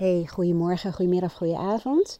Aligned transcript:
Hey, 0.00 0.26
goedemorgen, 0.26 0.92
goedemiddag, 0.92 1.32
goedenavond. 1.32 2.18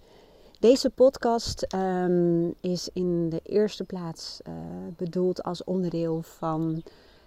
Deze 0.58 0.90
podcast 0.90 1.63
ehm, 1.63 2.51
is 2.60 2.89
in 2.93 3.29
de 3.29 3.41
eerste 3.43 3.85
plaats 3.85 4.41
uh, 4.49 4.54
bedoeld 4.96 5.42
als 5.42 5.64
onderdeel 5.64 6.22
van 6.22 6.82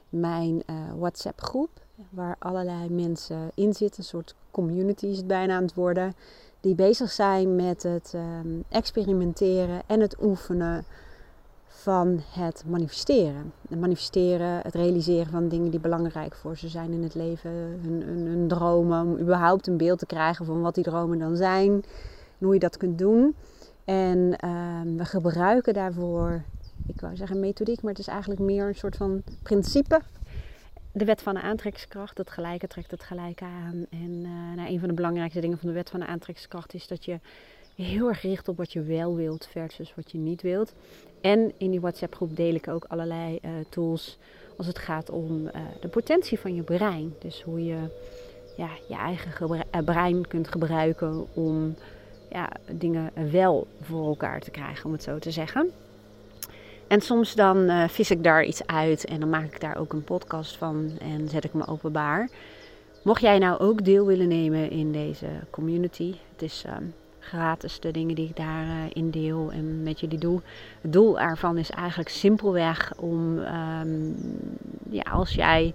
mijn 0.10 0.63
uh, 0.70 0.76
WhatsApp 0.97 1.42
groep. 1.42 1.70
Waar 2.10 2.36
allerlei 2.39 2.89
mensen 2.89 3.52
in 3.55 3.74
zitten, 3.74 4.00
een 4.00 4.05
soort 4.05 4.36
community 4.52 5.05
is 5.05 5.18
het 5.18 5.28
bijna 5.28 5.55
aan 5.55 5.63
het 5.63 5.73
worden. 5.73 6.16
Die 6.61 6.75
bezig 6.75 7.11
zijn 7.11 7.55
met 7.55 7.83
het 7.83 8.13
um, 8.15 8.63
experimenteren 8.70 9.81
en 9.88 9.99
het 9.99 10.15
oefenen 10.21 10.85
van 11.74 12.20
het 12.32 12.64
manifesteren. 12.68 13.54
Het 13.70 13.80
manifesteren, 13.80 14.60
het 14.62 14.76
realiseren 14.76 15.32
van 15.32 15.48
dingen 15.48 15.72
die 15.72 15.80
belangrijk 15.80 16.36
voor 16.36 16.58
ze 16.58 16.68
zijn 16.68 16.92
in 16.92 17.04
het 17.04 17.16
leven. 17.16 17.52
Hun, 17.52 18.46
dromen, 18.48 19.05
om 19.05 19.18
überhaupt 19.18 19.68
een 19.68 19.78
beeld 19.78 20.00
te 20.00 20.05
krijgen 20.05 20.46
van 20.46 20.62
wat 20.62 20.76
die 20.76 20.84
dromen 20.84 21.20
dan 21.20 21.36
zijn. 21.36 21.72
En 22.40 22.45
hoe 22.45 22.54
je 22.54 22.59
dat 22.59 22.78
kunt 22.78 22.98
doen. 22.98 23.36
En 23.86 24.17
uh, 24.17 24.81
we 24.98 25.05
gebruiken 25.05 25.73
daarvoor, 25.73 26.44
ik 26.88 27.02
wou 27.02 27.16
zeggen 27.16 27.40
methodiek, 27.40 27.81
maar 27.81 27.92
het 27.92 28.02
is 28.02 28.08
eigenlijk 28.08 28.40
meer 28.40 28.67
een 28.67 28.76
soort 28.76 28.95
van 28.95 29.23
principe. 29.44 30.02
De 30.92 31.05
wet 31.05 31.22
van 31.22 31.34
de 31.34 31.42
aantrekkingskracht, 31.42 32.17
het 32.17 32.30
gelijke 32.30 32.67
trekt 32.67 32.92
het 32.92 33.03
gelijke 33.03 33.45
aan. 33.45 33.86
En 33.90 34.12
uh, 34.12 34.55
nou, 34.55 34.70
een 34.70 34.80
van 34.80 34.88
de 34.88 34.94
belangrijkste 34.94 35.42
dingen 35.42 35.58
van 35.58 35.67
de 35.67 35.76
wet 35.76 35.90
van 35.90 36.00
de 36.00 36.05
aantrekkingskracht 36.05 36.73
is 36.73 36.88
dat 36.88 37.05
je 37.05 37.20
heel 37.76 38.08
erg 38.08 38.22
richt 38.22 38.48
op 38.48 38.58
wat 38.58 38.73
je 38.73 38.81
wel 38.81 39.16
wilt 39.16 39.48
versus 39.52 39.95
wat 39.95 40.12
je 40.12 40.17
niet 40.17 40.42
wilt. 40.42 40.73
En 41.23 41.52
in 41.58 41.72
die 41.72 41.80
WhatsApp 41.80 42.16
groep 42.16 42.36
deel 42.36 42.54
ik 42.54 42.68
ook 42.68 42.86
allerlei 42.88 43.40
uh, 43.41 43.52
tools 43.70 44.18
als 44.58 44.68
het 44.68 44.80
gaat 44.80 45.09
om 45.09 45.45
uh, 45.45 45.52
de 45.81 45.88
potentie 45.88 46.40
van 46.40 46.55
je 46.55 46.62
brein. 46.62 47.16
Dus 47.20 47.41
hoe 47.41 47.66
je 47.66 47.77
ja, 48.58 48.70
je 48.88 48.95
eigen 48.95 49.66
brein 49.86 50.28
kunt 50.28 50.48
gebruiken 50.48 51.26
om 51.34 51.76
ja, 52.30 52.50
dingen 52.72 53.12
wel 53.31 53.67
voor 53.81 54.08
elkaar 54.08 54.39
te 54.39 54.52
krijgen, 54.52 54.86
om 54.86 54.92
het 54.92 55.03
zo 55.03 55.20
te 55.20 55.31
zeggen. 55.31 55.72
En 56.88 57.02
soms 57.02 57.36
dan 57.36 57.58
uh, 57.58 57.88
vis 57.88 58.12
ik 58.12 58.23
daar 58.23 58.44
iets 58.44 58.67
uit 58.67 59.06
en 59.06 59.19
dan 59.19 59.30
maak 59.30 59.45
ik 59.45 59.59
daar 59.59 59.78
ook 59.78 59.94
een 59.94 60.03
podcast 60.03 60.58
van 60.58 60.92
en 61.00 61.30
zet 61.30 61.44
ik 61.44 61.53
me 61.53 61.67
openbaar. 61.67 62.30
Mocht 63.03 63.22
jij 63.22 63.38
nou 63.38 63.59
ook 63.59 63.86
deel 63.86 64.06
willen 64.06 64.28
nemen 64.28 64.69
in 64.69 64.92
deze 64.92 65.28
community, 65.50 66.14
het 66.31 66.42
is 66.42 66.64
uh, 66.67 66.73
gratis 67.23 67.79
de 67.79 67.91
dingen 67.91 68.16
die 68.16 68.29
ik 68.29 68.35
daarin 68.35 69.05
uh, 69.05 69.11
deel 69.11 69.52
en 69.52 69.83
met 69.83 69.99
jullie 69.99 70.17
doe. 70.17 70.41
Het 70.81 70.93
doel 70.93 71.19
ervan 71.19 71.57
is 71.57 71.69
eigenlijk 71.69 72.09
simpelweg 72.09 72.93
om, 72.97 73.38
um, 73.38 74.16
ja, 74.89 75.03
als 75.11 75.33
jij 75.33 75.73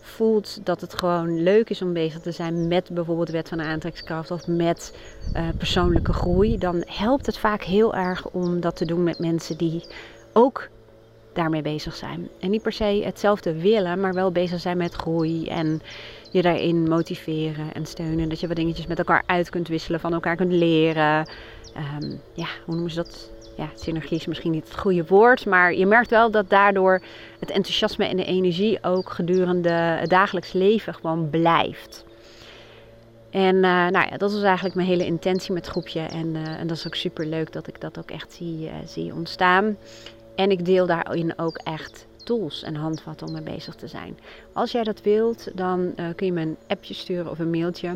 voelt 0.00 0.66
dat 0.66 0.80
het 0.80 0.94
gewoon 0.94 1.42
leuk 1.42 1.70
is 1.70 1.82
om 1.82 1.92
bezig 1.92 2.20
te 2.20 2.32
zijn 2.32 2.68
met 2.68 2.90
bijvoorbeeld 2.90 3.26
de 3.26 3.32
wet 3.32 3.48
van 3.48 3.58
de 3.58 3.64
aantrekkingskracht 3.64 4.30
of 4.30 4.46
met 4.46 4.98
uh, 5.36 5.48
persoonlijke 5.58 6.12
groei, 6.12 6.58
dan 6.58 6.82
helpt 6.86 7.26
het 7.26 7.38
vaak 7.38 7.62
heel 7.62 7.94
erg 7.94 8.28
om 8.28 8.60
dat 8.60 8.76
te 8.76 8.84
doen 8.84 9.02
met 9.02 9.18
mensen 9.18 9.56
die 9.56 9.84
ook 10.32 10.68
daarmee 11.34 11.62
bezig 11.62 11.94
zijn. 11.94 12.28
En 12.40 12.50
niet 12.50 12.62
per 12.62 12.72
se 12.72 13.02
hetzelfde 13.04 13.60
willen, 13.60 14.00
maar 14.00 14.14
wel 14.14 14.32
bezig 14.32 14.60
zijn 14.60 14.76
met 14.76 14.94
groei 14.94 15.48
en 15.48 15.82
je 16.30 16.42
daarin 16.42 16.88
motiveren 16.88 17.74
en 17.74 17.86
steunen. 17.86 18.28
Dat 18.28 18.40
je 18.40 18.46
wat 18.46 18.56
dingetjes 18.56 18.86
met 18.86 18.98
elkaar 18.98 19.22
uit 19.26 19.50
kunt 19.50 19.68
wisselen, 19.68 20.00
van 20.00 20.12
elkaar 20.12 20.36
kunt 20.36 20.52
leren. 20.52 21.28
Um, 21.76 22.20
ja, 22.32 22.46
hoe 22.64 22.74
noemen 22.74 22.90
ze 22.90 22.96
dat? 22.96 23.32
Ja, 23.56 23.68
synergie 23.74 24.16
is 24.16 24.26
misschien 24.26 24.50
niet 24.50 24.68
het 24.68 24.78
goede 24.78 25.04
woord, 25.06 25.46
maar 25.46 25.74
je 25.74 25.86
merkt 25.86 26.10
wel 26.10 26.30
dat 26.30 26.50
daardoor 26.50 27.02
het 27.38 27.50
enthousiasme 27.50 28.04
en 28.04 28.16
de 28.16 28.24
energie 28.24 28.78
ook 28.82 29.10
gedurende 29.10 29.70
het 29.70 30.10
dagelijks 30.10 30.52
leven 30.52 30.94
gewoon 30.94 31.30
blijft. 31.30 32.04
En 33.30 33.54
uh, 33.54 33.62
nou 33.62 34.08
ja, 34.10 34.16
dat 34.16 34.32
is 34.32 34.42
eigenlijk 34.42 34.74
mijn 34.74 34.88
hele 34.88 35.06
intentie 35.06 35.52
met 35.52 35.66
groepje. 35.66 36.00
En, 36.00 36.34
uh, 36.34 36.60
en 36.60 36.66
dat 36.66 36.76
is 36.76 36.86
ook 36.86 36.94
super 36.94 37.26
leuk 37.26 37.52
dat 37.52 37.66
ik 37.66 37.80
dat 37.80 37.98
ook 37.98 38.10
echt 38.10 38.32
zie, 38.32 38.66
uh, 38.66 38.72
zie 38.86 39.14
ontstaan. 39.14 39.76
En 40.34 40.50
ik 40.50 40.64
deel 40.64 40.86
daarin 40.86 41.38
ook 41.38 41.56
echt 41.56 42.06
tools 42.24 42.62
en 42.62 42.74
handvatten 42.74 43.26
om 43.26 43.32
mee 43.32 43.42
bezig 43.42 43.74
te 43.74 43.86
zijn. 43.86 44.18
Als 44.52 44.72
jij 44.72 44.84
dat 44.84 45.02
wilt, 45.02 45.48
dan 45.54 45.92
uh, 45.96 46.06
kun 46.16 46.26
je 46.26 46.32
me 46.32 46.40
een 46.40 46.56
appje 46.66 46.94
sturen 46.94 47.30
of 47.30 47.38
een 47.38 47.50
mailtje. 47.50 47.88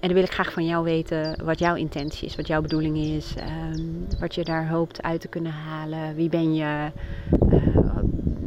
En 0.00 0.08
dan 0.12 0.12
wil 0.12 0.22
ik 0.22 0.32
graag 0.32 0.52
van 0.52 0.66
jou 0.66 0.84
weten 0.84 1.44
wat 1.44 1.58
jouw 1.58 1.74
intentie 1.74 2.28
is, 2.28 2.36
wat 2.36 2.46
jouw 2.46 2.60
bedoeling 2.60 2.96
is, 2.96 3.34
um, 3.74 4.06
wat 4.20 4.34
je 4.34 4.44
daar 4.44 4.68
hoopt 4.68 5.02
uit 5.02 5.20
te 5.20 5.28
kunnen 5.28 5.52
halen. 5.52 6.14
Wie 6.14 6.28
ben 6.28 6.54
je? 6.54 6.90
Uh, 7.52 7.96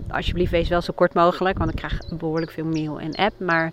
alsjeblieft, 0.07 0.51
wees 0.51 0.69
wel 0.69 0.81
zo 0.81 0.93
kort 0.95 1.13
mogelijk, 1.13 1.57
want 1.57 1.69
ik 1.69 1.75
krijg 1.75 1.99
behoorlijk 2.17 2.51
veel 2.51 2.65
mail 2.65 2.99
en 2.99 3.15
app. 3.15 3.39
Maar 3.39 3.71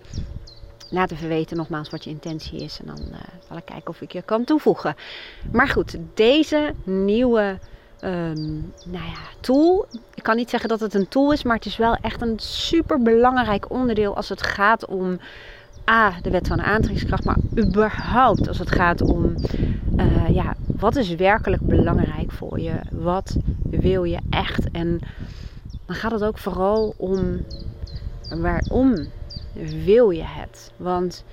laat 0.89 1.11
even 1.11 1.27
weten 1.27 1.57
nogmaals 1.57 1.89
wat 1.89 2.03
je 2.03 2.09
intentie 2.09 2.59
is 2.59 2.79
en 2.79 2.85
dan 2.85 2.99
uh, 3.11 3.17
zal 3.47 3.57
ik 3.57 3.65
kijken 3.65 3.89
of 3.89 4.01
ik 4.01 4.11
je 4.11 4.21
kan 4.21 4.43
toevoegen. 4.43 4.95
Maar 5.51 5.67
goed, 5.67 5.97
deze 6.13 6.73
nieuwe 6.83 7.59
um, 8.03 8.73
nou 8.85 9.05
ja, 9.05 9.19
tool. 9.39 9.85
Ik 10.13 10.23
kan 10.23 10.35
niet 10.35 10.49
zeggen 10.49 10.69
dat 10.69 10.79
het 10.79 10.93
een 10.93 11.07
tool 11.07 11.31
is, 11.31 11.43
maar 11.43 11.55
het 11.55 11.65
is 11.65 11.77
wel 11.77 11.95
echt 11.95 12.21
een 12.21 12.39
super 12.39 13.01
belangrijk 13.01 13.71
onderdeel 13.71 14.15
als 14.15 14.29
het 14.29 14.43
gaat 14.43 14.85
om 14.85 15.19
A, 15.89 16.13
de 16.21 16.29
wet 16.29 16.47
van 16.47 16.61
aantrekkingskracht, 16.61 17.23
maar 17.23 17.37
überhaupt 17.57 18.47
als 18.47 18.59
het 18.59 18.71
gaat 18.71 19.01
om 19.01 19.35
uh, 19.97 20.29
ja, 20.29 20.55
wat 20.65 20.95
is 20.95 21.15
werkelijk 21.15 21.61
belangrijk 21.61 22.31
voor 22.31 22.59
je? 22.59 22.73
Wat 22.91 23.37
wil 23.63 24.03
je 24.03 24.19
echt? 24.29 24.71
En 24.71 24.99
dan 25.85 25.95
gaat 25.95 26.11
het 26.11 26.23
ook 26.23 26.37
vooral 26.37 26.93
om 26.97 27.45
waarom 28.29 28.95
wil 29.85 30.09
je 30.09 30.23
het? 30.25 30.71
Want 30.77 31.23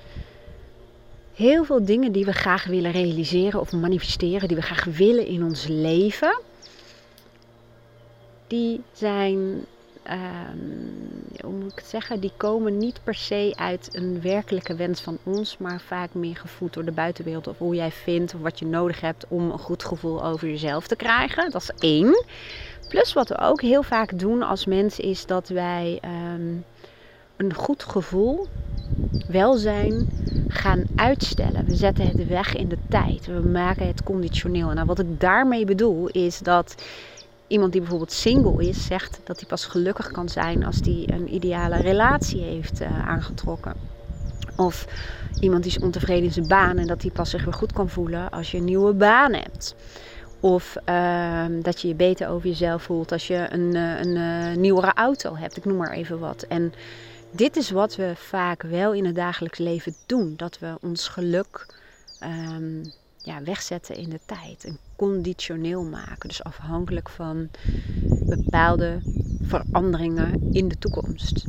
heel 1.33 1.63
veel 1.63 1.85
dingen 1.85 2.11
die 2.11 2.25
we 2.25 2.33
graag 2.33 2.65
willen 2.65 2.91
realiseren 2.91 3.59
of 3.59 3.71
manifesteren, 3.71 4.47
die 4.47 4.57
we 4.57 4.63
graag 4.63 4.83
willen 4.83 5.27
in 5.27 5.43
ons 5.43 5.67
leven, 5.67 6.39
die 8.47 8.81
zijn, 8.91 9.37
um, 10.09 11.23
hoe 11.41 11.53
moet 11.53 11.71
ik 11.71 11.77
het 11.77 11.87
zeggen, 11.87 12.19
die 12.19 12.31
komen 12.37 12.77
niet 12.77 12.99
per 13.03 13.15
se 13.15 13.53
uit 13.55 13.89
een 13.91 14.21
werkelijke 14.21 14.75
wens 14.75 15.01
van 15.01 15.17
ons, 15.23 15.57
maar 15.57 15.81
vaak 15.81 16.13
meer 16.13 16.35
gevoed 16.35 16.73
door 16.73 16.85
de 16.85 16.91
buitenwereld 16.91 17.47
of 17.47 17.57
hoe 17.57 17.75
jij 17.75 17.91
vindt 17.91 18.33
of 18.33 18.41
wat 18.41 18.59
je 18.59 18.65
nodig 18.65 19.01
hebt 19.01 19.25
om 19.27 19.51
een 19.51 19.59
goed 19.59 19.83
gevoel 19.83 20.25
over 20.25 20.47
jezelf 20.47 20.87
te 20.87 20.95
krijgen. 20.95 21.51
Dat 21.51 21.61
is 21.61 21.71
één. 21.79 22.25
Plus 22.87 23.13
wat 23.13 23.29
we 23.29 23.37
ook 23.37 23.61
heel 23.61 23.83
vaak 23.83 24.19
doen 24.19 24.41
als 24.41 24.65
mens 24.65 24.99
is 24.99 25.25
dat 25.25 25.47
wij 25.47 25.99
um, 26.33 26.65
een 27.37 27.53
goed 27.53 27.83
gevoel, 27.83 28.47
welzijn 29.27 30.09
gaan 30.47 30.83
uitstellen. 30.95 31.65
We 31.65 31.75
zetten 31.75 32.07
het 32.07 32.27
weg 32.27 32.55
in 32.55 32.67
de 32.67 32.77
tijd. 32.89 33.25
We 33.25 33.39
maken 33.39 33.87
het 33.87 34.03
conditioneel. 34.03 34.69
En 34.69 34.75
nou, 34.75 34.87
wat 34.87 34.99
ik 34.99 35.19
daarmee 35.19 35.65
bedoel 35.65 36.07
is 36.07 36.39
dat 36.39 36.75
iemand 37.47 37.71
die 37.71 37.81
bijvoorbeeld 37.81 38.11
single 38.11 38.67
is, 38.67 38.85
zegt 38.85 39.19
dat 39.23 39.39
hij 39.39 39.47
pas 39.47 39.65
gelukkig 39.65 40.11
kan 40.11 40.29
zijn 40.29 40.65
als 40.65 40.79
hij 40.83 41.03
een 41.05 41.33
ideale 41.33 41.77
relatie 41.77 42.41
heeft 42.41 42.81
uh, 42.81 43.07
aangetrokken. 43.07 43.73
Of 44.55 44.87
iemand 45.39 45.63
die 45.63 45.71
is 45.71 45.83
ontevreden 45.83 46.23
in 46.23 46.31
zijn 46.31 46.47
baan 46.47 46.77
en 46.77 46.87
dat 46.87 47.01
hij 47.01 47.11
pas 47.11 47.29
zich 47.29 47.43
weer 47.43 47.53
goed 47.53 47.73
kan 47.73 47.89
voelen 47.89 48.29
als 48.29 48.51
je 48.51 48.57
een 48.57 48.63
nieuwe 48.63 48.93
baan 48.93 49.33
hebt. 49.33 49.75
Of 50.39 50.75
uh, 50.89 51.45
dat 51.61 51.81
je 51.81 51.87
je 51.87 51.95
beter 51.95 52.29
over 52.29 52.47
jezelf 52.47 52.83
voelt 52.83 53.11
als 53.11 53.27
je 53.27 53.47
een, 53.49 53.75
uh, 53.75 53.99
een 53.99 54.15
uh, 54.15 54.55
nieuwere 54.55 54.93
auto 54.93 55.35
hebt. 55.35 55.57
Ik 55.57 55.65
noem 55.65 55.77
maar 55.77 55.91
even 55.91 56.19
wat. 56.19 56.45
En 56.49 56.73
dit 57.31 57.55
is 57.55 57.71
wat 57.71 57.95
we 57.95 58.11
vaak 58.15 58.61
wel 58.61 58.93
in 58.93 59.05
het 59.05 59.15
dagelijks 59.15 59.57
leven 59.57 59.95
doen. 60.05 60.33
Dat 60.37 60.59
we 60.59 60.75
ons 60.81 61.07
geluk 61.07 61.65
um, 62.23 62.81
ja, 63.25 63.43
wegzetten 63.43 63.95
in 63.95 64.09
de 64.09 64.19
tijd. 64.25 64.63
En 64.63 64.77
conditioneel 64.95 65.83
maken. 65.83 66.29
Dus 66.29 66.43
afhankelijk 66.43 67.09
van 67.09 67.49
bepaalde 68.25 68.99
veranderingen 69.41 70.53
in 70.53 70.67
de 70.67 70.77
toekomst. 70.77 71.45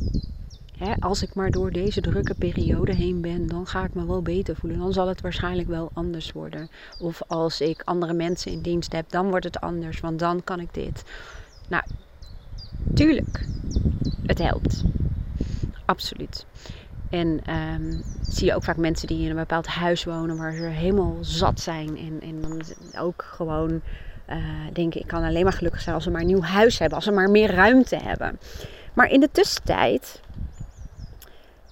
als 0.99 1.21
ik 1.21 1.33
maar 1.33 1.51
door 1.51 1.71
deze 1.71 2.01
drukke 2.01 2.33
periode 2.33 2.93
heen 2.93 3.21
ben, 3.21 3.47
dan 3.47 3.67
ga 3.67 3.83
ik 3.83 3.93
me 3.93 4.05
wel 4.05 4.21
beter 4.21 4.55
voelen. 4.55 4.79
Dan 4.79 4.93
zal 4.93 5.07
het 5.07 5.21
waarschijnlijk 5.21 5.67
wel 5.67 5.89
anders 5.93 6.31
worden. 6.31 6.69
Of 6.99 7.21
als 7.27 7.61
ik 7.61 7.81
andere 7.85 8.13
mensen 8.13 8.51
in 8.51 8.61
dienst 8.61 8.91
heb, 8.91 9.09
dan 9.09 9.29
wordt 9.29 9.45
het 9.45 9.59
anders. 9.59 9.99
Want 9.99 10.19
dan 10.19 10.43
kan 10.43 10.59
ik 10.59 10.73
dit. 10.73 11.03
Nou, 11.67 11.83
tuurlijk, 12.93 13.45
het 14.25 14.37
helpt. 14.37 14.83
Absoluut. 15.85 16.45
En 17.09 17.39
um, 17.53 18.03
zie 18.21 18.45
je 18.45 18.55
ook 18.55 18.63
vaak 18.63 18.77
mensen 18.77 19.07
die 19.07 19.23
in 19.23 19.29
een 19.29 19.35
bepaald 19.35 19.67
huis 19.67 20.03
wonen 20.03 20.37
waar 20.37 20.53
ze 20.53 20.63
helemaal 20.63 21.17
zat 21.21 21.59
zijn. 21.59 21.97
En, 21.97 22.21
en 22.21 22.41
dan 22.41 22.61
ook 22.99 23.23
gewoon 23.23 23.81
uh, 24.29 24.37
denken, 24.73 25.01
ik 25.01 25.07
kan 25.07 25.23
alleen 25.23 25.43
maar 25.43 25.53
gelukkig 25.53 25.81
zijn 25.81 25.95
als 25.95 26.03
ze 26.03 26.11
maar 26.11 26.21
een 26.21 26.27
nieuw 26.27 26.41
huis 26.41 26.79
hebben. 26.79 26.95
Als 26.95 27.05
ze 27.05 27.11
maar 27.11 27.29
meer 27.29 27.51
ruimte 27.51 27.95
hebben. 27.95 28.39
Maar 28.93 29.11
in 29.11 29.19
de 29.19 29.29
tussentijd 29.31 30.21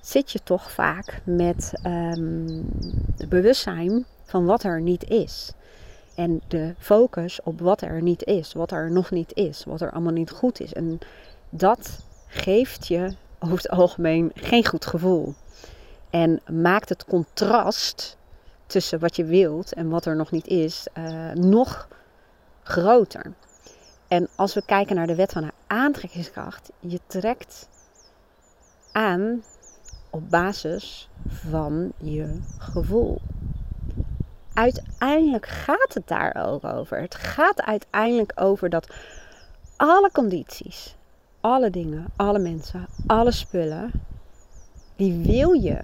zit 0.01 0.31
je 0.31 0.39
toch 0.43 0.71
vaak 0.71 1.21
met 1.23 1.73
um, 1.85 2.65
het 3.17 3.29
bewustzijn 3.29 4.05
van 4.23 4.45
wat 4.45 4.63
er 4.63 4.81
niet 4.81 5.09
is. 5.09 5.51
En 6.15 6.41
de 6.47 6.73
focus 6.77 7.39
op 7.43 7.59
wat 7.59 7.81
er 7.81 8.01
niet 8.01 8.23
is, 8.23 8.53
wat 8.53 8.71
er 8.71 8.91
nog 8.91 9.11
niet 9.11 9.31
is, 9.33 9.63
wat 9.63 9.81
er 9.81 9.91
allemaal 9.91 10.13
niet 10.13 10.31
goed 10.31 10.59
is. 10.59 10.73
En 10.73 10.99
dat 11.49 12.03
geeft 12.27 12.87
je 12.87 13.13
over 13.45 13.57
het 13.57 13.69
algemeen 13.69 14.31
geen 14.35 14.65
goed 14.65 14.85
gevoel. 14.85 15.33
En 16.09 16.41
maakt 16.51 16.89
het 16.89 17.05
contrast 17.05 18.17
tussen 18.65 18.99
wat 18.99 19.15
je 19.15 19.25
wilt 19.25 19.73
en 19.73 19.89
wat 19.89 20.05
er 20.05 20.15
nog 20.15 20.31
niet 20.31 20.47
is, 20.47 20.87
uh, 20.97 21.31
nog 21.31 21.87
groter. 22.63 23.33
En 24.07 24.27
als 24.35 24.53
we 24.53 24.65
kijken 24.65 24.95
naar 24.95 25.07
de 25.07 25.15
wet 25.15 25.31
van 25.31 25.41
de 25.41 25.51
aantrekkingskracht, 25.67 26.71
je 26.79 26.99
trekt 27.07 27.69
aan 28.91 29.43
op 30.09 30.29
basis 30.29 31.09
van 31.27 31.91
je 31.97 32.39
gevoel. 32.57 33.21
Uiteindelijk 34.53 35.47
gaat 35.47 35.93
het 35.93 36.07
daar 36.07 36.45
ook 36.47 36.63
over. 36.63 37.01
Het 37.01 37.15
gaat 37.15 37.61
uiteindelijk 37.61 38.31
over 38.35 38.69
dat 38.69 38.93
alle 39.75 40.11
condities, 40.11 40.95
alle 41.45 41.69
dingen, 41.69 42.05
alle 42.15 42.39
mensen, 42.39 42.87
alle 43.05 43.31
spullen, 43.31 43.91
die 44.95 45.13
wil 45.23 45.51
je 45.51 45.79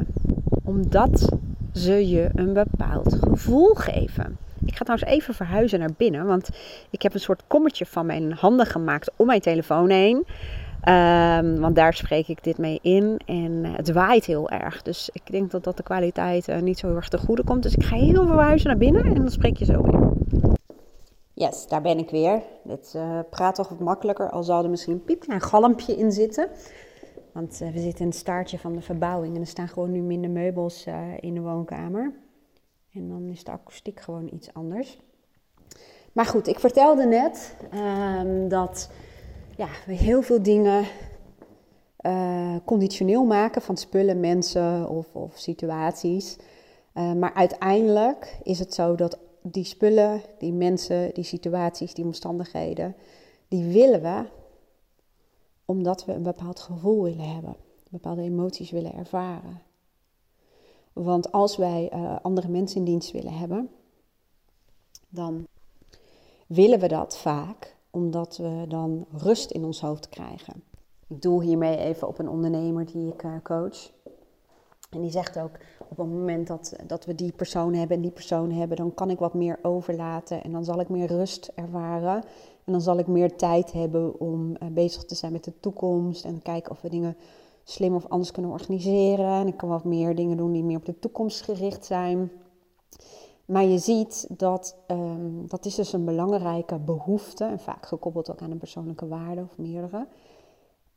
omdat 0.64 1.38
ze 1.74 2.10
je 2.10 2.30
een 2.36 2.54
bepaald 2.54 3.18
gevoel 3.22 3.74
geven. 3.74 4.38
Ik 4.66 4.76
ga 4.76 4.84
trouwens 4.84 5.10
even 5.10 5.34
verhuizen 5.34 5.80
naar 5.80 5.94
binnen, 5.98 6.26
want 6.26 6.50
ik 6.90 7.02
heb 7.02 7.14
een 7.14 7.20
soort 7.20 7.44
kommetje 7.48 7.86
van 7.86 8.06
mijn 8.06 8.34
handen 8.34 8.66
gemaakt 8.66 9.12
om 9.16 9.26
mijn 9.26 9.42
telefoon 9.42 9.90
heen. 9.90 10.16
Um, 10.16 11.60
want 11.60 11.76
daar 11.76 11.94
spreek 11.94 12.28
ik 12.28 12.44
dit 12.44 12.58
mee 12.58 12.80
in 12.82 13.20
en 13.26 13.66
het 13.66 13.92
waait 13.92 14.26
heel 14.26 14.50
erg. 14.50 14.82
Dus 14.82 15.10
ik 15.14 15.32
denk 15.32 15.52
dat 15.52 15.64
dat 15.64 15.78
de 15.78 15.84
kwaliteit 15.84 16.48
uh, 16.48 16.60
niet 16.60 16.80
zo 16.80 16.88
heel 16.88 16.96
erg 16.96 17.10
te 17.10 17.18
goede 17.18 17.44
komt. 17.44 17.64
Dus 17.64 17.76
ik 17.76 17.84
ga 17.84 17.96
heel 17.96 18.26
verhuizen 18.26 18.68
naar 18.68 18.78
binnen 18.78 19.04
en 19.04 19.14
dan 19.14 19.32
spreek 19.32 19.58
je 19.58 19.66
zo 19.66 19.82
weer. 19.82 20.12
Yes, 21.42 21.68
daar 21.68 21.82
ben 21.82 21.98
ik 21.98 22.10
weer. 22.10 22.42
Dit 22.64 22.94
uh, 22.96 23.20
praat 23.30 23.56
toch 23.56 23.70
wat 23.70 23.80
makkelijker, 23.80 24.30
al 24.30 24.44
zal 24.44 24.64
er 24.64 24.70
misschien 24.70 24.94
een 24.94 25.04
piepklein 25.04 25.42
galmpje 25.42 25.96
in 25.96 26.12
zitten. 26.12 26.50
Want 27.32 27.58
we 27.58 27.80
zitten 27.80 28.00
in 28.00 28.08
het 28.08 28.16
staartje 28.16 28.60
van 28.60 28.74
de 28.74 28.82
verbouwing 28.82 29.36
en 29.36 29.42
er 29.42 29.48
staan 29.48 29.68
gewoon 29.68 29.92
nu 29.92 30.02
minder 30.02 30.30
meubels 30.30 30.86
in 31.20 31.34
de 31.34 31.42
woonkamer. 31.42 32.14
En 32.94 33.10
dan 33.10 33.28
is 33.28 33.44
de 33.44 33.52
akoestiek 33.52 34.00
gewoon 34.00 34.30
iets 34.34 34.54
anders. 34.54 35.00
Maar 36.12 36.26
goed, 36.26 36.48
ik 36.48 36.60
vertelde 36.60 37.06
net 37.06 37.56
um, 37.74 38.48
dat 38.48 38.90
ja, 39.56 39.68
we 39.86 39.94
heel 39.94 40.22
veel 40.22 40.42
dingen 40.42 40.86
conditioneel 42.66 43.26
maken 43.26 43.62
van 43.62 43.78
spullen, 43.78 44.20
mensen 44.20 44.90
of, 44.90 45.16
of 45.16 45.38
situaties. 45.38 46.38
Maar 46.94 47.34
uiteindelijk 47.34 48.40
is 48.44 48.60
het 48.60 48.74
zo 48.74 48.96
dat 48.96 49.20
die 49.42 49.64
spullen, 49.64 50.22
die 50.38 50.54
mensen, 50.54 51.14
die 51.14 51.24
situaties, 51.24 51.94
die 51.94 52.06
omstandigheden, 52.06 52.96
die 53.48 53.64
willen 53.64 54.02
we 54.02 54.26
omdat 55.66 56.06
we 56.06 56.14
een 56.14 56.24
bepaald 56.24 56.60
gevoel 56.60 57.04
willen 57.04 57.34
hebben, 57.34 57.56
bepaalde 57.90 58.22
emoties 58.22 58.72
willen 58.72 58.94
ervaren. 58.94 59.62
Want 60.94 61.32
als 61.32 61.58
wij 61.58 61.92
uh, 61.94 62.16
andere 62.22 62.48
mensen 62.48 62.78
in 62.78 62.86
dienst 62.86 63.12
willen 63.12 63.38
hebben, 63.38 63.70
dan 65.10 65.48
willen 66.48 66.80
we 66.80 66.88
dat 66.88 67.18
vaak 67.18 67.76
omdat 67.90 68.38
we 68.38 68.66
dan 68.68 69.06
rust 69.12 69.52
in 69.52 69.64
ons 69.64 69.82
hoofd 69.82 70.10
krijgen. 70.10 70.64
Ik 71.08 71.22
doe 71.22 71.44
hiermee 71.44 71.78
even 71.78 72.08
op 72.08 72.20
een 72.20 72.30
ondernemer 72.30 72.86
die 72.86 73.14
ik 73.14 73.24
uh, 73.24 73.36
coach. 73.44 73.92
En 74.90 75.02
die 75.02 75.12
zegt 75.12 75.40
ook, 75.40 75.58
op 75.92 75.98
het 75.98 76.08
moment 76.08 76.48
dat, 76.48 76.74
dat 76.88 77.06
we 77.06 77.16
die 77.16 77.32
persoon 77.32 77.74
hebben 77.74 77.96
en 77.96 78.02
die 78.02 78.12
persoon 78.12 78.52
hebben, 78.52 78.78
dan 78.78 78.94
kan 78.94 79.10
ik 79.10 79.20
wat 79.20 79.34
meer 79.34 79.60
overlaten 79.62 80.44
en 80.44 80.52
dan 80.52 80.64
zal 80.64 80.80
ik 80.80 80.90
meer 80.90 81.08
rust 81.08 81.52
ervaren. 81.56 82.24
En 82.66 82.72
dan 82.72 82.82
zal 82.82 82.98
ik 82.98 83.08
meer 83.08 83.36
tijd 83.36 83.72
hebben 83.72 84.20
om 84.20 84.50
uh, 84.50 84.70
bezig 84.72 85.04
te 85.04 85.16
zijn 85.16 85.32
met 85.32 85.44
de 85.44 85.60
toekomst 85.60 86.26
en 86.26 86.42
kijken 86.42 86.72
of 86.72 86.82
we 86.82 86.90
dingen 86.90 87.18
slim 87.64 87.96
of 87.96 88.08
anders 88.08 88.32
kunnen 88.32 88.52
organiseren. 88.52 89.32
En 89.32 89.48
ik 89.48 89.58
kan 89.58 89.70
wat 89.70 89.84
meer 89.84 90.16
dingen 90.16 90.38
doen 90.38 90.52
die 90.52 90.64
meer 90.64 90.78
op 90.78 90.86
de 90.86 91.00
toekomst 91.00 91.42
gericht 91.42 91.86
zijn. 91.86 92.32
Maar 93.46 93.66
je 93.66 93.78
ziet 93.78 94.28
dat 94.38 94.76
um, 94.88 95.48
dat 95.48 95.66
is 95.66 95.76
dus 95.76 95.94
een 95.94 96.06
belangrijke 96.06 96.80
behoefte 96.80 97.46
en 97.46 97.60
vaak 97.60 97.86
gekoppeld 97.86 98.32
ook 98.32 98.42
aan 98.42 98.52
een 98.52 98.58
persoonlijke 98.58 99.08
waarde 99.08 99.42
of 99.42 99.58
meerdere. 99.58 100.08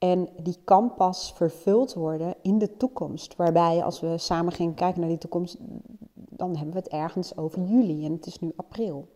En 0.05 0.29
die 0.43 0.59
kan 0.65 0.95
pas 0.95 1.33
vervuld 1.33 1.95
worden 1.95 2.35
in 2.43 2.59
de 2.59 2.77
toekomst. 2.77 3.37
Waarbij 3.37 3.85
als 3.85 4.01
we 4.01 4.19
samen 4.19 4.53
gaan 4.53 4.75
kijken 4.75 5.01
naar 5.01 5.09
die 5.09 5.19
toekomst, 5.19 5.57
dan 6.15 6.57
hebben 6.57 6.75
we 6.75 6.79
het 6.79 6.89
ergens 6.89 7.37
over 7.37 7.63
juli 7.63 8.05
en 8.05 8.13
het 8.13 8.27
is 8.27 8.41
nu 8.41 8.53
april. 8.57 9.09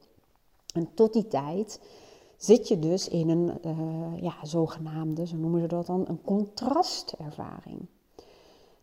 En 0.74 0.88
tot 0.94 1.12
die 1.12 1.26
tijd 1.26 1.80
zit 2.36 2.68
je 2.68 2.78
dus 2.78 3.08
in 3.08 3.28
een 3.28 3.52
uh, 3.66 4.22
ja, 4.22 4.34
zogenaamde, 4.42 5.26
zo 5.26 5.36
noemen 5.36 5.60
ze 5.60 5.66
dat 5.66 5.86
dan, 5.86 6.04
een 6.08 6.22
contrastervaring. 6.22 7.86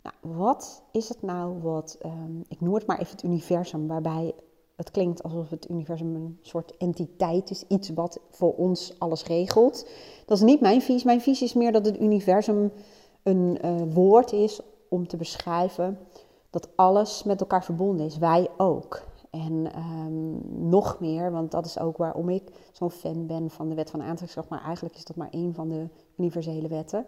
Nou, 0.01 0.37
wat 0.37 0.83
is 0.91 1.09
het 1.09 1.21
nou 1.21 1.61
wat, 1.61 1.97
um, 2.05 2.43
ik 2.47 2.61
noem 2.61 2.73
het 2.73 2.85
maar 2.85 2.99
even 2.99 3.11
het 3.11 3.23
universum, 3.23 3.87
waarbij 3.87 4.33
het 4.75 4.91
klinkt 4.91 5.23
alsof 5.23 5.49
het 5.49 5.69
universum 5.69 6.15
een 6.15 6.39
soort 6.41 6.77
entiteit 6.77 7.49
is, 7.49 7.63
iets 7.67 7.89
wat 7.89 8.19
voor 8.29 8.53
ons 8.55 8.99
alles 8.99 9.23
regelt. 9.23 9.87
Dat 10.25 10.37
is 10.37 10.43
niet 10.43 10.61
mijn 10.61 10.81
visie. 10.81 11.05
Mijn 11.05 11.21
visie 11.21 11.47
is 11.47 11.53
meer 11.53 11.71
dat 11.71 11.85
het 11.85 12.01
universum 12.01 12.71
een 13.23 13.59
uh, 13.65 13.93
woord 13.93 14.31
is 14.31 14.59
om 14.89 15.07
te 15.07 15.17
beschrijven 15.17 15.97
dat 16.49 16.69
alles 16.75 17.23
met 17.23 17.39
elkaar 17.39 17.63
verbonden 17.63 18.05
is. 18.05 18.17
Wij 18.17 18.49
ook. 18.57 19.03
En 19.29 19.71
um, 19.77 20.41
nog 20.69 20.99
meer, 20.99 21.31
want 21.31 21.51
dat 21.51 21.65
is 21.65 21.79
ook 21.79 21.97
waarom 21.97 22.29
ik 22.29 22.69
zo'n 22.71 22.91
fan 22.91 23.25
ben 23.27 23.49
van 23.49 23.69
de 23.69 23.75
wet 23.75 23.89
van 23.89 23.99
aantrekkingskracht. 23.99 24.49
Maar 24.49 24.63
eigenlijk 24.63 24.95
is 24.95 25.05
dat 25.05 25.15
maar 25.15 25.29
één 25.29 25.53
van 25.53 25.69
de 25.69 25.87
universele 26.17 26.67
wetten. 26.67 27.05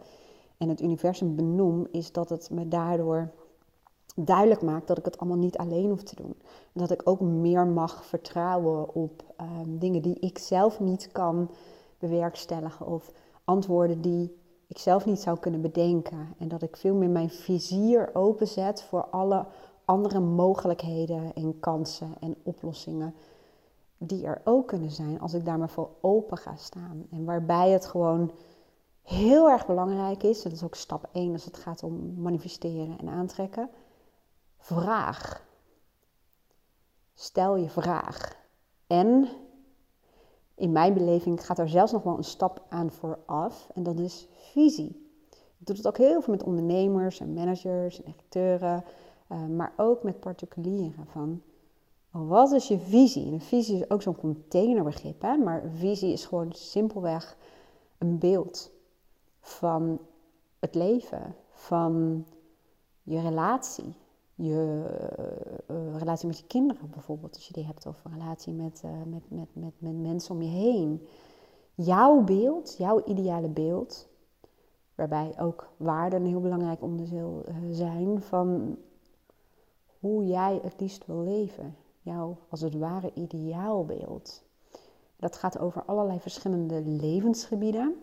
En 0.58 0.69
het 0.69 0.81
universum 0.81 1.36
benoem 1.36 1.88
is 1.92 2.12
dat 2.12 2.30
het 2.30 2.50
me 2.52 2.68
daardoor 2.68 3.31
duidelijk 4.19 4.62
maakt 4.62 4.88
dat 4.88 4.98
ik 4.98 5.06
het 5.06 5.18
allemaal 5.18 5.38
niet 5.38 5.58
alleen 5.58 5.90
hoef 5.90 6.04
te 6.04 6.16
doen. 6.16 6.36
En 6.74 6.81
dat 6.81 6.92
ik 6.92 7.02
ook 7.04 7.19
meer 7.19 7.68
mag 7.68 8.06
vertrouwen 8.06 8.94
op 8.94 9.24
um, 9.42 9.80
dingen 9.80 10.02
die 10.02 10.19
ik 10.19 10.38
zelf 10.38 10.80
niet 10.80 11.12
kan 11.12 11.50
bewerkstelligen. 12.00 12.88
Of 12.88 13.12
antwoorden 13.44 14.02
die 14.02 14.38
ik 14.68 14.78
zelf 14.78 15.06
niet 15.06 15.19
zou 15.19 15.40
kunnen 15.40 15.62
bedenken. 15.62 16.36
En 16.38 16.48
dat 16.48 16.62
ik 16.62 16.78
veel 16.78 16.96
meer 16.96 17.10
mijn 17.10 17.30
vizier 17.30 18.10
openzet 18.14 18.84
voor 18.84 19.06
alle 19.06 19.46
andere 19.86 20.19
mogelijkheden 20.19 21.34
en 21.34 21.60
kansen 21.60 22.14
en 22.19 22.36
oplossingen 22.44 23.14
die 23.98 24.25
er 24.25 24.42
ook 24.44 24.68
kunnen 24.68 24.92
zijn 24.92 25.19
als 25.19 25.34
ik 25.34 25.46
daar 25.46 25.58
maar 25.58 25.69
voor 25.69 25.90
open 26.02 26.38
ga 26.38 26.56
staan. 26.56 27.06
En 27.12 27.25
waarbij 27.25 27.69
het 27.69 27.86
gewoon 27.86 28.31
heel 29.02 29.50
erg 29.50 29.66
belangrijk 29.66 30.24
is, 30.24 30.42
dat 30.42 30.52
is 30.52 30.64
ook 30.64 30.75
stap 30.75 31.10
1 31.12 31.34
als 31.34 31.46
het 31.46 31.58
gaat 31.58 31.84
om 31.84 32.14
manifesteren 32.22 32.98
en 33.00 33.08
aantrekken. 33.08 33.69
Vraag. 34.57 35.45
Stel 37.13 37.56
je 37.56 37.69
vraag. 37.69 38.35
En 38.87 39.28
in 40.56 40.71
mijn 40.71 40.94
beleving 40.94 41.45
gaat 41.45 41.59
er 41.59 41.69
zelfs 41.69 41.92
nog 41.92 42.04
wel 42.04 42.18
een 42.18 42.23
stap 42.23 42.66
aan 42.69 42.92
vooraf 42.92 43.69
en 43.73 43.83
dat 43.83 43.99
is 43.99 44.28
visie. 44.31 45.06
Ik 45.59 45.66
doe 45.66 45.76
het 45.76 45.87
ook 45.87 45.97
heel 45.97 46.21
veel 46.21 46.33
met 46.33 46.44
ondernemers 46.44 47.19
en 47.19 47.33
managers 47.33 47.97
en 47.97 48.11
directeuren. 48.11 48.83
Uh, 49.31 49.45
maar 49.45 49.73
ook 49.78 50.04
met 50.04 50.19
particulieren. 50.19 51.06
Van 51.07 51.42
wat 52.11 52.52
is 52.52 52.68
je 52.68 52.80
visie? 52.80 53.26
En 53.26 53.33
een 53.33 53.42
visie 53.42 53.80
is 53.80 53.90
ook 53.90 54.02
zo'n 54.02 54.16
containerbegrip, 54.16 55.21
hè? 55.21 55.37
maar 55.37 55.64
visie 55.76 56.11
is 56.11 56.26
gewoon 56.26 56.52
simpelweg 56.52 57.37
een 57.97 58.18
beeld 58.18 58.71
van 59.40 59.99
het 60.59 60.76
leven, 60.76 61.35
van 61.52 62.26
je 63.04 63.21
relatie. 63.21 63.94
Je 64.40 64.86
uh, 65.72 65.98
relatie 65.98 66.28
met 66.28 66.38
je 66.38 66.48
kinderen 66.48 66.90
bijvoorbeeld, 66.90 67.36
als 67.36 67.48
je 67.48 67.54
die 67.54 67.66
hebt, 67.66 67.86
of 67.86 68.06
een 68.06 68.12
relatie 68.12 68.54
met, 68.54 68.82
uh, 68.86 68.92
met, 69.06 69.24
met, 69.30 69.48
met, 69.54 69.74
met 69.78 69.98
mensen 70.02 70.36
om 70.36 70.42
je 70.42 70.50
heen. 70.50 71.08
Jouw 71.76 72.22
beeld, 72.22 72.76
jouw 72.78 73.04
ideale 73.06 73.48
beeld, 73.48 74.08
waarbij 74.96 75.40
ook 75.40 75.70
waarden 75.78 76.22
een 76.22 76.28
heel 76.28 76.42
belangrijk 76.42 76.82
onderdeel 76.82 77.46
zijn 77.72 78.22
van 78.22 78.78
hoe 80.00 80.26
jij 80.26 80.60
het 80.64 80.80
liefst 80.80 81.06
wil 81.06 81.24
leven. 81.24 81.76
Jouw, 82.02 82.38
als 82.50 82.62
het 82.62 82.78
ware, 82.78 83.12
ideaalbeeld. 83.14 84.44
Dat 85.16 85.36
gaat 85.36 85.60
over 85.60 85.84
allerlei 85.84 86.20
verschillende 86.20 86.82
levensgebieden. 86.82 87.96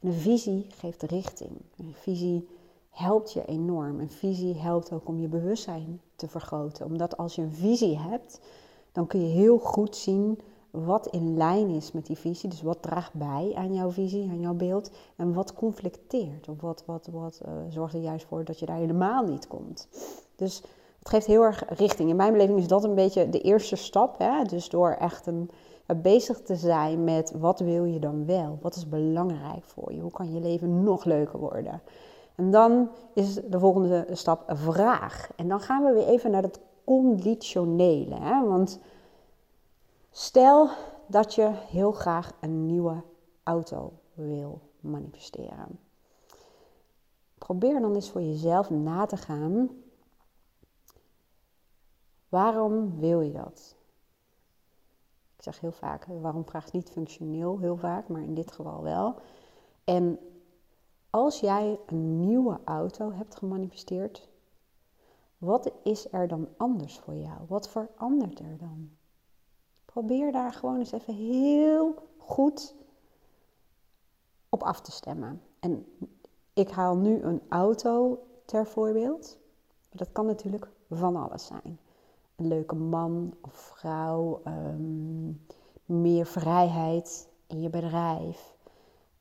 En 0.00 0.08
een 0.08 0.12
visie 0.12 0.66
geeft 0.68 1.02
richting. 1.02 1.50
Een 1.76 1.94
visie 1.94 2.48
helpt 2.94 3.32
je 3.32 3.44
enorm. 3.44 4.00
Een 4.00 4.10
visie 4.10 4.54
helpt 4.54 4.92
ook 4.92 5.08
om 5.08 5.20
je 5.20 5.28
bewustzijn 5.28 6.00
te 6.16 6.28
vergroten. 6.28 6.86
Omdat 6.86 7.16
als 7.16 7.34
je 7.34 7.42
een 7.42 7.54
visie 7.54 7.98
hebt, 7.98 8.40
dan 8.92 9.06
kun 9.06 9.20
je 9.20 9.34
heel 9.34 9.58
goed 9.58 9.96
zien 9.96 10.38
wat 10.70 11.06
in 11.06 11.36
lijn 11.36 11.68
is 11.68 11.92
met 11.92 12.06
die 12.06 12.18
visie. 12.18 12.48
Dus 12.48 12.62
wat 12.62 12.82
draagt 12.82 13.14
bij 13.14 13.52
aan 13.54 13.74
jouw 13.74 13.90
visie, 13.90 14.28
aan 14.30 14.40
jouw 14.40 14.54
beeld. 14.54 14.90
En 15.16 15.32
wat 15.32 15.54
conflicteert. 15.54 16.48
Of 16.48 16.60
wat, 16.60 16.82
wat, 16.86 17.08
wat 17.12 17.40
uh, 17.46 17.52
zorgt 17.68 17.94
er 17.94 18.00
juist 18.00 18.26
voor 18.26 18.44
dat 18.44 18.58
je 18.58 18.66
daar 18.66 18.76
helemaal 18.76 19.24
niet 19.24 19.46
komt. 19.46 19.88
Dus 20.36 20.62
het 20.98 21.08
geeft 21.08 21.26
heel 21.26 21.42
erg 21.42 21.64
richting. 21.68 22.10
In 22.10 22.16
mijn 22.16 22.32
beleving 22.32 22.58
is 22.58 22.68
dat 22.68 22.84
een 22.84 22.94
beetje 22.94 23.30
de 23.30 23.40
eerste 23.40 23.76
stap. 23.76 24.18
Hè? 24.18 24.44
Dus 24.44 24.68
door 24.68 24.90
echt 24.90 25.26
een, 25.26 25.50
bezig 26.02 26.40
te 26.40 26.56
zijn 26.56 27.04
met 27.04 27.32
wat 27.38 27.60
wil 27.60 27.84
je 27.84 27.98
dan 27.98 28.26
wel? 28.26 28.58
Wat 28.60 28.76
is 28.76 28.88
belangrijk 28.88 29.64
voor 29.64 29.92
je? 29.92 30.00
Hoe 30.00 30.10
kan 30.10 30.32
je 30.32 30.40
leven 30.40 30.82
nog 30.82 31.04
leuker 31.04 31.38
worden? 31.38 31.82
En 32.34 32.50
dan 32.50 32.90
is 33.14 33.34
de 33.34 33.58
volgende 33.58 34.06
stap 34.12 34.44
vraag. 34.46 35.30
En 35.36 35.48
dan 35.48 35.60
gaan 35.60 35.84
we 35.84 35.92
weer 35.92 36.06
even 36.06 36.30
naar 36.30 36.42
dat 36.42 36.60
conditionele. 36.84 38.14
Hè? 38.14 38.46
Want 38.46 38.78
stel 40.10 40.70
dat 41.06 41.34
je 41.34 41.50
heel 41.52 41.92
graag 41.92 42.32
een 42.40 42.66
nieuwe 42.66 43.02
auto 43.42 43.92
wil 44.14 44.60
manifesteren. 44.80 45.78
Probeer 47.38 47.80
dan 47.80 47.94
eens 47.94 48.10
voor 48.10 48.22
jezelf 48.22 48.70
na 48.70 49.06
te 49.06 49.16
gaan. 49.16 49.70
Waarom 52.28 52.98
wil 52.98 53.20
je 53.20 53.32
dat? 53.32 53.76
Ik 55.36 55.42
zeg 55.42 55.60
heel 55.60 55.72
vaak, 55.72 56.06
waarom 56.20 56.48
vraagt 56.48 56.72
niet 56.72 56.90
functioneel 56.90 57.58
heel 57.58 57.76
vaak, 57.76 58.08
maar 58.08 58.22
in 58.22 58.34
dit 58.34 58.52
geval 58.52 58.82
wel. 58.82 59.14
En 59.84 60.18
als 61.14 61.40
jij 61.40 61.78
een 61.86 62.20
nieuwe 62.20 62.60
auto 62.64 63.12
hebt 63.12 63.36
gemanifesteerd, 63.36 64.28
wat 65.38 65.72
is 65.82 66.12
er 66.12 66.28
dan 66.28 66.48
anders 66.56 66.98
voor 66.98 67.14
jou? 67.14 67.38
Wat 67.48 67.68
verandert 67.68 68.38
er 68.38 68.58
dan? 68.58 68.90
Probeer 69.84 70.32
daar 70.32 70.52
gewoon 70.52 70.78
eens 70.78 70.92
even 70.92 71.14
heel 71.14 71.94
goed 72.18 72.74
op 74.48 74.62
af 74.62 74.80
te 74.80 74.90
stemmen. 74.90 75.42
En 75.60 75.86
ik 76.52 76.70
haal 76.70 76.96
nu 76.96 77.22
een 77.22 77.42
auto 77.48 78.18
ter 78.44 78.66
voorbeeld. 78.66 79.38
Dat 79.90 80.12
kan 80.12 80.26
natuurlijk 80.26 80.68
van 80.90 81.16
alles 81.16 81.46
zijn. 81.46 81.78
Een 82.36 82.48
leuke 82.48 82.74
man 82.74 83.34
of 83.40 83.52
vrouw, 83.52 84.40
um, 84.46 85.46
meer 85.84 86.26
vrijheid 86.26 87.28
in 87.46 87.60
je 87.60 87.70
bedrijf, 87.70 88.53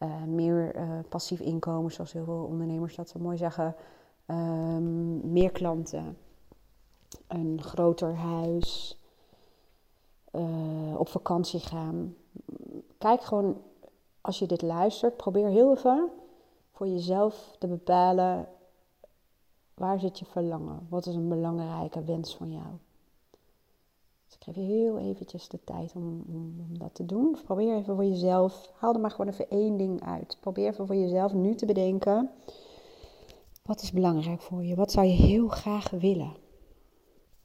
uh, 0.03 0.23
meer 0.23 0.75
uh, 0.75 0.99
passief 1.09 1.39
inkomen, 1.39 1.91
zoals 1.91 2.13
heel 2.13 2.23
veel 2.23 2.47
ondernemers 2.49 2.95
dat 2.95 3.09
zo 3.09 3.19
mooi 3.19 3.37
zeggen, 3.37 3.75
um, 4.27 5.31
meer 5.31 5.51
klanten, 5.51 6.17
een 7.27 7.61
groter 7.61 8.15
huis, 8.15 8.99
uh, 10.31 10.99
op 10.99 11.07
vakantie 11.07 11.59
gaan. 11.59 12.15
Kijk 12.97 13.21
gewoon, 13.21 13.61
als 14.21 14.39
je 14.39 14.45
dit 14.45 14.61
luistert, 14.61 15.17
probeer 15.17 15.47
heel 15.47 15.75
even 15.75 16.09
voor 16.71 16.87
jezelf 16.87 17.55
te 17.59 17.67
bepalen 17.67 18.47
waar 19.73 19.99
zit 19.99 20.19
je 20.19 20.25
verlangen? 20.25 20.87
Wat 20.89 21.05
is 21.05 21.15
een 21.15 21.29
belangrijke 21.29 22.03
wens 22.03 22.35
van 22.35 22.51
jou? 22.51 22.67
Dus 24.33 24.47
ik 24.47 24.55
geef 24.55 24.67
je 24.67 24.71
heel 24.71 24.97
eventjes 24.99 25.47
de 25.47 25.63
tijd 25.63 25.95
om, 25.95 26.23
om, 26.27 26.77
dat 26.77 26.95
te 26.95 27.05
doen. 27.05 27.37
Probeer 27.43 27.75
even 27.75 27.95
voor 27.95 28.05
jezelf, 28.05 28.71
haal 28.75 28.93
er 28.93 28.99
maar 28.99 29.11
gewoon 29.11 29.27
even 29.27 29.49
één 29.49 29.77
ding 29.77 30.03
uit. 30.03 30.37
Probeer 30.39 30.67
even 30.67 30.87
voor 30.87 30.95
jezelf 30.95 31.33
nu 31.33 31.55
te 31.55 31.65
bedenken. 31.65 32.29
Wat 33.63 33.81
is 33.81 33.91
belangrijk 33.91 34.41
voor 34.41 34.63
je? 34.63 34.75
Wat 34.75 34.91
zou 34.91 35.07
je 35.07 35.13
heel 35.13 35.47
graag 35.47 35.89
willen? 35.89 36.35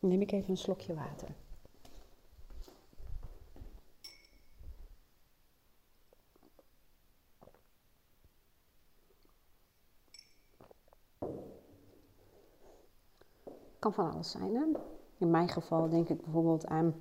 Dan 0.01 0.11
neem 0.11 0.21
ik 0.21 0.33
even 0.33 0.51
een 0.51 0.57
slokje 0.57 0.95
water. 0.95 1.29
Kan 13.79 13.93
van 13.93 14.13
alles 14.13 14.31
zijn. 14.31 14.55
Hè? 14.55 14.98
In 15.19 15.31
mijn 15.31 15.49
geval 15.49 15.89
denk 15.89 16.09
ik 16.09 16.23
bijvoorbeeld 16.23 16.67
aan 16.67 16.95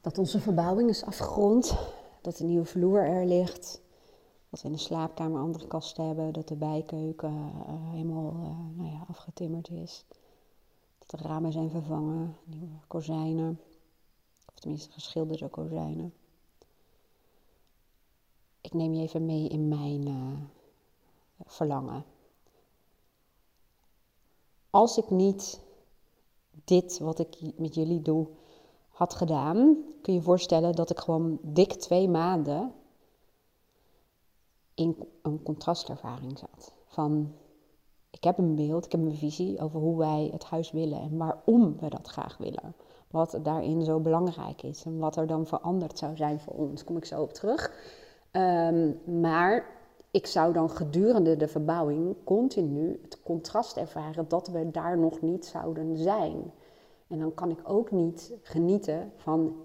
dat 0.00 0.18
onze 0.18 0.40
verbouwing 0.40 0.90
is 0.90 1.04
afgerond, 1.04 1.78
dat 2.20 2.38
een 2.38 2.46
nieuwe 2.46 2.64
vloer 2.64 3.06
er 3.06 3.26
ligt, 3.26 3.80
dat 4.50 4.60
we 4.60 4.66
in 4.66 4.72
de 4.72 4.78
slaapkamer 4.78 5.40
andere 5.40 5.66
kasten 5.66 6.06
hebben, 6.06 6.32
dat 6.32 6.48
de 6.48 6.56
bijkeuken 6.56 7.32
uh, 7.32 7.90
helemaal 7.90 8.32
uh, 8.32 8.76
nou 8.76 8.90
ja, 8.90 9.04
afgetimmerd 9.08 9.68
is, 9.70 10.04
dat 10.98 11.20
de 11.20 11.28
ramen 11.28 11.52
zijn 11.52 11.70
vervangen, 11.70 12.36
nieuwe 12.44 12.78
kozijnen, 12.86 13.60
of 14.46 14.60
tenminste 14.60 14.92
geschilderde 14.92 15.48
kozijnen. 15.48 16.14
Ik 18.60 18.74
neem 18.74 18.94
je 18.94 19.02
even 19.02 19.26
mee 19.26 19.48
in 19.48 19.68
mijn 19.68 20.08
uh, 20.08 20.32
verlangen 21.46 22.04
als 24.70 24.98
ik 24.98 25.10
niet 25.10 25.60
dit 26.68 26.98
wat 26.98 27.18
ik 27.18 27.36
met 27.56 27.74
jullie 27.74 28.02
doe 28.02 28.26
had 28.88 29.14
gedaan, 29.14 29.76
kun 30.02 30.14
je 30.14 30.22
voorstellen 30.22 30.74
dat 30.74 30.90
ik 30.90 30.98
gewoon 30.98 31.38
dik 31.42 31.72
twee 31.72 32.08
maanden 32.08 32.72
in 34.74 34.96
een 35.22 35.42
contrastervaring 35.42 36.38
zat. 36.38 36.72
Van 36.86 37.32
ik 38.10 38.24
heb 38.24 38.38
een 38.38 38.54
beeld, 38.54 38.84
ik 38.84 38.92
heb 38.92 39.00
een 39.00 39.16
visie 39.16 39.60
over 39.60 39.80
hoe 39.80 39.98
wij 39.98 40.28
het 40.32 40.44
huis 40.44 40.70
willen 40.70 41.00
en 41.00 41.16
waarom 41.16 41.76
we 41.80 41.88
dat 41.88 42.08
graag 42.08 42.36
willen. 42.36 42.74
Wat 43.10 43.38
daarin 43.42 43.84
zo 43.84 44.00
belangrijk 44.00 44.62
is 44.62 44.84
en 44.84 44.98
wat 44.98 45.16
er 45.16 45.26
dan 45.26 45.46
veranderd 45.46 45.98
zou 45.98 46.16
zijn 46.16 46.40
voor 46.40 46.54
ons. 46.54 46.84
Kom 46.84 46.96
ik 46.96 47.04
zo 47.04 47.22
op 47.22 47.32
terug. 47.32 47.72
Um, 48.32 49.00
maar 49.20 49.77
ik 50.10 50.26
zou 50.26 50.52
dan 50.52 50.70
gedurende 50.70 51.36
de 51.36 51.48
verbouwing 51.48 52.16
continu 52.24 53.00
het 53.02 53.22
contrast 53.22 53.76
ervaren 53.76 54.28
dat 54.28 54.48
we 54.48 54.70
daar 54.70 54.98
nog 54.98 55.20
niet 55.20 55.46
zouden 55.46 55.96
zijn. 55.96 56.52
En 57.06 57.18
dan 57.18 57.34
kan 57.34 57.50
ik 57.50 57.60
ook 57.64 57.90
niet 57.90 58.32
genieten 58.42 59.12
van 59.16 59.56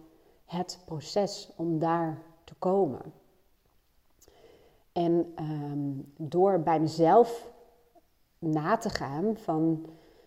het 0.45 0.79
proces 0.85 1.51
om 1.55 1.79
daar 1.79 2.21
te 2.43 2.53
komen. 2.59 3.01
En 4.91 5.31
ehm, 5.35 5.91
door 6.17 6.59
bij 6.59 6.79
mezelf 6.79 7.51
na 8.39 8.77
te 8.77 8.89
gaan 8.89 9.37
van, 9.37 9.85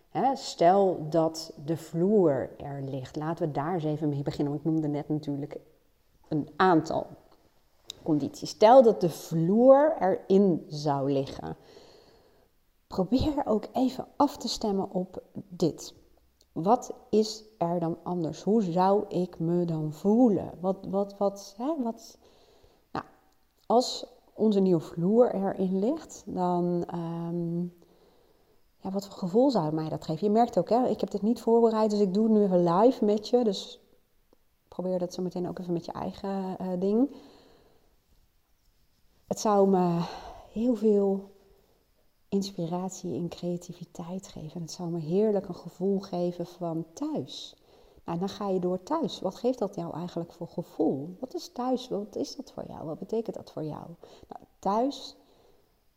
hè, 0.09 0.35
stel 0.35 1.07
dat 1.09 1.53
de 1.65 1.77
vloer 1.77 2.49
er 2.57 2.81
ligt, 2.81 3.15
laten 3.15 3.47
we 3.47 3.51
daar 3.51 3.73
eens 3.73 3.83
even 3.83 4.09
mee 4.09 4.23
beginnen. 4.23 4.53
Want 4.53 4.65
ik 4.65 4.71
noemde 4.71 4.87
net 4.87 5.09
natuurlijk 5.09 5.57
een 6.27 6.49
aantal 6.55 7.07
conditie. 8.07 8.47
Stel 8.47 8.83
dat 8.83 9.01
de 9.01 9.09
vloer 9.09 9.95
erin 9.99 10.65
zou 10.67 11.11
liggen. 11.11 11.57
Probeer 12.87 13.45
ook 13.45 13.67
even 13.73 14.07
af 14.15 14.37
te 14.37 14.47
stemmen 14.47 14.91
op 14.91 15.23
dit. 15.49 15.93
Wat 16.51 16.93
is 17.09 17.43
er 17.57 17.79
dan 17.79 17.97
anders? 18.03 18.43
Hoe 18.43 18.61
zou 18.61 19.05
ik 19.07 19.39
me 19.39 19.65
dan 19.65 19.93
voelen? 19.93 20.51
Wat, 20.59 20.85
wat, 20.89 21.17
wat, 21.17 21.53
hè, 21.57 21.83
wat? 21.83 22.17
Nou, 22.91 23.05
als 23.65 24.05
onze 24.33 24.59
nieuwe 24.59 24.81
vloer 24.81 25.33
erin 25.33 25.79
ligt, 25.79 26.23
dan. 26.25 26.85
Um, 26.93 27.73
ja, 28.79 28.91
wat 28.91 29.05
voor 29.07 29.17
gevoel 29.17 29.51
zou 29.51 29.73
mij 29.73 29.89
dat 29.89 30.05
geven? 30.05 30.27
Je 30.27 30.33
merkt 30.33 30.57
ook, 30.57 30.69
hè, 30.69 30.87
ik 30.87 30.99
heb 30.99 31.11
dit 31.11 31.21
niet 31.21 31.41
voorbereid, 31.41 31.89
dus 31.89 31.99
ik 31.99 32.13
doe 32.13 32.23
het 32.23 32.33
nu 32.33 32.43
even 32.43 32.63
live 32.63 33.05
met 33.05 33.27
je. 33.29 33.43
Dus 33.43 33.79
probeer 34.67 34.99
dat 34.99 35.13
zo 35.13 35.21
meteen 35.21 35.47
ook 35.47 35.59
even 35.59 35.73
met 35.73 35.85
je 35.85 35.91
eigen 35.91 36.57
uh, 36.61 36.67
ding. 36.79 37.15
Het 39.27 39.39
zou 39.39 39.69
me 39.69 40.05
heel 40.51 40.75
veel 40.75 41.31
inspiratie 42.29 43.13
en 43.13 43.29
creativiteit 43.29 44.27
geven. 44.27 44.61
Het 44.61 44.71
zou 44.71 44.89
me 44.89 44.99
heerlijk 44.99 45.47
een 45.47 45.55
gevoel 45.55 45.99
geven 45.99 46.45
van 46.45 46.85
thuis. 46.93 47.55
Nou, 48.05 48.19
dan 48.19 48.29
ga 48.29 48.49
je 48.49 48.59
door 48.59 48.83
thuis. 48.83 49.19
Wat 49.19 49.35
geeft 49.35 49.59
dat 49.59 49.75
jou 49.75 49.93
eigenlijk 49.93 50.33
voor 50.33 50.47
gevoel? 50.47 51.17
Wat 51.19 51.33
is 51.33 51.51
thuis? 51.51 51.87
Wat 51.87 52.15
is 52.15 52.35
dat 52.35 52.51
voor 52.51 52.63
jou? 52.67 52.85
Wat 52.85 52.99
betekent 52.99 53.35
dat 53.35 53.51
voor 53.51 53.63
jou? 53.63 53.85
Nou, 54.27 54.43
thuis 54.59 55.15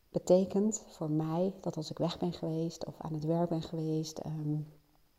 betekent 0.09 0.83
voor 0.87 1.09
mij 1.09 1.53
dat 1.61 1.77
als 1.77 1.91
ik 1.91 1.97
weg 1.97 2.19
ben 2.19 2.33
geweest 2.33 2.85
of 2.85 2.95
aan 2.97 3.13
het 3.13 3.25
werk 3.25 3.49
ben 3.49 3.61
geweest, 3.61 4.25
um, 4.25 4.67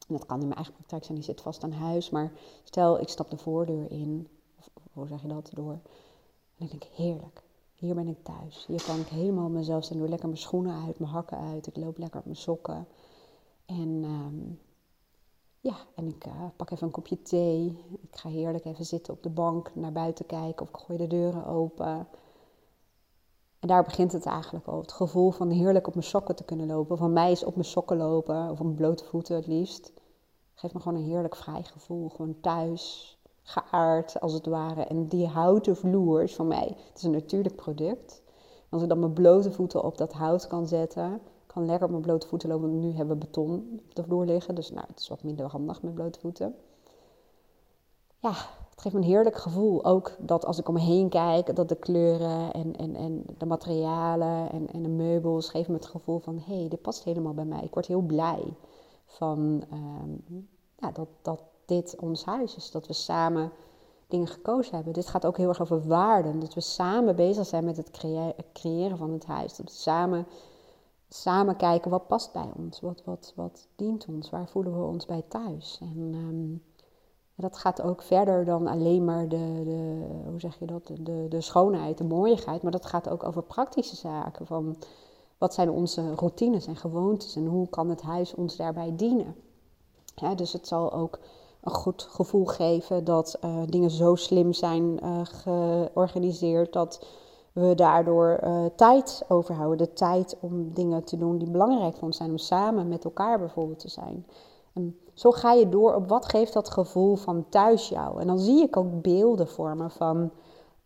en 0.08 0.14
dat 0.14 0.26
kan 0.26 0.40
in 0.40 0.46
mijn 0.46 0.56
eigen 0.56 0.74
praktijk 0.74 1.04
zijn, 1.04 1.16
die 1.16 1.26
zit 1.26 1.40
vast 1.40 1.62
aan 1.64 1.72
huis, 1.72 2.10
maar 2.10 2.32
stel 2.64 3.00
ik 3.00 3.08
stap 3.08 3.30
de 3.30 3.36
voordeur 3.36 3.90
in, 3.90 4.28
of 4.58 4.68
hoe 4.92 5.06
zeg 5.06 5.22
je 5.22 5.28
dat, 5.28 5.50
door, 5.54 5.72
en 5.72 5.80
dan 6.58 6.68
denk 6.68 6.84
ik 6.84 6.90
heerlijk. 6.94 7.42
Hier 7.82 7.94
ben 7.94 8.08
ik 8.08 8.22
thuis. 8.22 8.66
Hier 8.66 8.82
kan 8.82 9.00
ik 9.00 9.06
helemaal 9.06 9.48
mezelf 9.48 9.84
zijn. 9.84 9.98
Doe 9.98 10.08
lekker 10.08 10.28
mijn 10.28 10.40
schoenen 10.40 10.84
uit, 10.86 10.98
mijn 10.98 11.10
hakken 11.10 11.38
uit. 11.38 11.66
Ik 11.66 11.76
loop 11.76 11.98
lekker 11.98 12.18
op 12.18 12.24
mijn 12.24 12.36
sokken. 12.36 12.86
En 13.66 14.04
um, 14.04 14.60
ja, 15.60 15.76
en 15.94 16.06
ik 16.06 16.26
uh, 16.26 16.44
pak 16.56 16.70
even 16.70 16.86
een 16.86 16.92
kopje 16.92 17.22
thee. 17.22 17.84
Ik 18.00 18.16
ga 18.16 18.28
heerlijk 18.28 18.64
even 18.64 18.84
zitten 18.84 19.12
op 19.12 19.22
de 19.22 19.28
bank, 19.28 19.74
naar 19.74 19.92
buiten 19.92 20.26
kijken 20.26 20.62
of 20.62 20.68
ik 20.68 20.76
gooi 20.76 20.98
de 20.98 21.06
deuren 21.06 21.46
open. 21.46 22.08
En 23.58 23.68
daar 23.68 23.84
begint 23.84 24.12
het 24.12 24.26
eigenlijk 24.26 24.66
al. 24.66 24.80
Het 24.80 24.92
gevoel 24.92 25.30
van 25.30 25.50
heerlijk 25.50 25.86
op 25.86 25.94
mijn 25.94 26.06
sokken 26.06 26.36
te 26.36 26.44
kunnen 26.44 26.66
lopen. 26.66 26.98
Van 26.98 27.12
mij 27.12 27.30
is 27.30 27.44
op 27.44 27.54
mijn 27.54 27.66
sokken 27.66 27.96
lopen, 27.96 28.50
of 28.50 28.58
op 28.58 28.64
mijn 28.64 28.76
blote 28.76 29.04
voeten 29.04 29.36
het 29.36 29.46
liefst. 29.46 29.92
Geeft 30.54 30.74
me 30.74 30.80
gewoon 30.80 30.98
een 30.98 31.08
heerlijk 31.08 31.36
vrij 31.36 31.62
gevoel. 31.62 32.08
Gewoon 32.08 32.40
thuis, 32.40 33.18
geaard 33.42 34.20
als 34.20 34.32
het 34.32 34.46
ware. 34.46 34.84
En 34.84 35.08
die 35.08 35.26
houten 35.26 35.76
vloer 35.76 36.22
is 36.22 36.34
van 36.34 36.46
mij, 36.46 36.76
het 36.88 36.98
is 36.98 37.02
een 37.02 37.10
natuurlijk 37.10 37.56
product. 37.56 38.22
Als 38.68 38.82
ik 38.82 38.88
dan 38.88 38.98
mijn 38.98 39.12
blote 39.12 39.52
voeten 39.52 39.84
op 39.84 39.98
dat 39.98 40.12
hout 40.12 40.46
kan 40.46 40.66
zetten, 40.66 41.20
kan 41.46 41.66
lekker 41.66 41.84
op 41.84 41.90
mijn 41.90 42.02
blote 42.02 42.28
voeten 42.28 42.48
lopen. 42.48 42.80
Nu 42.80 42.92
hebben 42.92 43.18
we 43.18 43.24
beton 43.24 43.80
op 43.88 43.94
de 43.94 44.02
vloer 44.02 44.24
liggen, 44.24 44.54
dus 44.54 44.70
nou, 44.70 44.86
het 44.88 45.00
is 45.00 45.08
wat 45.08 45.22
minder 45.22 45.46
handig 45.46 45.82
met 45.82 45.94
blote 45.94 46.20
voeten. 46.20 46.54
Ja, 48.18 48.32
het 48.70 48.80
geeft 48.80 48.94
me 48.94 49.00
een 49.00 49.06
heerlijk 49.06 49.36
gevoel. 49.36 49.84
Ook 49.84 50.16
dat 50.18 50.44
als 50.44 50.58
ik 50.58 50.68
om 50.68 50.74
me 50.74 50.80
heen 50.80 51.08
kijk, 51.08 51.56
dat 51.56 51.68
de 51.68 51.76
kleuren 51.76 52.52
en, 52.52 52.76
en, 52.76 52.96
en 52.96 53.24
de 53.38 53.46
materialen 53.46 54.50
en, 54.50 54.72
en 54.72 54.82
de 54.82 54.88
meubels 54.88 55.48
geven 55.48 55.72
me 55.72 55.78
het 55.78 55.86
gevoel 55.86 56.18
van... 56.18 56.38
hé, 56.38 56.58
hey, 56.58 56.68
dit 56.68 56.82
past 56.82 57.04
helemaal 57.04 57.34
bij 57.34 57.44
mij. 57.44 57.62
Ik 57.62 57.74
word 57.74 57.86
heel 57.86 58.00
blij 58.00 58.42
van 59.06 59.64
ehm, 59.70 60.40
ja, 60.78 60.90
dat, 60.92 61.08
dat 61.22 61.42
dit 61.74 61.96
ons 62.00 62.24
huis 62.24 62.56
is. 62.56 62.70
Dat 62.70 62.86
we 62.86 62.92
samen 62.92 63.52
dingen 64.08 64.26
gekozen 64.26 64.74
hebben. 64.74 64.92
Dit 64.92 65.06
gaat 65.06 65.26
ook 65.26 65.36
heel 65.36 65.48
erg 65.48 65.60
over 65.60 65.86
waarden. 65.86 66.40
Dat 66.40 66.54
we 66.54 66.60
samen 66.60 67.16
bezig 67.16 67.46
zijn 67.46 67.64
met 67.64 67.76
het 67.76 67.90
creëren 68.52 68.96
van 68.96 69.12
het 69.12 69.26
huis. 69.26 69.56
Dat 69.56 69.66
we 69.66 69.72
samen, 69.72 70.26
samen 71.08 71.56
kijken 71.56 71.90
wat 71.90 72.06
past 72.06 72.32
bij 72.32 72.50
ons. 72.56 72.80
Wat, 72.80 73.02
wat, 73.04 73.32
wat 73.36 73.68
dient 73.76 74.06
ons? 74.08 74.30
Waar 74.30 74.48
voelen 74.48 74.78
we 74.78 74.86
ons 74.86 75.06
bij 75.06 75.22
thuis? 75.28 75.78
En 75.80 76.10
ehm, 76.14 76.72
dat 77.34 77.56
gaat 77.56 77.82
ook 77.82 78.02
verder 78.02 78.44
dan 78.44 78.66
alleen 78.66 79.04
maar 79.04 79.28
de, 79.28 79.62
de, 79.64 80.06
hoe 80.30 80.40
zeg 80.40 80.58
je 80.58 80.66
dat, 80.66 80.86
de, 81.00 81.26
de 81.28 81.40
schoonheid, 81.40 81.98
de 81.98 82.04
mooiigheid. 82.04 82.62
Maar 82.62 82.72
dat 82.72 82.86
gaat 82.86 83.08
ook 83.08 83.24
over 83.24 83.42
praktische 83.42 83.96
zaken. 83.96 84.46
Van 84.46 84.76
wat 85.38 85.54
zijn 85.54 85.70
onze 85.70 86.14
routines 86.14 86.66
en 86.66 86.76
gewoontes 86.76 87.36
en 87.36 87.46
hoe 87.46 87.68
kan 87.68 87.88
het 87.88 88.02
huis 88.02 88.34
ons 88.34 88.56
daarbij 88.56 88.96
dienen? 88.96 89.34
Dus 90.36 90.52
het 90.52 90.66
zal 90.66 90.92
ook 90.92 91.18
een 91.62 91.72
goed 91.72 92.06
gevoel 92.10 92.44
geven 92.44 93.04
dat 93.04 93.38
uh, 93.44 93.62
dingen 93.66 93.90
zo 93.90 94.14
slim 94.14 94.52
zijn 94.52 94.98
uh, 95.02 95.20
georganiseerd 95.22 96.72
dat 96.72 97.06
we 97.52 97.74
daardoor 97.74 98.40
uh, 98.44 98.64
tijd 98.76 99.24
overhouden. 99.28 99.86
De 99.86 99.92
tijd 99.92 100.36
om 100.40 100.72
dingen 100.74 101.04
te 101.04 101.16
doen 101.16 101.38
die 101.38 101.50
belangrijk 101.50 101.94
voor 101.94 102.06
ons 102.06 102.16
zijn, 102.16 102.30
om 102.30 102.38
samen 102.38 102.88
met 102.88 103.04
elkaar 103.04 103.38
bijvoorbeeld 103.38 103.78
te 103.78 103.88
zijn. 103.88 104.26
En 104.72 104.96
zo 105.14 105.30
ga 105.30 105.52
je 105.52 105.68
door 105.68 105.94
op 105.94 106.08
wat 106.08 106.26
geeft 106.26 106.52
dat 106.52 106.70
gevoel 106.70 107.16
van 107.16 107.46
thuis 107.48 107.88
jou. 107.88 108.20
En 108.20 108.26
dan 108.26 108.38
zie 108.38 108.62
ik 108.62 108.76
ook 108.76 109.02
beelden 109.02 109.48
vormen 109.48 109.90
van 109.90 110.30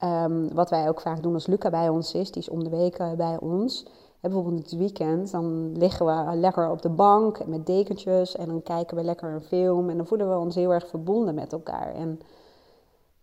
um, 0.05 0.55
wat 0.55 0.71
wij 0.71 0.89
ook 0.89 1.01
vaak 1.01 1.23
doen 1.23 1.35
als 1.35 1.47
Luca 1.47 1.71
bij 1.71 1.89
ons 1.89 2.15
is. 2.15 2.31
Die 2.31 2.43
is 2.43 2.49
om 2.49 2.65
de 2.65 2.71
week 2.71 2.97
bij 3.17 3.39
ons 3.41 3.87
bijvoorbeeld 4.29 4.71
het 4.71 4.79
weekend, 4.79 5.31
dan 5.31 5.77
liggen 5.79 6.07
we 6.07 6.37
lekker 6.37 6.71
op 6.71 6.83
de 6.83 6.89
bank 6.89 7.47
met 7.47 7.67
dekentjes 7.67 8.37
en 8.37 8.47
dan 8.47 8.63
kijken 8.63 8.97
we 8.97 9.03
lekker 9.03 9.33
een 9.33 9.43
film 9.43 9.91
en 9.91 9.97
dan 9.97 10.07
voelen 10.07 10.31
we 10.31 10.37
ons 10.37 10.55
heel 10.55 10.73
erg 10.73 10.87
verbonden 10.87 11.35
met 11.35 11.53
elkaar. 11.53 11.95
En 11.95 12.21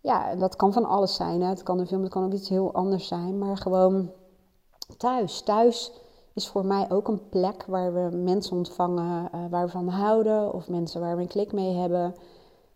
ja, 0.00 0.34
dat 0.34 0.56
kan 0.56 0.72
van 0.72 0.84
alles 0.84 1.14
zijn. 1.14 1.42
Hè. 1.42 1.48
Het 1.48 1.62
kan 1.62 1.78
een 1.78 1.86
film, 1.86 2.02
het 2.02 2.12
kan 2.12 2.24
ook 2.24 2.32
iets 2.32 2.48
heel 2.48 2.72
anders 2.72 3.06
zijn, 3.06 3.38
maar 3.38 3.56
gewoon 3.56 4.10
thuis. 4.96 5.40
Thuis 5.40 5.92
is 6.32 6.48
voor 6.48 6.66
mij 6.66 6.90
ook 6.90 7.08
een 7.08 7.28
plek 7.28 7.64
waar 7.66 7.94
we 7.94 8.16
mensen 8.16 8.56
ontvangen 8.56 9.28
uh, 9.34 9.40
waar 9.50 9.64
we 9.64 9.70
van 9.70 9.88
houden 9.88 10.52
of 10.52 10.68
mensen 10.68 11.00
waar 11.00 11.16
we 11.16 11.22
een 11.22 11.28
klik 11.28 11.52
mee 11.52 11.74
hebben. 11.74 12.14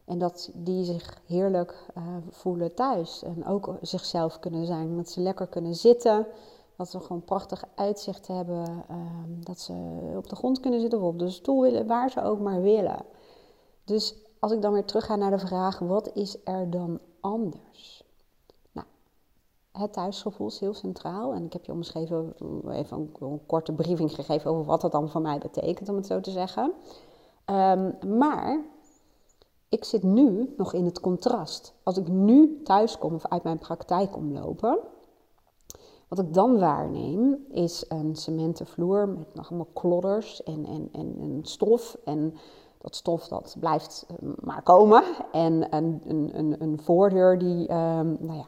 En 0.04 0.18
dat 0.18 0.50
die 0.54 0.84
zich 0.84 1.20
heerlijk 1.26 1.86
uh, 1.96 2.02
voelen 2.30 2.74
thuis 2.74 3.22
en 3.22 3.46
ook 3.46 3.74
zichzelf 3.80 4.38
kunnen 4.38 4.66
zijn. 4.66 4.96
Dat 4.96 5.10
ze 5.10 5.20
lekker 5.20 5.46
kunnen 5.46 5.74
zitten. 5.74 6.26
Dat 6.78 6.90
ze 6.90 7.00
gewoon 7.00 7.24
prachtig 7.24 7.64
uitzicht 7.74 8.26
hebben. 8.26 8.84
Ehm, 8.88 9.40
dat 9.40 9.60
ze 9.60 9.72
op 10.16 10.28
de 10.28 10.36
grond 10.36 10.60
kunnen 10.60 10.80
zitten 10.80 10.98
of 10.98 11.04
op 11.04 11.18
de 11.18 11.30
stoel 11.30 11.62
willen, 11.62 11.86
waar 11.86 12.10
ze 12.10 12.22
ook 12.22 12.40
maar 12.40 12.62
willen. 12.62 13.04
Dus 13.84 14.14
als 14.38 14.52
ik 14.52 14.62
dan 14.62 14.72
weer 14.72 14.84
terug 14.84 15.06
ga 15.06 15.16
naar 15.16 15.30
de 15.30 15.38
vraag: 15.46 15.78
wat 15.78 16.10
is 16.14 16.36
er 16.44 16.70
dan 16.70 16.98
anders? 17.20 18.04
Nou, 18.72 18.86
het 19.72 19.92
thuisgevoel 19.92 20.46
is 20.46 20.60
heel 20.60 20.74
centraal. 20.74 21.32
En 21.32 21.44
ik 21.44 21.52
heb 21.52 21.64
je 21.64 21.72
omschreven, 21.72 22.34
even 22.70 23.10
een, 23.20 23.40
korte 23.46 23.72
briefing 23.72 24.14
gegeven 24.14 24.50
over 24.50 24.64
wat 24.64 24.80
dat 24.80 24.92
dan 24.92 25.08
voor 25.08 25.20
mij 25.20 25.38
betekent, 25.38 25.88
om 25.88 25.96
het 25.96 26.06
zo 26.06 26.20
te 26.20 26.30
zeggen. 26.30 26.72
Um, 27.46 28.18
maar 28.18 28.64
ik 29.68 29.84
zit 29.84 30.02
nu 30.02 30.54
nog 30.56 30.72
in 30.72 30.84
het 30.84 31.00
contrast. 31.00 31.74
Als 31.82 31.96
ik 31.96 32.08
nu 32.08 32.62
thuis 32.62 32.98
kom 32.98 33.14
of 33.14 33.26
uit 33.26 33.42
mijn 33.42 33.58
praktijk 33.58 34.12
kom 34.12 34.32
lopen 34.32 34.78
wat 36.08 36.18
ik 36.18 36.34
dan 36.34 36.58
waarneem 36.58 37.46
is 37.50 37.84
een 37.88 38.16
cementen 38.16 38.66
vloer 38.66 39.08
met 39.08 39.34
nog 39.34 39.48
allemaal 39.48 39.68
klodders 39.72 40.42
en, 40.42 40.66
en, 40.66 40.88
en, 40.92 41.16
en 41.20 41.40
stof. 41.42 41.96
En 42.04 42.34
dat 42.78 42.96
stof 42.96 43.28
dat 43.28 43.56
blijft 43.60 44.06
eh, 44.08 44.28
maar 44.40 44.62
komen. 44.62 45.02
En 45.32 45.74
een, 45.74 46.02
een, 46.06 46.30
een, 46.38 46.62
een 46.62 46.80
voordeur 46.80 47.38
die, 47.38 47.60
um, 47.60 48.16
nou 48.20 48.36
ja, 48.36 48.46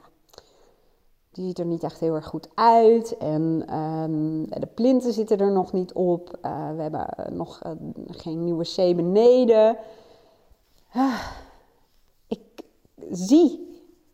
die 1.31 1.47
ziet 1.47 1.59
er 1.59 1.67
niet 1.67 1.83
echt 1.83 2.01
heel 2.01 2.15
erg 2.15 2.27
goed 2.27 2.49
uit. 2.55 3.17
En 3.17 3.77
um, 3.79 4.47
de 4.51 4.69
plinten 4.75 5.13
zitten 5.13 5.39
er 5.39 5.53
nog 5.53 5.73
niet 5.73 5.93
op. 5.93 6.39
Uh, 6.43 6.71
we 6.77 6.83
hebben 6.83 7.07
nog 7.33 7.61
uh, 7.67 7.73
geen 8.07 8.45
nieuwe 8.45 8.65
C 8.65 8.97
beneden. 8.97 9.77
Uh, 10.97 11.21
ik 12.27 12.65
zie 13.11 13.69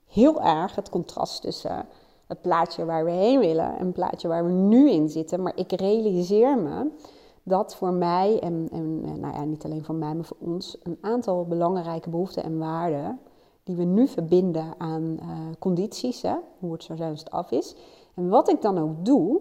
heel 0.06 0.42
erg 0.42 0.74
het 0.74 0.88
contrast 0.88 1.42
tussen 1.42 1.86
het 2.26 2.42
plaatje 2.42 2.84
waar 2.84 3.04
we 3.04 3.10
heen 3.10 3.38
willen, 3.38 3.80
een 3.80 3.92
plaatje 3.92 4.28
waar 4.28 4.44
we 4.44 4.50
nu 4.50 4.90
in 4.90 5.08
zitten. 5.08 5.42
Maar 5.42 5.56
ik 5.56 5.72
realiseer 5.72 6.58
me 6.58 6.90
dat 7.42 7.74
voor 7.74 7.92
mij, 7.92 8.40
en, 8.40 8.68
en 8.72 9.00
nou 9.20 9.34
ja, 9.34 9.44
niet 9.44 9.64
alleen 9.64 9.84
voor 9.84 9.94
mij, 9.94 10.14
maar 10.14 10.24
voor 10.24 10.36
ons, 10.40 10.76
een 10.82 10.98
aantal 11.00 11.46
belangrijke 11.46 12.10
behoeften 12.10 12.42
en 12.42 12.58
waarden 12.58 13.20
die 13.62 13.76
we 13.76 13.84
nu 13.84 14.08
verbinden 14.08 14.74
aan 14.78 15.02
uh, 15.02 15.38
condities, 15.58 16.22
hè, 16.22 16.34
hoe 16.58 16.72
het 16.72 16.82
zo 16.82 16.94
het 16.94 17.30
af 17.30 17.50
is. 17.50 17.76
En 18.14 18.28
wat 18.28 18.48
ik 18.48 18.62
dan 18.62 18.78
ook 18.78 19.04
doe, 19.04 19.40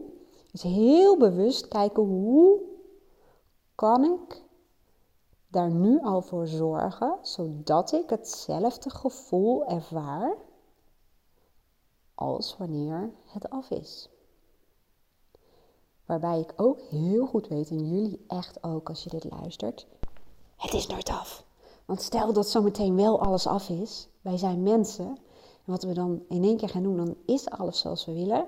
is 0.52 0.63
heel 0.63 1.17
bewust 1.17 1.67
kijken 1.67 2.04
hoe 2.04 2.60
kan 3.76 4.04
ik 4.04 4.43
daar 5.48 5.71
nu 5.71 6.02
al 6.02 6.21
voor 6.21 6.48
zorgen, 6.48 7.17
zodat 7.21 7.91
ik 7.91 8.10
hetzelfde 8.10 8.89
gevoel 8.89 9.65
ervaar 9.65 10.36
als 12.15 12.58
wanneer 12.58 13.12
het 13.25 13.49
af 13.49 13.69
is. 13.69 14.10
Waarbij 16.06 16.39
ik 16.39 16.54
ook 16.56 16.82
heel 16.82 17.25
goed 17.25 17.47
weet, 17.47 17.69
en 17.69 17.89
jullie 17.89 18.25
echt 18.28 18.63
ook 18.63 18.89
als 18.89 19.04
je 19.04 19.10
dit 19.10 19.23
luistert, 19.23 19.88
het 20.58 20.73
is 20.73 20.88
nooit 20.88 21.10
af. 21.10 21.45
Want 21.86 22.01
stel 22.01 22.34
dat 22.34 22.49
zometeen 22.49 22.95
wel 22.95 23.21
alles 23.21 23.47
af 23.47 23.69
is, 23.69 24.08
wij 24.21 24.38
zijn 24.38 24.63
mensen, 24.63 25.08
en 25.65 25.71
wat 25.71 25.84
we 25.84 25.93
dan 25.93 26.23
in 26.30 26.43
één 26.43 26.58
keer 26.58 26.69
gaan 26.69 26.84
doen, 26.84 26.97
dan 26.97 27.15
is 27.25 27.49
alles 27.49 27.80
zoals 27.80 28.06
we 28.06 28.13
willen. 28.13 28.47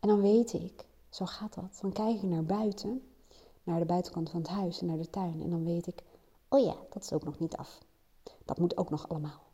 En 0.00 0.08
dan 0.08 0.20
weet 0.20 0.52
ik, 0.52 0.86
zo 1.08 1.24
gaat 1.26 1.54
dat. 1.54 1.78
Dan 1.80 1.92
kijk 1.92 2.16
ik 2.16 2.28
naar 2.28 2.44
buiten, 2.44 3.02
naar 3.62 3.78
de 3.78 3.84
buitenkant 3.84 4.30
van 4.30 4.40
het 4.40 4.48
huis 4.48 4.80
en 4.80 4.86
naar 4.86 4.96
de 4.96 5.10
tuin. 5.10 5.40
En 5.42 5.50
dan 5.50 5.64
weet 5.64 5.86
ik, 5.86 6.02
oh 6.48 6.60
ja, 6.60 6.76
dat 6.90 7.02
is 7.02 7.12
ook 7.12 7.24
nog 7.24 7.38
niet 7.38 7.56
af. 7.56 7.78
Dat 8.44 8.58
moet 8.58 8.76
ook 8.76 8.90
nog 8.90 9.08
allemaal. 9.08 9.49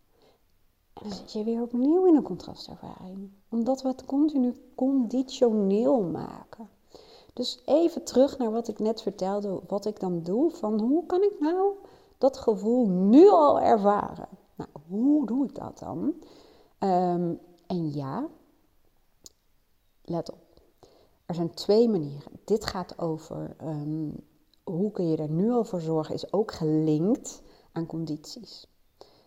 En 1.02 1.09
dan 1.09 1.18
zit 1.18 1.32
je 1.32 1.44
weer 1.44 1.62
opnieuw 1.62 2.06
in 2.06 2.16
een 2.16 2.22
contrastervaring. 2.22 3.30
Omdat 3.48 3.82
we 3.82 3.88
het 3.88 4.04
continu 4.04 4.54
conditioneel 4.74 6.02
maken. 6.02 6.68
Dus 7.32 7.62
even 7.64 8.04
terug 8.04 8.38
naar 8.38 8.50
wat 8.50 8.68
ik 8.68 8.78
net 8.78 9.02
vertelde, 9.02 9.61
wat 9.66 9.87
ik 9.87 10.00
dan 10.00 10.22
doe. 10.22 10.50
Van 10.50 10.80
hoe 10.80 11.06
kan 11.06 11.22
ik 11.22 11.40
nou 11.40 11.72
dat 12.18 12.37
gevoel 12.37 12.88
nu 12.88 13.28
al 13.28 13.61
ervaren? 13.61 14.28
Nou, 14.54 14.70
hoe 14.88 15.26
doe 15.26 15.44
ik 15.44 15.54
dat 15.54 15.78
dan? 15.78 16.14
Um, 16.78 17.40
en 17.66 17.92
ja, 17.92 18.28
let 20.04 20.32
op. 20.32 20.44
Er 21.26 21.35
zijn 21.35 21.54
twee 21.54 21.88
manieren. 21.88 22.32
Dit 22.44 22.66
gaat 22.66 22.98
over 22.98 23.56
um, 23.62 24.24
hoe 24.64 24.90
kun 24.90 25.09
je 25.09 25.16
er 25.16 25.30
nu 25.30 25.50
al 25.50 25.64
voor 25.64 25.80
zorgen, 25.80 26.14
is 26.14 26.32
ook 26.32 26.52
gelinkt 26.52 27.42
aan 27.72 27.87
condities. 27.87 28.66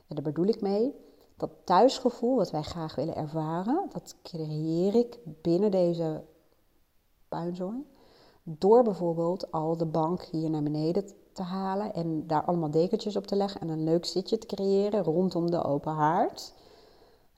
En 0.08 0.15
daar 0.15 0.23
bedoel 0.23 0.45
ik 0.45 0.62
mee 0.62 0.93
dat 1.39 1.49
thuisgevoel 1.63 2.36
wat 2.36 2.52
wij 2.52 2.62
graag 2.62 2.95
willen 2.95 3.15
ervaren, 3.15 3.86
dat 3.89 4.15
creëer 4.23 4.95
ik 4.95 5.19
binnen 5.41 5.71
deze 5.71 6.23
puinzooi. 7.28 7.86
Door 8.43 8.84
bijvoorbeeld 8.84 9.52
al 9.52 9.78
de 9.78 9.86
bank 9.86 10.21
hier 10.21 10.49
naar 10.49 10.63
beneden 10.63 11.04
te 11.32 11.41
halen 11.41 11.93
en 11.93 12.28
daar 12.28 12.43
allemaal 12.43 12.71
dekentjes 12.71 13.15
op 13.15 13.28
te 13.28 13.36
leggen 13.36 13.62
en 13.62 13.69
een 13.69 13.84
leuk 13.84 14.06
zitje 14.06 14.38
te 14.38 14.47
creëren 14.47 15.04
rondom 15.04 15.52
de 15.52 15.63
open 15.63 15.93
haard. 15.93 16.54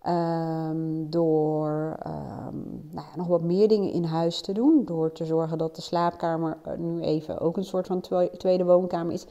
Um, 0.08 1.10
door 1.10 1.98
um, 2.08 2.90
nou 2.92 3.08
ja, 3.08 3.16
nog 3.16 3.28
wat 3.28 3.42
meer 3.42 3.68
dingen 3.68 3.92
in 3.92 4.04
huis 4.04 4.42
te 4.42 4.52
doen. 4.52 4.86
Door 4.86 5.12
te 5.12 5.26
zorgen 5.26 5.58
dat 5.58 5.76
de 5.76 5.82
slaapkamer 5.82 6.58
nu 6.78 7.02
even 7.02 7.40
ook 7.40 7.58
een 7.58 7.66
soort 7.66 7.88
van 7.88 8.02
tweede 8.38 8.66
woonkamer 8.66 9.14
is. 9.14 9.26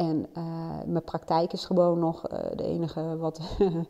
En 0.00 0.26
uh, 0.36 0.82
mijn 0.86 1.04
praktijk 1.04 1.52
is 1.52 1.64
gewoon 1.64 1.98
nog 1.98 2.32
uh, 2.32 2.38
de 2.56 2.62
enige 2.62 3.16
wat 3.16 3.40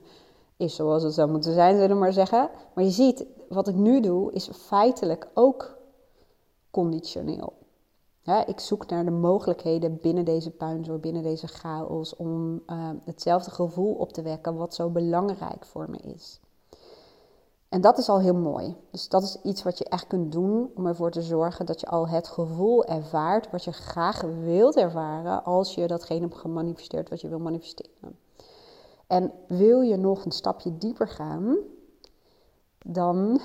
is 0.56 0.74
zoals 0.74 1.02
het 1.02 1.14
zou 1.14 1.30
moeten 1.30 1.52
zijn, 1.52 1.74
zullen 1.74 1.88
we 1.88 2.02
maar 2.02 2.12
zeggen. 2.12 2.50
Maar 2.74 2.84
je 2.84 2.90
ziet, 2.90 3.26
wat 3.48 3.68
ik 3.68 3.74
nu 3.74 4.00
doe, 4.00 4.32
is 4.32 4.50
feitelijk 4.52 5.28
ook 5.34 5.76
conditioneel. 6.70 7.52
Ik 8.46 8.60
zoek 8.60 8.86
naar 8.86 9.04
de 9.04 9.10
mogelijkheden 9.10 9.98
binnen 10.00 10.24
deze 10.24 10.50
puinzooi, 10.50 10.98
binnen 10.98 11.22
deze 11.22 11.46
chaos, 11.46 12.16
om 12.16 12.62
uh, 12.66 12.90
hetzelfde 13.04 13.50
gevoel 13.50 13.94
op 13.94 14.12
te 14.12 14.22
wekken 14.22 14.54
wat 14.54 14.74
zo 14.74 14.88
belangrijk 14.88 15.64
voor 15.64 15.90
me 15.90 15.98
is. 15.98 16.40
En 17.70 17.80
dat 17.80 17.98
is 17.98 18.08
al 18.08 18.20
heel 18.20 18.34
mooi. 18.34 18.76
Dus 18.90 19.08
dat 19.08 19.22
is 19.22 19.38
iets 19.42 19.62
wat 19.62 19.78
je 19.78 19.84
echt 19.84 20.06
kunt 20.06 20.32
doen 20.32 20.70
om 20.74 20.86
ervoor 20.86 21.10
te 21.10 21.22
zorgen 21.22 21.66
dat 21.66 21.80
je 21.80 21.86
al 21.86 22.08
het 22.08 22.28
gevoel 22.28 22.84
ervaart 22.84 23.50
wat 23.50 23.64
je 23.64 23.72
graag 23.72 24.20
wilt 24.20 24.76
ervaren 24.76 25.44
als 25.44 25.74
je 25.74 25.86
datgene 25.86 26.20
hebt 26.20 26.36
gemanifesteerd 26.36 27.08
wat 27.08 27.20
je 27.20 27.28
wil 27.28 27.38
manifesteren. 27.38 28.18
En 29.06 29.32
wil 29.48 29.80
je 29.80 29.96
nog 29.96 30.24
een 30.24 30.32
stapje 30.32 30.78
dieper 30.78 31.08
gaan, 31.08 31.56
dan 32.78 33.40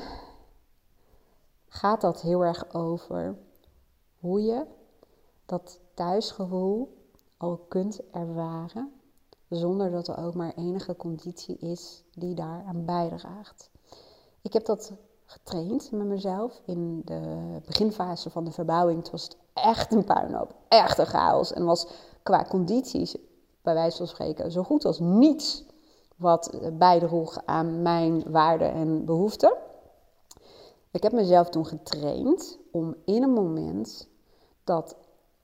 gaat 1.67 2.01
dat 2.01 2.21
heel 2.21 2.43
erg 2.43 2.73
over 2.73 3.37
hoe 4.19 4.41
je 4.41 4.65
dat 5.45 5.79
thuisgevoel 5.93 6.97
al 7.37 7.57
kunt 7.57 8.01
ervaren, 8.11 8.91
zonder 9.49 9.91
dat 9.91 10.07
er 10.07 10.17
ook 10.17 10.33
maar 10.33 10.53
enige 10.55 10.95
conditie 10.95 11.57
is 11.57 12.03
die 12.13 12.35
daaraan 12.35 12.85
bijdraagt. 12.85 13.73
Ik 14.45 14.53
heb 14.53 14.65
dat 14.65 14.91
getraind 15.25 15.91
met 15.91 16.07
mezelf 16.07 16.61
in 16.65 17.01
de 17.05 17.21
beginfase 17.65 18.29
van 18.29 18.43
de 18.43 18.51
verbouwing. 18.51 18.97
Het 18.97 19.11
was 19.11 19.29
echt 19.53 19.93
een 19.93 20.03
puinhoop, 20.03 20.55
echt 20.67 20.97
een 20.97 21.05
chaos. 21.05 21.53
En 21.53 21.65
was 21.65 21.87
qua 22.23 22.43
condities, 22.43 23.15
bij 23.61 23.73
wijze 23.73 23.97
van 23.97 24.07
spreken, 24.07 24.51
zo 24.51 24.63
goed 24.63 24.85
als 24.85 24.99
niets 24.99 25.63
wat 26.15 26.59
bijdroeg 26.73 27.41
aan 27.45 27.81
mijn 27.81 28.31
waarden 28.31 28.73
en 28.73 29.05
behoeften. 29.05 29.53
Ik 30.91 31.03
heb 31.03 31.11
mezelf 31.11 31.49
toen 31.49 31.65
getraind 31.65 32.57
om 32.71 32.95
in 33.05 33.23
een 33.23 33.33
moment 33.33 34.07
dat 34.63 34.95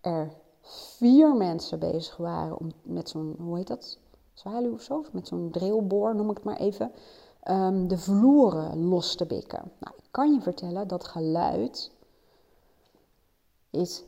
er 0.01 0.33
vier 0.61 1.35
mensen 1.35 1.79
bezig 1.79 2.17
waren 2.17 2.59
om 2.59 2.71
met 2.83 3.09
zo'n, 3.09 3.35
hoe 3.39 3.57
heet 3.57 3.67
dat? 3.67 3.97
Zwaluw 4.33 4.73
of 4.73 4.81
zo? 4.81 5.05
Met 5.11 5.27
zo'n 5.27 5.49
drillboor, 5.51 6.15
noem 6.15 6.29
ik 6.29 6.35
het 6.35 6.45
maar 6.45 6.57
even. 6.57 6.91
Um, 7.49 7.87
de 7.87 7.97
vloeren 7.97 8.85
los 8.85 9.15
te 9.15 9.25
bikken. 9.25 9.71
Nou, 9.79 9.95
ik 9.97 10.07
kan 10.11 10.33
je 10.33 10.41
vertellen 10.41 10.87
dat 10.87 11.03
geluid 11.03 11.91
is 13.69 14.03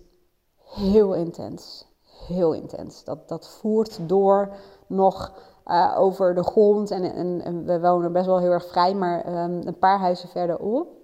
heel 0.56 1.14
intens. 1.14 1.86
Heel 2.28 2.54
intens. 2.54 3.04
Dat, 3.04 3.28
dat 3.28 3.48
voert 3.48 4.10
door 4.10 4.56
nog 4.88 5.34
uh, 5.66 5.96
over 5.98 6.36
de 6.36 6.44
grond. 6.44 6.92
En, 6.92 7.42
en, 7.44 7.66
we 7.66 7.80
wonen 7.80 8.12
best 8.12 8.26
wel 8.26 8.40
heel 8.40 8.52
erg 8.52 8.66
vrij, 8.66 8.96
maar 8.96 9.44
um, 9.44 9.68
een 9.68 9.80
paar 9.80 10.00
huizen 10.00 10.30
verderop 10.30 11.02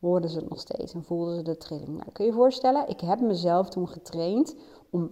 hoorden 0.00 0.30
ze 0.30 0.38
het 0.38 0.48
nog 0.48 0.60
steeds 0.60 0.94
en 0.94 1.04
voelden 1.04 1.36
ze 1.36 1.42
de 1.42 1.56
trilling. 1.56 1.88
Nou, 1.88 2.12
kun 2.12 2.24
je 2.24 2.30
je 2.30 2.36
voorstellen, 2.36 2.88
ik 2.88 3.00
heb 3.00 3.20
mezelf 3.20 3.68
toen 3.68 3.88
getraind 3.88 4.56
om 4.90 5.10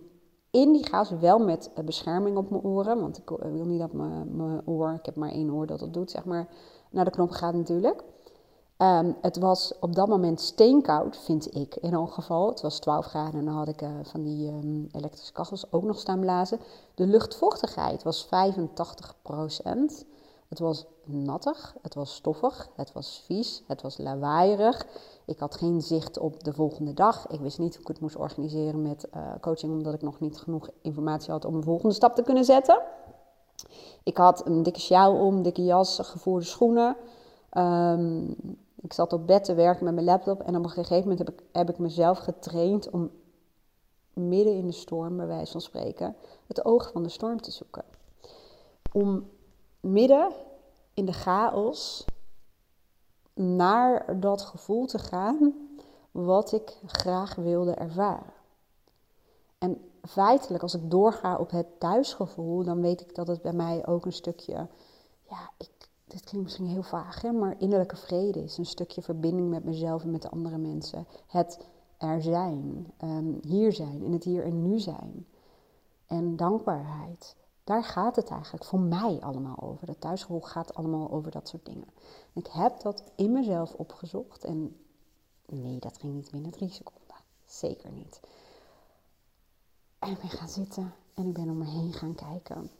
in 0.50 0.72
die 0.72 0.84
chaos 0.84 1.10
wel 1.10 1.38
met 1.38 1.70
bescherming 1.84 2.36
op 2.36 2.50
mijn 2.50 2.62
oren, 2.62 3.00
want 3.00 3.18
ik 3.18 3.28
wil 3.28 3.64
niet 3.64 3.80
dat 3.80 3.92
mijn, 3.92 4.62
oor, 4.64 4.92
ik 4.92 5.06
heb 5.06 5.16
maar 5.16 5.30
één 5.30 5.50
oor 5.50 5.66
dat 5.66 5.80
het 5.80 5.94
doet, 5.94 6.10
zeg 6.10 6.24
maar, 6.24 6.48
naar 6.90 7.04
de 7.04 7.10
knop 7.10 7.30
gaat 7.30 7.54
natuurlijk. 7.54 8.04
Um, 8.78 9.16
het 9.20 9.38
was 9.38 9.72
op 9.80 9.94
dat 9.94 10.08
moment 10.08 10.40
steenkoud, 10.40 11.16
vind 11.16 11.54
ik 11.54 11.76
in 11.76 11.92
elk 11.92 12.12
geval. 12.12 12.48
Het 12.48 12.60
was 12.60 12.78
12 12.78 13.06
graden 13.06 13.38
en 13.38 13.44
dan 13.44 13.54
had 13.54 13.68
ik 13.68 13.82
uh, 13.82 13.90
van 14.02 14.22
die 14.22 14.48
um, 14.48 14.88
elektrische 14.92 15.32
kachels 15.32 15.72
ook 15.72 15.82
nog 15.82 15.98
staan 15.98 16.20
blazen. 16.20 16.60
De 16.94 17.06
luchtvochtigheid 17.06 18.02
was 18.02 18.24
85 18.24 19.14
procent. 19.22 20.04
Het 20.48 20.58
was 20.58 20.86
nattig, 21.04 21.76
het 21.82 21.94
was 21.94 22.14
stoffig, 22.14 22.68
het 22.76 22.92
was 22.92 23.22
vies, 23.24 23.62
het 23.66 23.82
was 23.82 23.98
lawaaierig. 23.98 24.86
Ik 25.28 25.38
had 25.38 25.54
geen 25.54 25.80
zicht 25.80 26.18
op 26.18 26.44
de 26.44 26.52
volgende 26.52 26.94
dag. 26.94 27.26
Ik 27.26 27.40
wist 27.40 27.58
niet 27.58 27.72
hoe 27.72 27.82
ik 27.82 27.88
het 27.88 28.00
moest 28.00 28.16
organiseren 28.16 28.82
met 28.82 29.08
uh, 29.16 29.32
coaching, 29.40 29.72
omdat 29.72 29.94
ik 29.94 30.02
nog 30.02 30.20
niet 30.20 30.38
genoeg 30.38 30.68
informatie 30.82 31.30
had 31.30 31.44
om 31.44 31.54
een 31.54 31.62
volgende 31.62 31.94
stap 31.94 32.14
te 32.14 32.22
kunnen 32.22 32.44
zetten. 32.44 32.82
Ik 34.02 34.16
had 34.16 34.46
een 34.46 34.62
dikke 34.62 34.80
sjaal 34.80 35.26
om, 35.26 35.42
dikke 35.42 35.64
jas, 35.64 35.98
gevoerde 36.02 36.44
schoenen. 36.44 36.96
Um, 37.52 38.36
ik 38.80 38.92
zat 38.92 39.12
op 39.12 39.26
bed 39.26 39.44
te 39.44 39.54
werken 39.54 39.84
met 39.84 39.94
mijn 39.94 40.06
laptop 40.06 40.40
en 40.40 40.56
op 40.56 40.64
een 40.64 40.70
gegeven 40.70 41.08
moment 41.08 41.18
heb 41.18 41.30
ik, 41.30 41.44
heb 41.52 41.70
ik 41.70 41.78
mezelf 41.78 42.18
getraind 42.18 42.90
om 42.90 43.10
midden 44.12 44.54
in 44.54 44.66
de 44.66 44.72
storm, 44.72 45.16
bij 45.16 45.26
wijze 45.26 45.52
van 45.52 45.60
spreken, 45.60 46.16
het 46.46 46.64
oog 46.64 46.90
van 46.92 47.02
de 47.02 47.08
storm 47.08 47.40
te 47.40 47.50
zoeken. 47.50 47.84
Om 48.92 49.28
midden 49.80 50.32
in 50.94 51.04
de 51.04 51.12
chaos 51.12 52.04
naar 53.38 54.20
dat 54.20 54.42
gevoel 54.42 54.86
te 54.86 54.98
gaan 54.98 55.54
wat 56.10 56.52
ik 56.52 56.80
graag 56.86 57.34
wilde 57.34 57.74
ervaren. 57.74 58.32
En 59.58 59.80
feitelijk, 60.02 60.62
als 60.62 60.74
ik 60.74 60.90
doorga 60.90 61.36
op 61.36 61.50
het 61.50 61.80
thuisgevoel, 61.80 62.64
dan 62.64 62.80
weet 62.80 63.00
ik 63.00 63.14
dat 63.14 63.26
het 63.26 63.42
bij 63.42 63.52
mij 63.52 63.86
ook 63.86 64.04
een 64.04 64.12
stukje, 64.12 64.66
ja, 65.28 65.50
ik, 65.58 65.70
dit 66.04 66.24
klinkt 66.24 66.46
misschien 66.46 66.66
heel 66.66 66.82
vaag, 66.82 67.22
hè, 67.22 67.32
maar 67.32 67.54
innerlijke 67.58 67.96
vrede 67.96 68.42
is. 68.42 68.58
Een 68.58 68.66
stukje 68.66 69.02
verbinding 69.02 69.48
met 69.48 69.64
mezelf 69.64 70.02
en 70.02 70.10
met 70.10 70.22
de 70.22 70.30
andere 70.30 70.58
mensen. 70.58 71.06
Het 71.26 71.58
er 71.98 72.22
zijn, 72.22 72.92
ehm, 72.96 73.32
hier 73.42 73.72
zijn, 73.72 74.02
in 74.02 74.12
het 74.12 74.24
hier 74.24 74.44
en 74.44 74.62
nu 74.62 74.78
zijn. 74.78 75.26
En 76.06 76.36
dankbaarheid. 76.36 77.36
Daar 77.68 77.84
gaat 77.84 78.16
het 78.16 78.30
eigenlijk 78.30 78.64
voor 78.64 78.80
mij 78.80 79.20
allemaal 79.20 79.60
over. 79.60 79.86
Dat 79.86 80.00
thuisgevoel 80.00 80.40
gaat 80.40 80.74
allemaal 80.74 81.10
over 81.10 81.30
dat 81.30 81.48
soort 81.48 81.64
dingen. 81.64 81.88
Ik 82.32 82.46
heb 82.46 82.80
dat 82.80 83.02
in 83.14 83.32
mezelf 83.32 83.74
opgezocht 83.74 84.44
en 84.44 84.76
nee, 85.46 85.78
dat 85.78 85.98
ging 85.98 86.14
niet 86.14 86.30
binnen 86.30 86.50
drie 86.50 86.70
seconden. 86.70 87.16
Zeker 87.46 87.92
niet. 87.92 88.20
En 89.98 90.10
ik 90.10 90.18
ben 90.18 90.28
gaan 90.30 90.48
zitten 90.48 90.94
en 91.14 91.26
ik 91.26 91.32
ben 91.32 91.50
om 91.50 91.58
me 91.58 91.64
heen 91.64 91.92
gaan 91.92 92.14
kijken. 92.14 92.70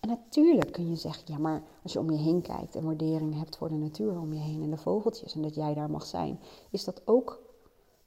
En 0.00 0.08
natuurlijk 0.08 0.72
kun 0.72 0.88
je 0.88 0.96
zeggen, 0.96 1.24
ja, 1.26 1.38
maar 1.38 1.62
als 1.82 1.92
je 1.92 1.98
om 1.98 2.10
je 2.10 2.18
heen 2.18 2.42
kijkt 2.42 2.74
en 2.74 2.84
waardering 2.84 3.34
hebt 3.34 3.56
voor 3.56 3.68
de 3.68 3.74
natuur 3.74 4.20
om 4.20 4.32
je 4.32 4.40
heen 4.40 4.62
en 4.62 4.70
de 4.70 4.76
vogeltjes 4.76 5.34
en 5.34 5.42
dat 5.42 5.54
jij 5.54 5.74
daar 5.74 5.90
mag 5.90 6.06
zijn, 6.06 6.40
is 6.70 6.84
dat 6.84 7.06
ook 7.06 7.40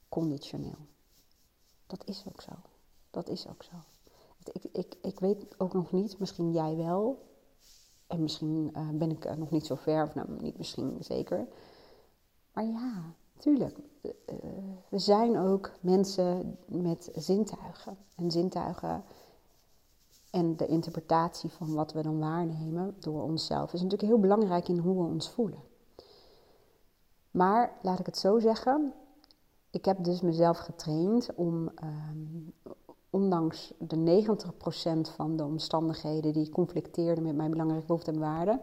conditioneel. 0.08 0.86
Dat 1.86 2.04
is 2.04 2.24
ook 2.28 2.40
zo. 2.40 2.52
Dat 3.10 3.28
is 3.28 3.48
ook 3.48 3.62
zo. 3.62 3.76
Ik, 4.52 4.64
ik, 4.72 4.94
ik 5.02 5.20
weet 5.20 5.46
ook 5.58 5.72
nog 5.72 5.92
niet, 5.92 6.18
misschien 6.18 6.52
jij 6.52 6.76
wel, 6.76 7.26
en 8.06 8.22
misschien 8.22 8.70
uh, 8.76 8.88
ben 8.92 9.10
ik 9.10 9.36
nog 9.36 9.50
niet 9.50 9.66
zo 9.66 9.74
ver, 9.74 10.04
of 10.04 10.14
nou, 10.14 10.28
niet 10.40 10.58
misschien 10.58 10.96
zeker. 11.00 11.46
Maar 12.52 12.64
ja, 12.64 13.14
tuurlijk. 13.38 13.78
Uh, 14.02 14.12
we 14.88 14.98
zijn 14.98 15.38
ook 15.38 15.70
mensen 15.80 16.58
met 16.66 17.10
zintuigen. 17.14 17.96
En 18.16 18.30
zintuigen 18.30 19.04
en 20.32 20.56
de 20.56 20.66
interpretatie 20.66 21.50
van 21.50 21.74
wat 21.74 21.92
we 21.92 22.02
dan 22.02 22.18
waarnemen 22.18 22.96
door 22.98 23.22
onszelf 23.22 23.72
is 23.72 23.82
natuurlijk 23.82 24.08
heel 24.08 24.20
belangrijk 24.20 24.68
in 24.68 24.78
hoe 24.78 25.02
we 25.02 25.12
ons 25.12 25.30
voelen. 25.30 25.62
Maar 27.30 27.78
laat 27.82 27.98
ik 27.98 28.06
het 28.06 28.18
zo 28.18 28.38
zeggen, 28.38 28.92
ik 29.70 29.84
heb 29.84 30.04
dus 30.04 30.20
mezelf 30.20 30.58
getraind 30.58 31.34
om, 31.34 31.70
um, 31.84 32.52
ondanks 33.12 33.72
de 33.78 34.24
90% 35.06 35.14
van 35.14 35.36
de 35.36 35.44
omstandigheden 35.44 36.32
die 36.32 36.50
conflicteerden 36.50 37.24
met 37.24 37.36
mijn 37.36 37.50
belangrijke 37.50 37.86
behoeften 37.86 38.14
en 38.14 38.20
waarden, 38.20 38.60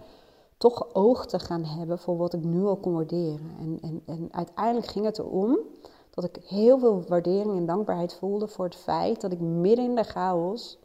toch 0.57 0.93
oog 0.93 1.25
te 1.25 1.39
gaan 1.39 1.63
hebben 1.63 1.99
voor 1.99 2.17
wat 2.17 2.33
ik 2.33 2.43
nu 2.43 2.63
al 2.63 2.77
kon 2.77 2.93
waarderen. 2.93 3.51
En, 3.59 3.77
en, 3.81 4.01
en 4.05 4.27
uiteindelijk 4.31 4.87
ging 4.87 5.05
het 5.05 5.19
erom 5.19 5.59
dat 6.09 6.23
ik 6.23 6.43
heel 6.45 6.79
veel 6.79 7.03
waardering 7.07 7.57
en 7.57 7.65
dankbaarheid 7.65 8.13
voelde 8.13 8.47
voor 8.47 8.65
het 8.65 8.75
feit 8.75 9.21
dat 9.21 9.31
ik 9.31 9.39
midden 9.39 9.85
in 9.85 9.95
de 9.95 10.03
chaos 10.03 10.79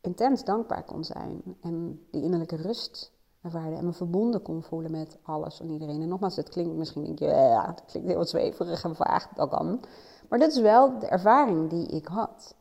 intens 0.00 0.44
dankbaar 0.44 0.84
kon 0.84 1.04
zijn. 1.04 1.42
En 1.60 2.06
die 2.10 2.22
innerlijke 2.22 2.56
rust 2.56 3.12
ervaarde 3.42 3.76
en 3.76 3.84
me 3.84 3.92
verbonden 3.92 4.42
kon 4.42 4.62
voelen 4.62 4.90
met 4.90 5.18
alles 5.22 5.60
en 5.60 5.70
iedereen. 5.70 6.02
En 6.02 6.08
nogmaals, 6.08 6.36
het 6.36 6.48
klinkt 6.48 6.76
misschien, 6.76 7.04
denk 7.04 7.18
ja, 7.18 7.66
het 7.66 7.84
klinkt 7.86 8.08
heel 8.08 8.24
zweverig 8.24 8.84
en 8.84 8.96
vaag, 8.96 9.28
dat 9.28 9.48
kan. 9.48 9.80
Maar 10.30 10.38
dit 10.38 10.50
is 10.50 10.60
wel 10.60 10.98
de 10.98 11.06
ervaring 11.06 11.70
die 11.70 11.86
ik 11.86 12.06
had. 12.06 12.54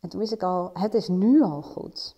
En 0.00 0.08
toen 0.08 0.20
wist 0.20 0.32
ik 0.32 0.42
al, 0.42 0.70
het 0.72 0.94
is 0.94 1.08
nu 1.08 1.42
al 1.42 1.62
goed. 1.62 2.16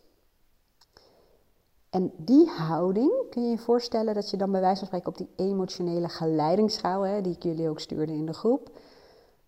En 1.90 2.12
die 2.16 2.48
houding, 2.48 3.12
kun 3.30 3.42
je 3.42 3.50
je 3.50 3.58
voorstellen 3.58 4.14
dat 4.14 4.30
je 4.30 4.36
dan 4.36 4.50
bij 4.50 4.60
wijze 4.60 4.78
van 4.78 4.86
spreken 4.86 5.08
op 5.08 5.16
die 5.16 5.46
emotionele 5.46 6.08
geleidingsschaal, 6.08 7.02
hè, 7.02 7.20
die 7.20 7.34
ik 7.34 7.42
jullie 7.42 7.68
ook 7.68 7.80
stuurde 7.80 8.12
in 8.12 8.26
de 8.26 8.32
groep, 8.32 8.78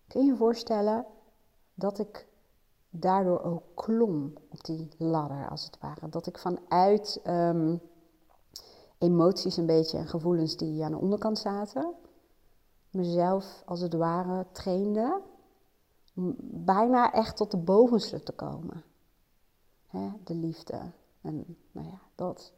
kun 0.07 0.21
je 0.21 0.27
je 0.27 0.35
voorstellen 0.35 1.05
dat 1.73 1.99
ik 1.99 2.27
daardoor 2.89 3.41
ook 3.41 3.63
klom 3.73 4.33
op 4.51 4.63
die 4.63 4.89
ladder, 4.97 5.49
als 5.49 5.65
het 5.65 5.77
ware. 5.79 6.09
Dat 6.09 6.27
ik 6.27 6.37
vanuit 6.37 7.21
um, 7.27 7.81
emoties 8.97 9.57
een 9.57 9.65
beetje 9.65 9.97
en 9.97 10.07
gevoelens 10.07 10.57
die 10.57 10.83
aan 10.83 10.91
de 10.91 10.97
onderkant 10.97 11.39
zaten, 11.39 11.93
mezelf 12.89 13.63
als 13.65 13.79
het 13.79 13.93
ware 13.93 14.45
trainde 14.51 15.21
bijna 16.43 17.13
echt 17.13 17.37
tot 17.37 17.51
de 17.51 17.57
bovenste 17.57 18.23
te 18.23 18.31
komen. 18.31 18.83
De 20.23 20.35
liefde 20.35 20.91
en 21.21 21.57
nou 21.71 21.87
ja, 21.87 22.01
dat. 22.15 22.53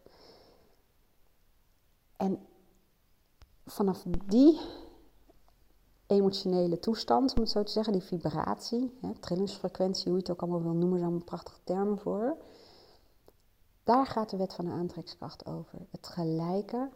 En 2.17 2.45
vanaf 3.65 4.03
die 4.25 4.59
emotionele 6.07 6.79
toestand, 6.79 7.33
om 7.35 7.41
het 7.41 7.51
zo 7.51 7.63
te 7.63 7.71
zeggen, 7.71 7.93
die 7.93 8.01
vibratie, 8.01 8.99
trillingsfrequentie, 9.19 10.03
hoe 10.05 10.13
je 10.13 10.19
het 10.19 10.31
ook 10.31 10.41
allemaal 10.41 10.61
wil 10.61 10.73
noemen, 10.73 10.99
zijn 10.99 11.23
prachtige 11.23 11.59
termen 11.63 11.97
voor. 11.97 12.37
Daar 13.83 14.05
gaat 14.05 14.29
de 14.29 14.37
wet 14.37 14.53
van 14.53 14.65
de 14.65 14.71
aantrekkingskracht 14.71 15.45
over. 15.45 15.79
Het 15.91 16.07
gelijke 16.07 16.89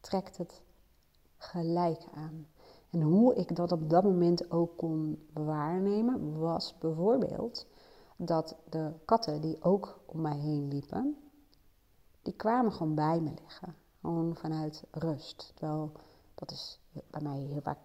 trekt 0.00 0.36
het 0.36 0.60
gelijke 1.36 2.10
aan. 2.14 2.46
En 2.92 3.02
hoe 3.02 3.34
ik 3.34 3.56
dat 3.56 3.72
op 3.72 3.90
dat 3.90 4.02
moment 4.02 4.50
ook 4.50 4.76
kon 4.76 5.26
waarnemen, 5.32 6.38
was 6.38 6.78
bijvoorbeeld 6.78 7.66
dat 8.16 8.56
de 8.68 8.92
katten 9.04 9.40
die 9.40 9.62
ook 9.62 10.00
om 10.06 10.20
mij 10.20 10.36
heen 10.36 10.68
liepen, 10.68 11.16
die 12.22 12.34
kwamen 12.36 12.72
gewoon 12.72 12.94
bij 12.94 13.20
me 13.20 13.30
liggen. 13.42 13.74
Gewoon 14.00 14.36
vanuit 14.36 14.84
rust. 14.90 15.52
Terwijl 15.54 15.92
dat 16.34 16.50
is 16.50 16.80
bij 17.10 17.22
mij 17.22 17.38
heel 17.38 17.60
vaak 17.60 17.78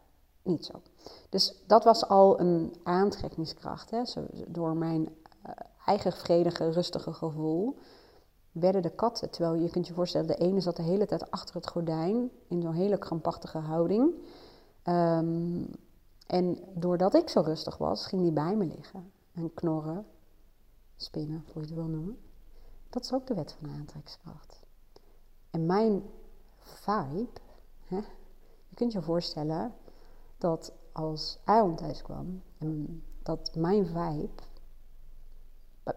niet 0.44 0.66
zo. 0.66 0.82
Dus 1.30 1.64
dat 1.68 1.84
was 1.84 2.08
al 2.08 2.40
een 2.40 2.76
aantrekkingskracht. 2.84 3.92
Hè? 3.92 4.06
Zo, 4.06 4.26
door 4.48 4.76
mijn 4.76 5.02
uh, 5.02 5.52
eigen 5.86 6.12
vredige, 6.12 6.70
rustige 6.70 7.14
gevoel 7.14 7.78
werden 8.52 8.82
de 8.82 8.96
katten. 8.96 9.30
Terwijl 9.30 9.56
je 9.56 9.70
kunt 9.70 9.88
je 9.88 9.94
voorstellen, 9.94 10.28
de 10.28 10.36
ene 10.36 10.60
zat 10.60 10.76
de 10.76 10.84
hele 10.84 11.06
tijd 11.06 11.32
achter 11.32 11.56
het 11.56 11.68
gordijn 11.68 12.30
in 12.48 12.62
zo'n 12.62 12.74
hele 12.74 12.98
krampachtige 12.98 13.58
houding. 13.58 14.14
Um, 14.90 15.68
en 16.28 16.60
doordat 16.74 17.14
ik 17.14 17.30
zo 17.30 17.42
rustig 17.42 17.78
was, 17.78 18.08
ging 18.08 18.22
die 18.22 18.32
bij 18.32 18.56
me 18.56 18.66
liggen 18.66 19.12
en 19.34 19.54
knorren, 19.54 20.06
spinnen, 20.96 21.44
hoe 21.46 21.62
je 21.62 21.68
het 21.68 21.76
wil 21.78 21.88
noemen. 21.88 22.18
Dat 22.90 23.04
is 23.04 23.14
ook 23.14 23.28
de 23.28 23.34
wet 23.34 23.52
van 23.60 23.68
de 23.68 23.74
aantrekkingskracht. 23.74 24.60
En 25.52 25.66
mijn 25.66 26.04
vibe, 26.60 27.40
hè, 27.82 27.96
je 28.68 28.76
kunt 28.76 28.92
je 28.92 29.02
voorstellen 29.02 29.74
dat 30.38 30.74
als 30.92 31.40
Aaron 31.44 31.76
thuis 31.76 32.02
kwam, 32.02 32.42
en 32.58 33.04
dat 33.24 33.56
mijn 33.56 33.86
vibe 33.86 34.44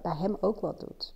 bij 0.02 0.16
hem 0.16 0.36
ook 0.40 0.60
wat 0.60 0.80
doet. 0.80 1.14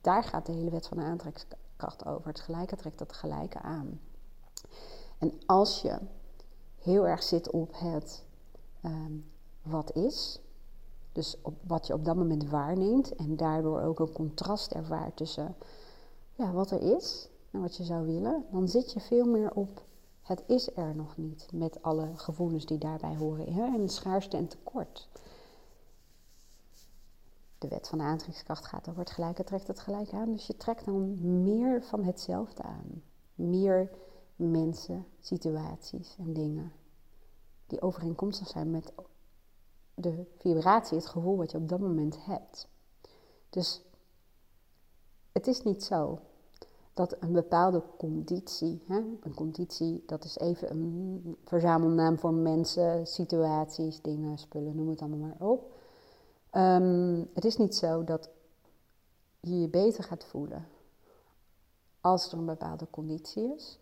Daar 0.00 0.24
gaat 0.24 0.46
de 0.46 0.52
hele 0.52 0.70
wet 0.70 0.86
van 0.86 0.96
de 0.96 1.02
aantrekkingskracht 1.02 2.06
over. 2.06 2.28
Het 2.28 2.40
gelijke 2.40 2.76
trekt 2.76 3.00
het 3.00 3.12
gelijke 3.12 3.58
aan. 3.58 4.00
En 5.18 5.32
als 5.46 5.82
je 5.82 5.98
heel 6.88 7.06
erg 7.06 7.22
zit 7.22 7.50
op 7.50 7.70
het 7.74 8.24
um, 8.84 9.30
wat 9.62 9.94
is, 9.94 10.40
dus 11.12 11.36
op 11.42 11.54
wat 11.66 11.86
je 11.86 11.92
op 11.92 12.04
dat 12.04 12.16
moment 12.16 12.48
waarneemt 12.48 13.14
en 13.14 13.36
daardoor 13.36 13.80
ook 13.80 13.98
een 13.98 14.12
contrast 14.12 14.72
ervaart 14.72 15.16
tussen 15.16 15.54
ja, 16.34 16.52
wat 16.52 16.70
er 16.70 16.96
is 16.96 17.28
en 17.50 17.60
wat 17.60 17.76
je 17.76 17.84
zou 17.84 18.06
willen, 18.06 18.44
dan 18.50 18.68
zit 18.68 18.92
je 18.92 19.00
veel 19.00 19.26
meer 19.26 19.54
op 19.54 19.86
het 20.28 20.42
is 20.46 20.76
er 20.76 20.96
nog 20.96 21.16
niet 21.16 21.48
met 21.52 21.82
alle 21.82 22.10
gevoelens 22.14 22.66
die 22.66 22.78
daarbij 22.78 23.16
horen 23.16 23.52
hè? 23.52 23.64
en 23.64 23.88
schaarste 23.88 24.36
en 24.36 24.48
tekort. 24.48 25.08
De 27.58 27.68
wet 27.68 27.88
van 27.88 27.98
de 27.98 28.04
aantrekkingskracht 28.04 28.66
gaat 28.66 28.88
over 28.88 29.00
het 29.00 29.10
gelijke 29.10 29.44
trekt 29.44 29.66
het 29.66 29.80
gelijk 29.80 30.12
aan, 30.12 30.32
dus 30.32 30.46
je 30.46 30.56
trekt 30.56 30.84
dan 30.84 31.16
meer 31.44 31.82
van 31.82 32.04
hetzelfde 32.04 32.62
aan. 32.62 33.02
Meer 33.34 33.90
mensen, 34.36 35.06
situaties 35.20 36.16
en 36.18 36.32
dingen 36.32 36.72
die 37.68 37.82
overeenkomstig 37.82 38.48
zijn 38.48 38.70
met 38.70 38.92
de 39.94 40.24
vibratie, 40.38 40.96
het 40.96 41.06
gevoel 41.06 41.36
wat 41.36 41.50
je 41.50 41.58
op 41.58 41.68
dat 41.68 41.80
moment 41.80 42.24
hebt. 42.24 42.68
Dus 43.50 43.82
het 45.32 45.46
is 45.46 45.62
niet 45.62 45.84
zo 45.84 46.18
dat 46.94 47.16
een 47.20 47.32
bepaalde 47.32 47.82
conditie, 47.98 48.82
hè, 48.86 48.96
een 48.96 49.34
conditie, 49.34 50.02
dat 50.06 50.24
is 50.24 50.38
even 50.38 50.70
een 50.70 51.36
verzamelnaam 51.44 52.18
voor 52.18 52.32
mensen, 52.32 53.06
situaties, 53.06 54.00
dingen, 54.02 54.38
spullen, 54.38 54.76
noem 54.76 54.88
het 54.88 55.00
allemaal 55.00 55.18
maar 55.18 55.48
op. 55.48 55.72
Um, 56.52 57.30
het 57.34 57.44
is 57.44 57.56
niet 57.56 57.74
zo 57.74 58.04
dat 58.04 58.30
je 59.40 59.60
je 59.60 59.68
beter 59.68 60.04
gaat 60.04 60.24
voelen 60.24 60.68
als 62.00 62.32
er 62.32 62.38
een 62.38 62.46
bepaalde 62.46 62.86
conditie 62.90 63.54
is. 63.54 63.78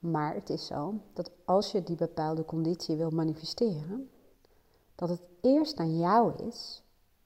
Maar 0.00 0.34
het 0.34 0.50
is 0.50 0.66
zo 0.66 0.94
dat 1.12 1.30
als 1.44 1.72
je 1.72 1.82
die 1.82 1.96
bepaalde 1.96 2.44
conditie 2.44 2.96
wil 2.96 3.10
manifesteren, 3.10 4.10
dat 4.94 5.08
het 5.08 5.22
eerst 5.40 5.78
aan 5.78 5.98
jou 5.98 6.46
is 6.46 6.82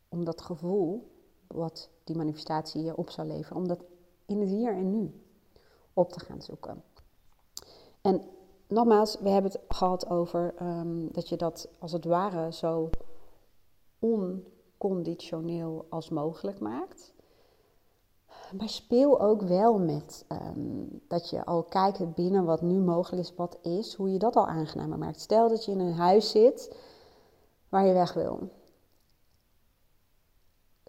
om 0.09 0.25
dat 0.25 0.43
gevoel, 0.43 1.11
wat 1.47 1.91
die 2.05 2.17
manifestatie 2.17 2.83
je 2.83 2.97
op 2.97 3.11
zal 3.11 3.25
leveren, 3.25 3.57
om 3.57 3.69
dat 3.69 3.85
in 4.27 4.41
het 4.41 4.49
hier 4.49 4.73
en 4.73 4.91
nu 4.91 5.23
op 5.93 6.13
te 6.13 6.21
gaan 6.21 6.43
zoeken. 6.43 6.83
En 8.01 8.23
nogmaals, 8.69 9.19
we 9.21 9.29
hebben 9.29 9.51
het 9.51 9.61
gehad 9.69 10.11
over 10.11 10.55
um, 10.63 11.13
dat 11.13 11.29
je 11.29 11.37
dat 11.37 11.69
als 11.79 11.93
het 11.93 12.05
ware 12.05 12.53
zo 12.53 12.91
onconditioneel 13.99 15.87
als 15.89 16.09
mogelijk 16.09 16.61
maakt. 16.61 17.14
Maar 18.59 18.69
speel 18.69 19.21
ook 19.21 19.43
wel 19.43 19.79
met 19.79 20.25
um, 20.29 21.01
dat 21.09 21.31
je 21.31 21.45
al 21.45 21.63
kijkt 21.63 22.15
binnen 22.15 22.45
wat 22.45 22.63
nu 22.63 22.79
mogelijk 22.79 23.23
is, 23.23 23.35
wat 23.35 23.59
is, 23.63 23.95
hoe 23.95 24.13
je 24.13 24.19
dat 24.19 24.37
al 24.37 24.47
aangenamer 24.47 24.99
maakt. 24.99 25.21
Stel 25.21 25.49
dat 25.49 25.65
je 25.65 25.73
in 25.73 25.81
een 25.81 25.95
huis 25.95 26.31
zit 26.31 26.77
waar 27.69 27.87
je 27.87 27.93
weg 27.93 28.13
wil. 28.13 28.49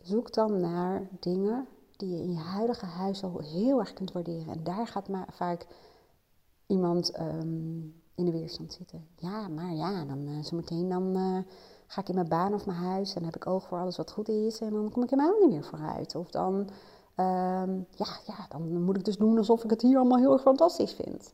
Zoek 0.01 0.34
dan 0.34 0.60
naar 0.60 1.08
dingen 1.19 1.67
die 1.97 2.10
je 2.10 2.23
in 2.23 2.32
je 2.32 2.39
huidige 2.39 2.86
huis 2.86 3.23
al 3.23 3.39
heel 3.39 3.80
erg 3.80 3.93
kunt 3.93 4.12
waarderen. 4.12 4.54
En 4.54 4.63
daar 4.63 4.88
gaat 4.88 5.08
maar 5.08 5.28
vaak 5.32 5.67
iemand 6.67 7.19
um, 7.19 8.01
in 8.15 8.25
de 8.25 8.32
weerstand 8.32 8.73
zitten. 8.73 9.08
Ja, 9.15 9.47
maar 9.47 9.73
ja, 9.73 10.06
dan 10.06 10.28
uh, 10.28 10.43
zometeen 10.43 10.89
dan 10.89 11.17
uh, 11.17 11.38
ga 11.88 12.01
ik 12.01 12.10
in 12.10 12.15
mijn 12.15 12.28
baan 12.28 12.54
of 12.54 12.65
mijn 12.65 12.78
huis 12.78 13.15
en 13.15 13.23
heb 13.23 13.36
ik 13.36 13.47
oog 13.47 13.67
voor 13.67 13.78
alles 13.78 13.97
wat 13.97 14.12
goed 14.12 14.30
is 14.30 14.60
en 14.60 14.73
dan 14.73 14.91
kom 14.91 15.04
ik 15.04 15.10
helemaal 15.10 15.39
niet 15.39 15.49
meer 15.49 15.63
vooruit. 15.63 16.15
Of 16.15 16.30
dan, 16.30 16.69
um, 17.15 17.88
ja, 17.91 18.08
ja, 18.25 18.45
dan 18.49 18.84
moet 18.84 18.97
ik 18.97 19.06
dus 19.06 19.17
doen 19.17 19.38
alsof 19.38 19.63
ik 19.63 19.69
het 19.69 19.82
hier 19.82 19.97
allemaal 19.97 20.17
heel 20.17 20.34
erg 20.34 20.41
fantastisch 20.41 20.93
vind. 20.93 21.34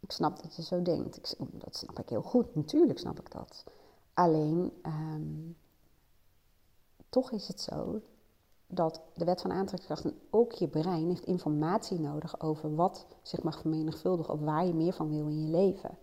Ik 0.00 0.12
snap 0.12 0.42
dat 0.42 0.56
je 0.56 0.62
zo 0.62 0.82
denkt. 0.82 1.16
Ik, 1.16 1.36
dat 1.52 1.76
snap 1.76 1.98
ik 1.98 2.08
heel 2.08 2.22
goed. 2.22 2.54
Natuurlijk 2.54 2.98
snap 2.98 3.18
ik 3.20 3.32
dat. 3.32 3.64
Alleen, 4.14 4.72
um, 4.82 5.56
toch 7.08 7.30
is 7.30 7.48
het 7.48 7.60
zo 7.60 8.00
dat 8.66 9.00
de 9.14 9.24
wet 9.24 9.40
van 9.40 9.52
aantrekkingskracht 9.52 10.04
en 10.04 10.20
ook 10.30 10.52
je 10.52 10.68
brein 10.68 11.08
heeft 11.08 11.24
informatie 11.24 12.00
nodig 12.00 12.40
over 12.40 12.74
wat 12.74 13.06
zich 13.22 13.42
mag 13.42 13.60
vermenigvuldigen 13.60 14.34
of 14.34 14.40
waar 14.40 14.66
je 14.66 14.74
meer 14.74 14.92
van 14.92 15.08
wil 15.08 15.26
in 15.26 15.42
je 15.42 15.50
leven. 15.50 15.98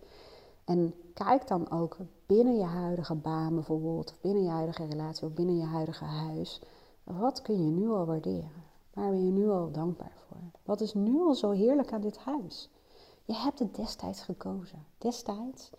En 0.64 0.94
kijk 1.14 1.48
dan 1.48 1.70
ook 1.70 1.96
binnen 2.26 2.56
je 2.56 2.64
huidige 2.64 3.14
baan 3.14 3.54
bijvoorbeeld, 3.54 4.10
of 4.10 4.20
binnen 4.20 4.42
je 4.42 4.50
huidige 4.50 4.84
relatie, 4.84 5.26
of 5.26 5.32
binnen 5.32 5.56
je 5.56 5.64
huidige 5.64 6.04
huis. 6.04 6.60
Wat 7.04 7.42
kun 7.42 7.64
je 7.64 7.70
nu 7.70 7.88
al 7.88 8.06
waarderen? 8.06 8.62
Waar 8.94 9.10
ben 9.10 9.24
je 9.24 9.30
nu 9.30 9.50
al 9.50 9.70
dankbaar 9.70 10.16
voor? 10.28 10.36
Wat 10.64 10.80
is 10.80 10.94
nu 10.94 11.20
al 11.20 11.34
zo 11.34 11.50
heerlijk 11.50 11.92
aan 11.92 12.00
dit 12.00 12.18
huis? 12.18 12.70
Je 13.24 13.34
hebt 13.34 13.58
het 13.58 13.74
destijds 13.74 14.22
gekozen. 14.22 14.86
Destijds 14.98 15.70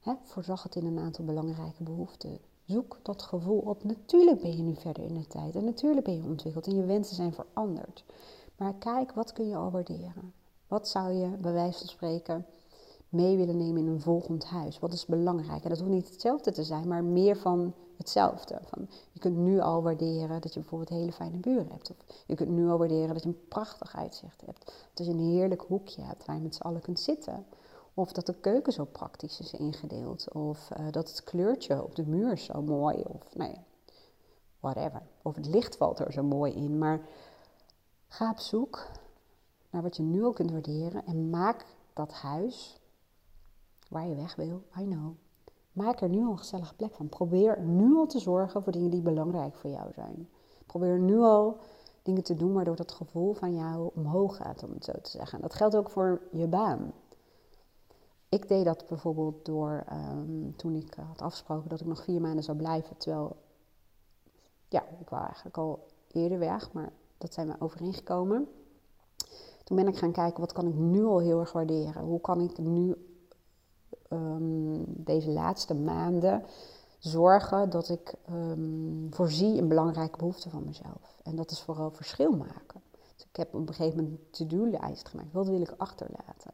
hè, 0.00 0.14
voorzag 0.22 0.62
het 0.62 0.76
in 0.76 0.86
een 0.86 0.98
aantal 0.98 1.24
belangrijke 1.24 1.82
behoeften. 1.82 2.38
Zoek 2.64 2.98
dat 3.02 3.22
gevoel 3.22 3.58
op. 3.58 3.84
Natuurlijk 3.84 4.40
ben 4.40 4.56
je 4.56 4.62
nu 4.62 4.74
verder 4.74 5.04
in 5.04 5.14
de 5.14 5.26
tijd 5.26 5.56
en 5.56 5.64
natuurlijk 5.64 6.04
ben 6.04 6.16
je 6.16 6.28
ontwikkeld 6.28 6.66
en 6.66 6.74
je 6.74 6.84
wensen 6.84 7.16
zijn 7.16 7.32
veranderd. 7.32 8.04
Maar 8.56 8.74
kijk, 8.74 9.12
wat 9.12 9.32
kun 9.32 9.48
je 9.48 9.56
al 9.56 9.70
waarderen? 9.70 10.32
Wat 10.68 10.88
zou 10.88 11.12
je, 11.12 11.36
bij 11.40 11.52
wijze 11.52 11.78
van 11.78 11.88
spreken, 11.88 12.46
mee 13.08 13.36
willen 13.36 13.56
nemen 13.56 13.82
in 13.82 13.88
een 13.88 14.00
volgend 14.00 14.44
huis? 14.44 14.78
Wat 14.78 14.92
is 14.92 15.06
belangrijk? 15.06 15.62
En 15.62 15.68
dat 15.68 15.78
hoeft 15.78 15.90
niet 15.90 16.10
hetzelfde 16.10 16.52
te 16.52 16.64
zijn, 16.64 16.88
maar 16.88 17.04
meer 17.04 17.36
van 17.36 17.74
hetzelfde. 18.02 18.58
Van, 18.64 18.88
je 19.12 19.20
kunt 19.20 19.36
nu 19.36 19.60
al 19.60 19.82
waarderen 19.82 20.40
dat 20.40 20.54
je 20.54 20.60
bijvoorbeeld 20.60 20.90
hele 20.90 21.12
fijne 21.12 21.36
buren 21.36 21.70
hebt. 21.70 21.90
Of 21.90 21.96
je 22.26 22.34
kunt 22.34 22.50
nu 22.50 22.68
al 22.68 22.78
waarderen 22.78 23.14
dat 23.14 23.22
je 23.22 23.28
een 23.28 23.48
prachtig 23.48 23.96
uitzicht 23.96 24.42
hebt. 24.46 24.72
Dat 24.94 25.06
je 25.06 25.12
een 25.12 25.30
heerlijk 25.32 25.60
hoekje 25.60 26.02
hebt 26.02 26.24
waar 26.24 26.36
je 26.36 26.42
met 26.42 26.54
z'n 26.54 26.62
allen 26.62 26.80
kunt 26.80 27.00
zitten. 27.00 27.46
Of 27.94 28.12
dat 28.12 28.26
de 28.26 28.34
keuken 28.34 28.72
zo 28.72 28.84
praktisch 28.84 29.40
is 29.40 29.52
ingedeeld. 29.52 30.32
Of 30.32 30.70
uh, 30.78 30.86
dat 30.90 31.08
het 31.08 31.24
kleurtje 31.24 31.82
op 31.82 31.94
de 31.94 32.06
muur 32.06 32.38
zo 32.38 32.62
mooi. 32.62 33.02
Of 33.06 33.34
nou 33.34 33.50
ja, 33.50 33.62
whatever. 34.60 35.02
Of 35.22 35.34
het 35.34 35.46
licht 35.46 35.76
valt 35.76 35.98
er 35.98 36.12
zo 36.12 36.22
mooi 36.22 36.52
in. 36.52 36.78
Maar 36.78 37.00
ga 38.08 38.30
op 38.30 38.38
zoek 38.38 38.86
naar 39.70 39.82
wat 39.82 39.96
je 39.96 40.02
nu 40.02 40.24
al 40.24 40.32
kunt 40.32 40.50
waarderen. 40.50 41.06
En 41.06 41.30
maak 41.30 41.66
dat 41.92 42.12
huis 42.12 42.80
waar 43.88 44.06
je 44.06 44.14
weg 44.14 44.34
wil. 44.34 44.62
I 44.78 44.84
know. 44.84 45.14
Maak 45.72 46.00
er 46.00 46.08
nu 46.08 46.24
al 46.24 46.30
een 46.30 46.38
gezellige 46.38 46.74
plek 46.74 46.94
van. 46.94 47.08
Probeer 47.08 47.60
nu 47.60 47.96
al 47.96 48.06
te 48.06 48.18
zorgen 48.18 48.62
voor 48.62 48.72
dingen 48.72 48.90
die 48.90 49.00
belangrijk 49.00 49.54
voor 49.54 49.70
jou 49.70 49.92
zijn. 49.94 50.28
Probeer 50.66 50.98
nu 50.98 51.18
al 51.18 51.56
dingen 52.02 52.22
te 52.22 52.36
doen 52.36 52.52
waardoor 52.52 52.76
dat 52.76 52.92
gevoel 52.92 53.32
van 53.32 53.54
jou 53.54 53.90
omhoog 53.94 54.36
gaat, 54.36 54.62
om 54.62 54.70
het 54.72 54.84
zo 54.84 54.92
te 55.02 55.10
zeggen. 55.10 55.40
Dat 55.40 55.54
geldt 55.54 55.76
ook 55.76 55.90
voor 55.90 56.20
je 56.30 56.46
baan. 56.46 56.92
Ik 58.28 58.48
deed 58.48 58.64
dat 58.64 58.86
bijvoorbeeld 58.88 59.44
door 59.44 59.84
um, 59.92 60.56
toen 60.56 60.74
ik 60.74 60.94
had 60.94 61.22
afgesproken 61.22 61.68
dat 61.68 61.80
ik 61.80 61.86
nog 61.86 62.02
vier 62.04 62.20
maanden 62.20 62.44
zou 62.44 62.56
blijven. 62.56 62.96
Terwijl, 62.96 63.36
ja, 64.68 64.82
ik 65.00 65.08
wou 65.08 65.24
eigenlijk 65.24 65.56
al 65.56 65.86
eerder 66.12 66.38
weg, 66.38 66.72
maar 66.72 66.92
dat 67.18 67.34
zijn 67.34 67.48
we 67.48 67.54
overeengekomen. 67.58 68.48
Toen 69.64 69.76
ben 69.76 69.88
ik 69.88 69.96
gaan 69.96 70.12
kijken, 70.12 70.40
wat 70.40 70.52
kan 70.52 70.66
ik 70.66 70.74
nu 70.74 71.04
al 71.04 71.18
heel 71.18 71.40
erg 71.40 71.52
waarderen? 71.52 72.02
Hoe 72.02 72.20
kan 72.20 72.40
ik 72.40 72.58
nu 72.58 72.96
um, 74.12 74.84
deze 74.86 75.30
laatste 75.30 75.74
maanden 75.74 76.44
zorgen 76.98 77.70
dat 77.70 77.88
ik 77.88 78.14
um, 78.30 79.06
voorzie 79.10 79.56
in 79.56 79.68
belangrijke 79.68 80.18
behoeften 80.18 80.50
van 80.50 80.64
mezelf? 80.64 81.20
En 81.22 81.36
dat 81.36 81.50
is 81.50 81.60
vooral 81.62 81.90
verschil 81.90 82.32
maken. 82.32 82.80
Dus 83.16 83.26
ik 83.30 83.36
heb 83.36 83.54
op 83.54 83.68
een 83.68 83.74
gegeven 83.74 84.02
moment 84.02 84.18
een 84.18 84.30
to-do-lijst 84.30 85.08
gemaakt. 85.08 85.32
Wat 85.32 85.48
wil 85.48 85.60
ik 85.60 85.74
achterlaten? 85.76 86.52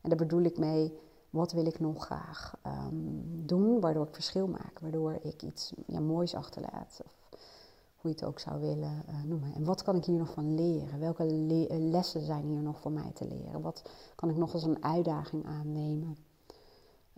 En 0.00 0.08
daar 0.08 0.18
bedoel 0.18 0.42
ik 0.42 0.58
mee 0.58 0.98
wat 1.30 1.52
wil 1.52 1.66
ik 1.66 1.80
nog 1.80 2.04
graag 2.04 2.56
um, 2.66 3.22
doen, 3.46 3.80
waardoor 3.80 4.06
ik 4.06 4.14
verschil 4.14 4.46
maak, 4.46 4.78
waardoor 4.80 5.18
ik 5.22 5.42
iets 5.42 5.72
ja, 5.86 6.00
moois 6.00 6.34
achterlaat. 6.34 7.00
Of 7.04 7.38
hoe 7.96 8.10
je 8.10 8.16
het 8.16 8.24
ook 8.24 8.38
zou 8.38 8.60
willen 8.60 9.02
uh, 9.08 9.22
noemen. 9.22 9.54
En 9.54 9.64
wat 9.64 9.82
kan 9.82 9.96
ik 9.96 10.04
hier 10.04 10.18
nog 10.18 10.32
van 10.32 10.54
leren? 10.54 11.00
Welke 11.00 11.24
lessen 11.78 12.20
zijn 12.20 12.44
hier 12.44 12.62
nog 12.62 12.80
voor 12.80 12.92
mij 12.92 13.10
te 13.14 13.26
leren? 13.26 13.60
Wat 13.60 13.82
kan 14.14 14.28
ik 14.28 14.36
nog 14.36 14.52
als 14.52 14.62
een 14.62 14.84
uitdaging 14.84 15.46
aannemen? 15.46 16.16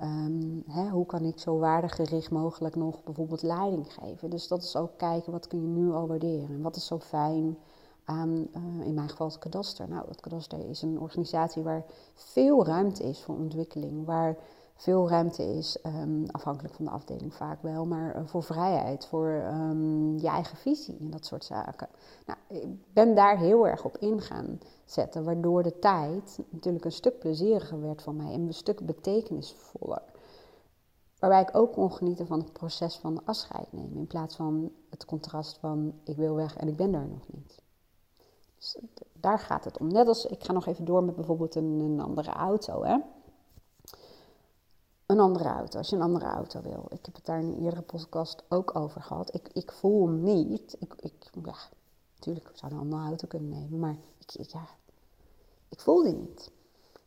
Um, 0.02 0.62
hè, 0.66 0.88
hoe 0.88 1.06
kan 1.06 1.24
ik 1.24 1.38
zo 1.38 1.58
waardegericht 1.58 2.30
mogelijk 2.30 2.76
nog 2.76 3.04
bijvoorbeeld 3.04 3.42
leiding 3.42 3.92
geven? 3.92 4.30
Dus 4.30 4.48
dat 4.48 4.62
is 4.62 4.76
ook 4.76 4.90
kijken, 4.96 5.32
wat 5.32 5.46
kun 5.46 5.60
je 5.60 5.66
nu 5.66 5.92
al 5.92 6.06
waarderen? 6.06 6.48
En 6.48 6.62
wat 6.62 6.76
is 6.76 6.86
zo 6.86 6.98
fijn 6.98 7.58
aan, 8.04 8.48
uh, 8.56 8.86
in 8.86 8.94
mijn 8.94 9.08
geval 9.08 9.26
het 9.26 9.38
kadaster? 9.38 9.88
Nou, 9.88 10.08
het 10.08 10.20
kadaster 10.20 10.68
is 10.68 10.82
een 10.82 11.00
organisatie 11.00 11.62
waar 11.62 11.84
veel 12.14 12.66
ruimte 12.66 13.02
is 13.02 13.22
voor 13.22 13.34
ontwikkeling. 13.34 14.06
Waar 14.06 14.36
veel 14.74 15.08
ruimte 15.08 15.42
is, 15.42 15.78
um, 15.86 16.26
afhankelijk 16.30 16.74
van 16.74 16.84
de 16.84 16.90
afdeling 16.90 17.34
vaak 17.34 17.62
wel, 17.62 17.86
maar 17.86 18.16
uh, 18.16 18.22
voor 18.26 18.42
vrijheid, 18.42 19.06
voor 19.06 19.28
um, 19.28 20.18
je 20.18 20.28
eigen 20.28 20.56
visie 20.56 20.96
en 21.00 21.10
dat 21.10 21.26
soort 21.26 21.44
zaken. 21.44 21.88
Nou, 22.26 22.62
ik 22.62 22.92
ben 22.92 23.14
daar 23.14 23.38
heel 23.38 23.66
erg 23.66 23.84
op 23.84 23.96
in 23.96 24.20
gaan 24.20 24.58
zetten, 24.90 25.24
waardoor 25.24 25.62
de 25.62 25.78
tijd 25.78 26.38
natuurlijk 26.48 26.84
een 26.84 26.92
stuk 26.92 27.18
plezieriger 27.18 27.80
werd 27.80 28.02
voor 28.02 28.14
mij 28.14 28.32
en 28.32 28.40
een 28.40 28.54
stuk 28.54 28.86
betekenisvoller. 28.86 30.02
Waarbij 31.18 31.42
ik 31.42 31.56
ook 31.56 31.72
kon 31.72 31.92
genieten 31.92 32.26
van 32.26 32.38
het 32.38 32.52
proces 32.52 32.96
van 32.96 33.24
afscheid 33.24 33.72
nemen, 33.72 33.96
in 33.96 34.06
plaats 34.06 34.36
van 34.36 34.72
het 34.90 35.04
contrast 35.04 35.58
van 35.58 35.94
ik 36.04 36.16
wil 36.16 36.34
weg 36.34 36.56
en 36.56 36.68
ik 36.68 36.76
ben 36.76 36.92
daar 36.92 37.08
nog 37.08 37.32
niet. 37.32 37.62
Dus 38.56 38.78
daar 39.12 39.38
gaat 39.38 39.64
het 39.64 39.78
om. 39.78 39.88
Net 39.88 40.08
als 40.08 40.26
ik 40.26 40.44
ga 40.44 40.52
nog 40.52 40.66
even 40.66 40.84
door 40.84 41.04
met 41.04 41.14
bijvoorbeeld 41.14 41.54
een, 41.54 41.80
een 41.80 42.00
andere 42.00 42.30
auto. 42.30 42.84
Hè? 42.84 42.96
een 45.08 45.20
andere 45.20 45.48
auto, 45.48 45.78
als 45.78 45.88
je 45.88 45.96
een 45.96 46.02
andere 46.02 46.24
auto 46.24 46.62
wil. 46.62 46.86
Ik 46.88 47.06
heb 47.06 47.14
het 47.14 47.24
daar 47.24 47.40
in 47.40 47.46
een 47.46 47.62
eerdere 47.62 47.82
podcast 47.82 48.44
ook 48.48 48.76
over 48.76 49.02
gehad. 49.02 49.34
Ik, 49.34 49.48
ik 49.52 49.72
voel 49.72 50.06
niet. 50.06 50.76
Ik, 50.78 50.94
ik, 51.00 51.30
ja, 51.44 51.54
natuurlijk 52.14 52.50
zou 52.54 52.72
een 52.72 52.78
andere 52.78 53.02
auto 53.02 53.26
kunnen 53.26 53.48
nemen, 53.48 53.78
maar 53.78 53.96
ik, 54.36 54.50
ja, 54.50 54.66
ik 55.68 55.80
voel 55.80 56.02
die 56.02 56.14
niet. 56.14 56.50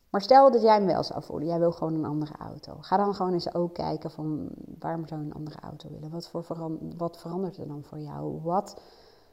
Maar 0.10 0.22
stel 0.22 0.52
dat 0.52 0.62
jij 0.62 0.76
hem 0.76 0.86
wel 0.86 1.04
zou 1.04 1.24
voelen, 1.24 1.48
jij 1.48 1.60
wil 1.60 1.72
gewoon 1.72 1.94
een 1.94 2.06
andere 2.06 2.34
auto. 2.38 2.78
Ga 2.80 2.98
dan 2.98 3.16
gewoon 3.16 3.34
eens 3.34 3.54
ook 3.54 3.74
kijken 3.74 4.12
van 4.12 4.50
waarom 4.80 5.08
zou 5.08 5.22
je 5.22 5.26
een 5.26 5.34
andere 5.34 5.60
auto 5.60 5.90
willen? 5.90 6.10
Wat, 6.10 6.28
voor 6.28 6.46
wat 6.98 7.18
verandert 7.18 7.58
er 7.58 7.68
dan 7.68 7.84
voor 7.84 8.00
jou? 8.00 8.42
Wat 8.42 8.82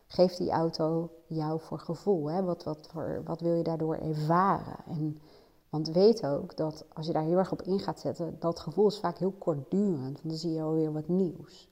geeft 0.06 0.38
die 0.38 0.50
auto 0.50 1.10
jou 1.26 1.60
voor 1.60 1.78
gevoel? 1.78 2.30
Hè? 2.30 2.42
Wat, 2.42 2.64
wat, 2.64 2.88
voor, 2.92 3.22
wat 3.24 3.40
wil 3.40 3.54
je 3.54 3.62
daardoor 3.62 3.94
ervaren? 3.94 4.76
En 4.86 5.20
want 5.70 5.88
weet 5.88 6.26
ook 6.26 6.56
dat 6.56 6.84
als 6.92 7.06
je 7.06 7.12
daar 7.12 7.22
heel 7.22 7.38
erg 7.38 7.52
op 7.52 7.62
in 7.62 7.78
gaat 7.78 8.00
zetten, 8.00 8.36
dat 8.38 8.60
gevoel 8.60 8.86
is 8.86 8.98
vaak 8.98 9.18
heel 9.18 9.34
kortdurend. 9.38 10.00
Want 10.02 10.28
dan 10.28 10.36
zie 10.36 10.52
je 10.52 10.62
alweer 10.62 10.92
wat 10.92 11.08
nieuws. 11.08 11.68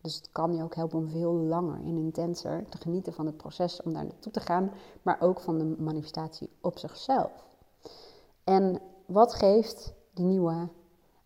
Dus 0.00 0.14
het 0.14 0.28
kan 0.32 0.54
je 0.54 0.62
ook 0.62 0.74
helpen 0.74 0.98
om 0.98 1.08
veel 1.08 1.32
langer 1.32 1.80
en 1.80 1.96
intenser 1.96 2.64
te 2.68 2.78
genieten 2.78 3.12
van 3.12 3.26
het 3.26 3.36
proces 3.36 3.82
om 3.82 3.92
daar 3.92 4.04
naartoe 4.04 4.32
te 4.32 4.40
gaan, 4.40 4.70
maar 5.02 5.20
ook 5.20 5.40
van 5.40 5.58
de 5.58 5.64
manifestatie 5.64 6.50
op 6.60 6.78
zichzelf. 6.78 7.46
En 8.44 8.80
wat 9.06 9.34
geeft 9.34 9.94
die 10.12 10.24
nieuwe 10.24 10.68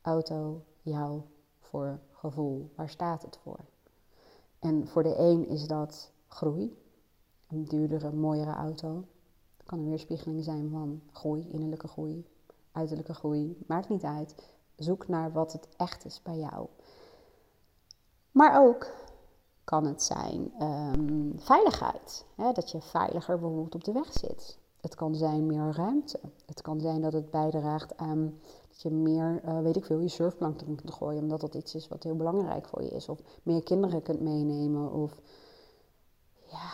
auto 0.03 0.63
jou 0.83 1.21
voor 1.61 1.99
gevoel? 2.13 2.71
Waar 2.75 2.89
staat 2.89 3.23
het 3.23 3.39
voor? 3.43 3.59
En 4.59 4.89
voor 4.89 5.03
de 5.03 5.19
een 5.19 5.49
is 5.49 5.67
dat 5.67 6.13
groei, 6.29 6.77
een 7.49 7.65
duurdere, 7.65 8.13
mooiere 8.13 8.53
auto 8.53 9.05
kan 9.65 9.79
een 9.79 9.89
weerspiegeling 9.89 10.45
zijn 10.45 10.71
van 10.71 11.03
groei, 11.13 11.49
innerlijke 11.51 11.89
groei, 11.89 12.27
uiterlijke 12.73 13.15
groei. 13.15 13.57
Maakt 13.67 13.89
niet 13.89 14.05
uit. 14.05 14.35
Zoek 14.77 15.09
naar 15.09 15.33
wat 15.33 15.53
het 15.53 15.69
echt 15.77 16.05
is 16.05 16.23
bij 16.23 16.39
jou. 16.39 16.67
Maar 18.33 18.65
ook 18.65 18.91
kan 19.65 19.87
het 19.87 20.03
zijn 20.03 20.53
um, 20.63 21.33
veiligheid. 21.37 22.25
Hè? 22.37 22.53
Dat 22.53 22.71
je 22.71 22.81
veiliger 22.81 23.39
bijvoorbeeld 23.39 23.75
op 23.75 23.85
de 23.85 23.93
weg 23.93 24.13
zit. 24.13 24.59
Het 24.81 24.95
kan 24.95 25.15
zijn 25.15 25.47
meer 25.47 25.73
ruimte. 25.73 26.21
Het 26.47 26.63
kan 26.63 26.81
zijn 26.81 27.01
dat 27.01 27.13
het 27.13 27.31
bijdraagt 27.31 27.97
aan 27.97 28.41
dat 28.69 28.83
je 28.83 28.91
meer, 28.91 29.43
uh, 29.45 29.61
weet 29.61 29.77
ik 29.77 29.85
veel, 29.85 29.99
je 29.99 30.09
surfplank 30.09 30.59
kunt 30.59 30.95
gooien. 30.95 31.23
Omdat 31.23 31.41
dat 31.41 31.55
iets 31.55 31.75
is 31.75 31.89
wat 31.89 32.03
heel 32.03 32.17
belangrijk 32.17 32.67
voor 32.67 32.83
je 32.83 32.91
is. 32.91 33.09
Of 33.09 33.19
meer 33.43 33.63
kinderen 33.63 34.03
kunt 34.03 34.21
meenemen. 34.21 34.93
Of 34.93 35.21
ja, 36.47 36.71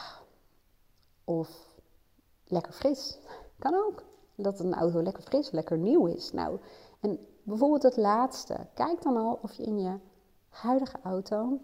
of 1.24 1.76
lekker 2.44 2.72
fris. 2.72 3.18
Kan 3.58 3.74
ook. 3.74 4.02
Dat 4.34 4.60
een 4.60 4.74
auto 4.74 5.02
lekker 5.02 5.22
fris, 5.22 5.50
lekker 5.50 5.78
nieuw 5.78 6.06
is. 6.06 6.32
Nou, 6.32 6.58
en 7.00 7.18
bijvoorbeeld 7.42 7.82
het 7.82 7.96
laatste. 7.96 8.66
Kijk 8.74 9.02
dan 9.02 9.16
al 9.16 9.38
of 9.42 9.52
je 9.52 9.62
in 9.62 9.80
je 9.80 9.98
huidige 10.62 10.98
auto 11.02 11.60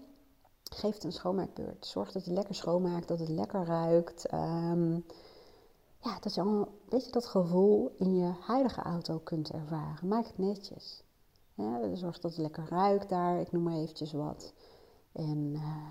geeft 0.62 1.04
een 1.04 1.12
schoonmaakbeurt. 1.12 1.86
Zorg 1.86 2.12
dat 2.12 2.24
je 2.24 2.32
lekker 2.32 2.54
schoonmaakt, 2.54 3.08
dat 3.08 3.18
het 3.18 3.28
lekker 3.28 3.64
ruikt. 3.64 4.32
Um, 4.32 5.04
ja, 5.98 6.18
dat 6.20 6.34
je 6.34 6.40
al 6.40 6.46
een 6.46 6.66
beetje 6.88 7.10
dat 7.10 7.26
gevoel 7.26 7.94
in 7.96 8.16
je 8.16 8.32
huidige 8.40 8.82
auto 8.82 9.18
kunt 9.18 9.50
ervaren. 9.50 10.08
Maak 10.08 10.26
het 10.26 10.38
netjes. 10.38 11.02
Zorg 11.92 12.18
dat 12.20 12.30
het 12.30 12.40
lekker 12.40 12.66
ruikt 12.68 13.08
daar. 13.08 13.40
Ik 13.40 13.52
noem 13.52 13.62
maar 13.62 13.74
eventjes 13.74 14.12
wat. 14.12 14.52
En 15.12 15.52
uh, 15.54 15.86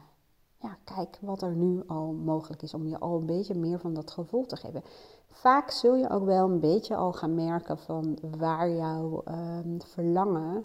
ja, 0.58 0.78
kijk 0.84 1.18
wat 1.22 1.42
er 1.42 1.56
nu 1.56 1.84
al 1.88 2.12
mogelijk 2.12 2.62
is 2.62 2.74
om 2.74 2.88
je 2.88 3.00
al 3.00 3.18
een 3.18 3.26
beetje 3.26 3.56
meer 3.56 3.80
van 3.80 3.94
dat 3.94 4.12
gevoel 4.12 4.46
te 4.46 4.56
geven. 4.56 4.84
Vaak 5.28 5.72
zul 5.72 5.96
je 5.96 6.10
ook 6.10 6.26
wel 6.26 6.50
een 6.50 6.60
beetje 6.60 6.96
al 6.96 7.14
gaan 7.14 7.36
merken 7.36 7.78
van 7.78 8.18
waar 8.38 8.70
jouw 8.70 9.22
ehm, 9.24 9.80
verlangen 9.80 10.64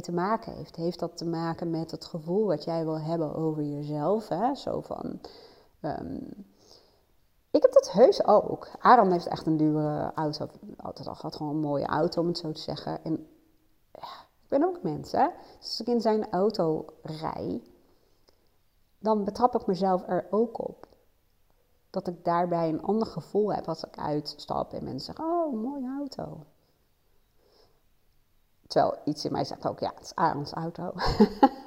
te 0.00 0.12
maken 0.12 0.52
heeft. 0.52 0.76
Heeft 0.76 0.98
dat 0.98 1.16
te 1.16 1.26
maken 1.26 1.70
met 1.70 1.90
het 1.90 2.04
gevoel 2.04 2.46
wat 2.46 2.64
jij 2.64 2.84
wil 2.84 3.00
hebben 3.00 3.34
over 3.34 3.62
jezelf? 3.62 4.28
Hè? 4.28 4.54
Zo 4.54 4.80
van. 4.80 5.20
Ehm, 5.80 6.16
ik 7.50 7.62
heb 7.62 7.72
dat 7.72 7.92
heus 7.92 8.24
ook. 8.24 8.68
Aaron 8.78 9.10
heeft 9.10 9.26
echt 9.26 9.46
een 9.46 9.56
dure 9.56 10.12
auto. 10.14 10.48
Altijd 10.76 11.08
al 11.08 11.14
gehad, 11.14 11.36
gewoon 11.36 11.54
een 11.54 11.60
mooie 11.60 11.86
auto 11.86 12.20
om 12.20 12.26
het 12.26 12.38
zo 12.38 12.52
te 12.52 12.60
zeggen. 12.60 13.04
En 13.04 13.26
ja, 13.92 14.08
ik 14.42 14.48
ben 14.48 14.64
ook 14.64 14.82
mens, 14.82 15.12
hè. 15.12 15.26
Dus 15.58 15.68
als 15.68 15.80
ik 15.80 15.86
in 15.86 16.00
zijn 16.00 16.30
auto 16.30 16.84
rij, 17.02 17.62
dan 18.98 19.24
betrap 19.24 19.54
ik 19.54 19.66
mezelf 19.66 20.02
er 20.06 20.26
ook 20.30 20.68
op. 20.68 20.86
Dat 21.90 22.08
ik 22.08 22.24
daarbij 22.24 22.68
een 22.68 22.82
ander 22.82 23.06
gevoel 23.06 23.52
heb 23.52 23.68
als 23.68 23.84
ik 23.84 23.98
uitstap 23.98 24.72
en 24.72 24.84
mensen 24.84 25.14
zeggen: 25.14 25.24
Oh, 25.24 25.62
mooie 25.62 25.96
auto. 25.98 26.44
Terwijl 28.66 28.98
iets 29.04 29.24
in 29.24 29.32
mij 29.32 29.44
zegt 29.44 29.66
ook: 29.66 29.78
Ja, 29.78 29.92
het 29.94 30.04
is 30.04 30.14
Arends 30.14 30.52
auto. 30.52 30.92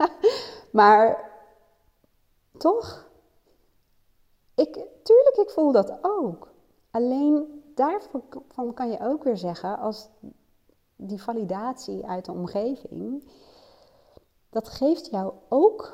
maar 0.80 1.32
toch, 2.58 3.08
ik, 4.56 4.74
tuurlijk, 5.04 5.36
ik 5.36 5.50
voel 5.50 5.72
dat 5.72 5.98
ook. 6.02 6.48
Alleen 6.92 7.64
daarvan 7.76 8.74
kan 8.74 8.92
je 8.92 9.00
ook 9.00 9.24
weer 9.24 9.38
zeggen, 9.38 9.80
als 9.80 10.10
die 10.96 11.22
validatie 11.22 12.06
uit 12.06 12.26
de 12.26 12.32
omgeving, 12.32 13.30
dat 14.50 14.70
geeft 14.70 15.10
jou 15.10 15.34
ook 15.50 15.94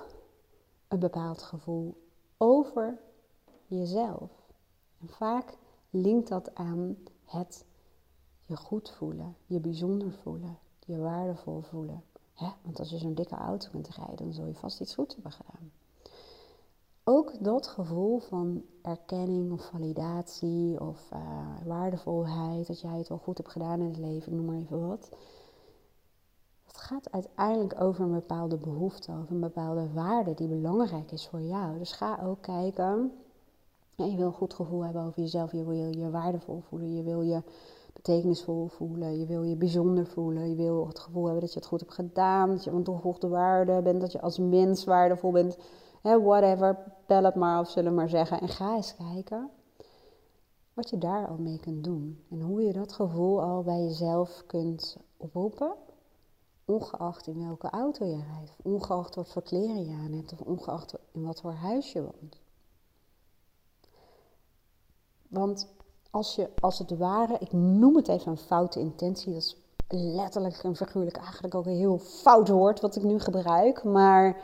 een 0.88 1.00
bepaald 1.00 1.42
gevoel 1.42 2.08
over 2.38 3.00
jezelf. 3.66 4.32
En 5.02 5.10
vaak 5.10 5.58
linkt 5.90 6.28
dat 6.28 6.56
aan 6.56 6.98
het 7.26 7.66
je 8.46 8.56
goed 8.56 8.90
voelen, 8.90 9.36
je 9.46 9.60
bijzonder 9.60 10.12
voelen, 10.12 10.60
je 10.86 10.98
waardevol 10.98 11.62
voelen. 11.62 12.04
Want 12.62 12.80
als 12.80 12.90
je 12.90 12.98
zo'n 12.98 13.14
dikke 13.14 13.36
auto 13.36 13.70
kunt 13.72 13.90
rijden, 13.90 14.16
dan 14.16 14.34
zul 14.34 14.46
je 14.46 14.54
vast 14.54 14.80
iets 14.80 14.96
goeds 14.96 15.14
hebben 15.14 15.32
gedaan. 15.32 15.72
Ook 17.04 17.44
dat 17.44 17.68
gevoel 17.68 18.20
van 18.20 18.64
erkenning 18.82 19.52
of 19.52 19.66
validatie 19.66 20.82
of 20.82 21.10
uh, 21.14 21.20
waardevolheid, 21.66 22.68
dat 22.68 22.82
jij 22.82 22.98
het 22.98 23.10
wel 23.10 23.18
goed 23.18 23.38
hebt 23.38 23.52
gedaan 23.52 23.80
in 23.80 23.88
het 23.88 23.98
leven, 23.98 24.32
ik 24.32 24.38
noem 24.38 24.46
maar 24.46 24.62
even 24.62 24.88
wat 24.88 25.10
het 26.66 26.78
gaat 26.78 27.12
uiteindelijk 27.12 27.82
over 27.82 28.04
een 28.04 28.12
bepaalde 28.12 28.58
behoefte, 28.58 29.12
over 29.12 29.32
een 29.32 29.40
bepaalde 29.40 29.94
waarde 29.94 30.34
die 30.34 30.48
belangrijk 30.48 31.12
is 31.12 31.28
voor 31.28 31.42
jou. 31.42 31.78
Dus 31.78 31.92
ga 31.92 32.20
ook 32.24 32.42
kijken. 32.42 33.12
je 33.96 34.16
wil 34.16 34.26
een 34.26 34.34
goed 34.34 34.54
gevoel 34.54 34.84
hebben 34.84 35.04
over 35.04 35.22
jezelf, 35.22 35.52
je 35.52 35.64
wil 35.64 35.90
je 35.90 36.10
waardevol 36.10 36.60
voelen, 36.60 36.94
je 36.96 37.04
wil 37.04 37.22
je 37.22 37.42
betekenisvol 37.96 38.68
voelen, 38.68 39.20
je 39.20 39.26
wil 39.26 39.44
je 39.44 39.56
bijzonder 39.56 40.08
voelen, 40.08 40.50
je 40.50 40.56
wil 40.56 40.88
het 40.88 41.00
gevoel 41.00 41.24
hebben 41.24 41.42
dat 41.42 41.54
je 41.54 41.60
het 41.60 41.68
goed 41.68 41.80
hebt 41.80 41.94
gedaan, 41.94 42.50
dat 42.50 42.64
je 42.64 42.72
van 42.72 42.84
toegevoegde 42.84 43.28
waarde 43.28 43.82
bent, 43.82 44.02
dat 44.02 44.12
je 44.12 44.22
als 44.22 44.38
mens 44.38 44.84
waardevol 44.84 45.32
bent, 45.32 45.58
whatever, 46.02 46.78
bel 47.08 47.24
het 47.24 47.36
maar 47.36 47.60
of 47.60 47.70
zullen 47.70 47.96
maar 47.96 48.10
zeggen. 48.10 48.42
En 48.42 48.48
ga 48.48 48.76
eens 48.76 48.96
kijken 48.96 49.50
wat 50.74 50.90
je 50.90 50.98
daar 50.98 51.28
al 51.28 51.38
mee 51.38 51.60
kunt 51.60 51.84
doen. 51.84 52.24
En 52.30 52.42
hoe 52.42 52.62
je 52.62 52.74
dat 52.74 52.94
gevoel 52.94 53.42
al 53.42 53.64
bij 53.64 53.84
jezelf 53.84 54.44
kunt 54.48 54.98
oproepen. 55.18 55.74
Ongeacht 56.66 57.28
in 57.28 57.46
welke 57.48 57.70
auto 57.70 58.06
je 58.06 58.24
rijdt, 58.34 58.56
ongeacht 58.64 59.16
wat 59.16 59.32
voor 59.32 59.42
kleren 59.42 59.86
je 59.86 59.94
aan 59.94 60.12
hebt, 60.12 60.34
of 60.34 60.42
ongeacht 60.42 60.94
in 61.12 61.24
wat 61.24 61.42
voor 61.42 61.52
huis 61.52 61.92
je 61.92 62.02
woont. 62.02 62.42
Want 65.28 65.74
als 66.16 66.36
je 66.36 66.50
als 66.60 66.80
het 66.80 66.98
ware, 66.98 67.38
ik 67.40 67.52
noem 67.52 67.96
het 67.96 68.08
even 68.08 68.32
een 68.32 68.38
foute 68.38 68.80
intentie, 68.80 69.34
dat 69.34 69.42
is 69.42 69.58
letterlijk 69.88 70.64
en 70.64 70.76
figuurlijk 70.76 71.18
eigenlijk 71.18 71.56
ook 71.56 71.66
een 71.66 71.76
heel 71.76 71.98
fout 71.98 72.50
woord 72.50 72.82
wat 72.82 72.96
ik 72.96 73.04
nu 73.04 73.20
gebruik, 73.20 73.84
maar 73.84 74.42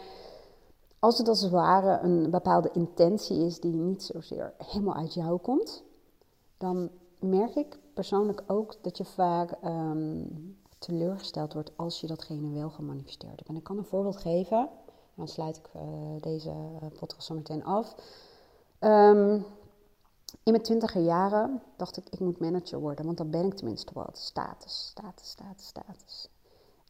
als 0.99 1.17
het 1.17 1.27
als 1.27 1.41
het 1.41 1.51
ware 1.51 1.99
een 2.03 2.29
bepaalde 2.29 2.69
intentie 2.73 3.45
is 3.45 3.59
die 3.59 3.73
niet 3.73 4.03
zozeer 4.03 4.53
helemaal 4.57 4.95
uit 4.95 5.13
jou 5.13 5.39
komt, 5.39 5.83
dan 6.57 6.89
merk 7.19 7.55
ik 7.55 7.79
persoonlijk 7.93 8.43
ook 8.47 8.75
dat 8.81 8.97
je 8.97 9.05
vaak 9.05 9.51
ehm, 9.51 10.23
teleurgesteld 10.77 11.53
wordt 11.53 11.71
als 11.75 12.01
je 12.01 12.07
datgene 12.07 12.53
wel 12.53 12.69
gemanifesteerd 12.69 13.35
hebt. 13.35 13.49
En 13.49 13.55
ik 13.55 13.63
kan 13.63 13.77
een 13.77 13.85
voorbeeld 13.85 14.17
geven, 14.17 14.69
dan 15.15 15.27
sluit 15.27 15.57
ik 15.57 15.69
uh, 15.75 15.81
deze 16.21 16.53
podcast 16.99 17.27
zo 17.27 17.35
meteen 17.35 17.63
af. 17.63 17.95
Um, 18.79 19.45
in 20.43 20.51
mijn 20.51 20.63
twintiger 20.63 21.01
jaren 21.01 21.61
dacht 21.77 21.97
ik, 21.97 22.09
ik 22.09 22.19
moet 22.19 22.39
manager 22.39 22.79
worden, 22.79 23.05
want 23.05 23.17
dan 23.17 23.29
ben 23.29 23.45
ik 23.45 23.53
tenminste 23.53 23.93
wat. 23.93 24.17
Status, 24.17 24.87
status, 24.87 25.29
status, 25.29 25.67
status. 25.67 26.29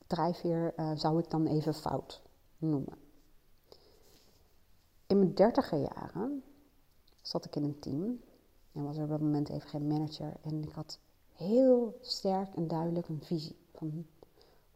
Drijfveer 0.08 0.74
uh, 0.78 0.92
zou 0.96 1.20
ik 1.20 1.30
dan 1.30 1.48
even 1.48 1.74
fout 1.74 2.22
noemen. 2.58 2.98
In 5.08 5.18
mijn 5.18 5.34
dertiger 5.34 5.80
jaren 5.80 6.44
zat 7.22 7.46
ik 7.46 7.56
in 7.56 7.64
een 7.64 7.80
team 7.80 8.22
en 8.72 8.84
was 8.84 8.98
er 8.98 9.04
op 9.04 9.10
dat 9.10 9.22
moment 9.22 9.50
even 9.50 9.70
geen 9.70 9.88
manager. 9.88 10.34
En 10.42 10.64
ik 10.64 10.72
had 10.72 11.00
heel 11.34 11.98
sterk 12.02 12.56
en 12.56 12.68
duidelijk 12.68 13.08
een 13.08 13.24
visie 13.24 13.56
van 13.74 14.06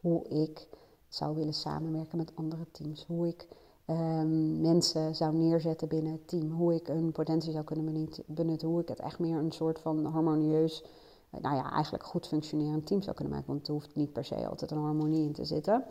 hoe 0.00 0.28
ik 0.28 0.68
zou 1.08 1.34
willen 1.34 1.54
samenwerken 1.54 2.18
met 2.18 2.36
andere 2.36 2.70
teams. 2.70 3.04
Hoe 3.04 3.28
ik 3.28 3.48
um, 3.86 4.60
mensen 4.60 5.14
zou 5.14 5.34
neerzetten 5.34 5.88
binnen 5.88 6.12
het 6.12 6.28
team. 6.28 6.50
Hoe 6.50 6.74
ik 6.74 6.86
hun 6.86 7.12
potentie 7.12 7.52
zou 7.52 7.64
kunnen 7.64 8.08
benutten. 8.26 8.68
Hoe 8.68 8.80
ik 8.80 8.88
het 8.88 9.00
echt 9.00 9.18
meer 9.18 9.38
een 9.38 9.52
soort 9.52 9.78
van 9.78 10.04
harmonieus, 10.04 10.84
eh, 11.30 11.40
nou 11.40 11.56
ja, 11.56 11.70
eigenlijk 11.70 12.04
goed 12.04 12.26
functionerend 12.26 12.86
team 12.86 13.02
zou 13.02 13.16
kunnen 13.16 13.34
maken. 13.34 13.52
Want 13.52 13.66
er 13.66 13.72
hoeft 13.72 13.94
niet 13.94 14.12
per 14.12 14.24
se 14.24 14.48
altijd 14.48 14.70
een 14.70 14.82
harmonie 14.82 15.26
in 15.26 15.32
te 15.32 15.44
zitten. 15.44 15.84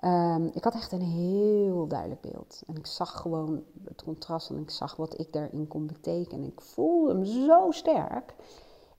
Um, 0.00 0.50
ik 0.54 0.64
had 0.64 0.74
echt 0.74 0.92
een 0.92 1.02
heel 1.02 1.86
duidelijk 1.86 2.20
beeld. 2.20 2.62
En 2.66 2.76
ik 2.76 2.86
zag 2.86 3.20
gewoon 3.20 3.62
het 3.84 4.02
contrast 4.02 4.50
en 4.50 4.58
ik 4.58 4.70
zag 4.70 4.96
wat 4.96 5.20
ik 5.20 5.32
daarin 5.32 5.68
kon 5.68 5.86
betekenen. 5.86 6.46
Ik 6.46 6.60
voelde 6.60 7.12
hem 7.12 7.24
zo 7.24 7.70
sterk. 7.70 8.34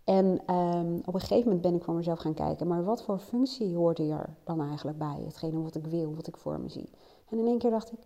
En 0.03 0.55
um, 0.55 1.01
op 1.05 1.13
een 1.13 1.19
gegeven 1.19 1.43
moment 1.43 1.61
ben 1.61 1.75
ik 1.75 1.83
voor 1.83 1.93
mezelf 1.93 2.19
gaan 2.19 2.33
kijken, 2.33 2.67
maar 2.67 2.83
wat 2.83 3.03
voor 3.03 3.19
functie 3.19 3.75
hoorde 3.75 4.11
er 4.11 4.35
dan 4.43 4.61
eigenlijk 4.61 4.97
bij? 4.97 5.21
Hetgene 5.25 5.61
wat 5.61 5.75
ik 5.75 5.85
wil, 5.85 6.15
wat 6.15 6.27
ik 6.27 6.37
voor 6.37 6.59
me 6.59 6.69
zie. 6.69 6.89
En 7.29 7.39
in 7.39 7.47
één 7.47 7.57
keer 7.57 7.71
dacht 7.71 7.91
ik, 7.91 7.99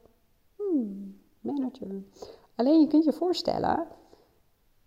hmm, 0.71 1.19
manager. 1.39 2.03
Alleen 2.55 2.79
je 2.79 2.87
kunt 2.87 3.03
je 3.03 3.13
voorstellen, 3.13 3.87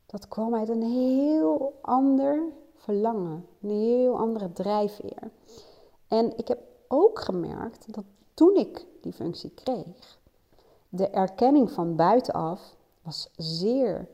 dat 0.06 0.28
kwam 0.28 0.54
uit 0.54 0.68
een 0.68 0.82
heel 0.82 1.78
ander 1.80 2.42
verlangen, 2.74 3.46
een 3.60 3.70
heel 3.70 4.18
andere 4.18 4.52
drijfveer. 4.52 5.30
En 6.08 6.38
ik 6.38 6.48
heb 6.48 6.58
ook 6.88 7.20
gemerkt 7.20 7.94
dat 7.94 8.04
toen 8.34 8.56
ik 8.56 8.86
die 9.00 9.12
functie 9.12 9.50
kreeg, 9.50 10.18
de 10.88 11.08
erkenning 11.08 11.70
van 11.70 11.96
buitenaf 11.96 12.76
was 13.02 13.30
zeer 13.36 14.08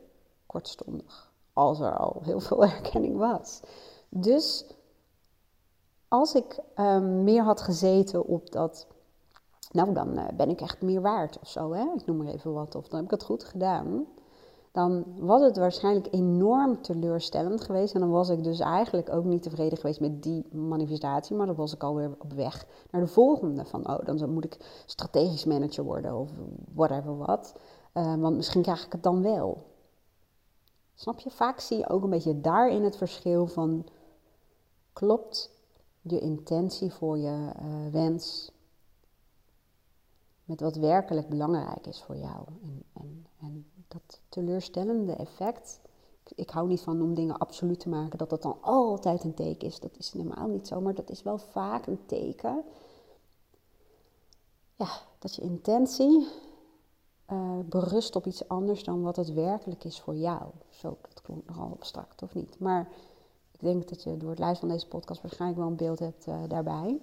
kortstondig, 0.46 1.32
als 1.52 1.80
er 1.80 1.96
al 1.98 2.20
heel 2.22 2.40
veel 2.40 2.64
erkenning 2.74 3.16
was. 3.16 3.60
Dus 4.08 4.64
als 6.08 6.34
ik 6.34 6.58
um, 6.76 7.24
meer 7.24 7.42
had 7.42 7.60
gezeten 7.60 8.24
op 8.24 8.52
dat 8.52 8.86
nou 9.72 9.92
dan 9.92 10.18
eh, 10.18 10.36
ben 10.36 10.48
ik 10.48 10.60
echt 10.60 10.82
meer 10.82 11.00
waard 11.00 11.38
of 11.38 11.48
zo, 11.48 11.72
hè? 11.72 11.84
ik 11.94 12.06
noem 12.06 12.16
maar 12.16 12.32
even 12.32 12.52
wat, 12.52 12.74
of 12.74 12.88
dan 12.88 12.96
heb 12.96 13.04
ik 13.04 13.10
het 13.10 13.24
goed 13.24 13.44
gedaan, 13.44 14.06
dan 14.72 15.04
was 15.16 15.42
het 15.42 15.56
waarschijnlijk 15.56 16.08
enorm 16.10 16.82
teleurstellend 16.82 17.60
geweest. 17.60 17.94
En 17.94 18.00
dan 18.00 18.10
was 18.10 18.28
ik 18.28 18.44
dus 18.44 18.60
eigenlijk 18.60 19.10
ook 19.10 19.24
niet 19.24 19.42
tevreden 19.42 19.78
geweest 19.78 20.00
met 20.00 20.22
die 20.22 20.46
manifestatie, 20.52 21.36
maar 21.36 21.46
dan 21.46 21.54
was 21.54 21.74
ik 21.74 21.82
alweer 21.82 22.16
op 22.18 22.32
weg 22.32 22.66
naar 22.90 23.00
de 23.00 23.06
volgende. 23.06 23.64
Van, 23.64 23.88
oh, 23.88 24.04
dan 24.04 24.32
moet 24.32 24.44
ik 24.44 24.82
strategisch 24.86 25.44
manager 25.44 25.84
worden 25.84 26.16
of 26.16 26.30
whatever 26.74 27.16
wat. 27.16 27.54
Uh, 27.94 28.14
want 28.14 28.36
misschien 28.36 28.62
krijg 28.62 28.84
ik 28.84 28.92
het 28.92 29.02
dan 29.02 29.22
wel. 29.22 29.66
Snap 30.94 31.18
je? 31.18 31.30
Vaak 31.30 31.60
zie 31.60 31.78
je 31.78 31.88
ook 31.88 32.02
een 32.02 32.10
beetje 32.10 32.40
daarin 32.40 32.84
het 32.84 32.96
verschil 32.96 33.46
van 33.46 33.86
klopt 34.92 35.50
je 36.00 36.18
intentie 36.20 36.92
voor 36.92 37.18
je 37.18 37.52
uh, 37.62 37.92
wens 37.92 38.52
met 40.48 40.60
wat 40.60 40.76
werkelijk 40.76 41.28
belangrijk 41.28 41.86
is 41.86 42.02
voor 42.02 42.16
jou. 42.16 42.44
En, 42.62 42.82
en, 42.92 43.26
en 43.40 43.66
dat 43.88 44.20
teleurstellende 44.28 45.12
effect, 45.12 45.80
ik, 46.34 46.50
hou 46.50 46.68
niet 46.68 46.80
van 46.80 47.02
om 47.02 47.14
dingen 47.14 47.38
absoluut 47.38 47.80
te 47.80 47.88
maken, 47.88 48.18
dat 48.18 48.30
dat 48.30 48.42
dan 48.42 48.56
altijd 48.60 49.24
een 49.24 49.34
teken 49.34 49.68
is. 49.68 49.80
Dat 49.80 49.98
is 49.98 50.10
helemaal 50.10 50.48
niet 50.48 50.66
zo, 50.66 50.80
maar 50.80 50.94
dat 50.94 51.10
is 51.10 51.22
wel 51.22 51.38
vaak 51.38 51.86
een 51.86 52.06
teken. 52.06 52.64
Ja, 54.76 54.88
dat 55.18 55.34
je 55.34 55.42
intentie 55.42 56.28
uh, 57.30 57.58
berust 57.64 58.16
op 58.16 58.26
iets 58.26 58.48
anders 58.48 58.84
dan 58.84 59.02
wat 59.02 59.16
het 59.16 59.32
werkelijk 59.32 59.84
is 59.84 60.00
voor 60.00 60.16
jou. 60.16 60.50
Zo, 60.68 60.96
dat 61.02 61.22
klonk 61.22 61.46
nogal 61.46 61.70
abstract, 61.70 62.22
of 62.22 62.34
niet? 62.34 62.58
Maar 62.58 62.88
ik 63.52 63.60
denk 63.60 63.88
dat 63.88 64.02
je 64.02 64.16
door 64.16 64.30
het 64.30 64.38
luisteren 64.38 64.68
van 64.68 64.78
deze 64.78 64.88
podcast 64.96 65.22
waarschijnlijk 65.22 65.60
wel 65.60 65.70
een 65.70 65.76
beeld 65.76 65.98
hebt 65.98 66.26
uh, 66.26 66.42
daarbij. 66.48 67.00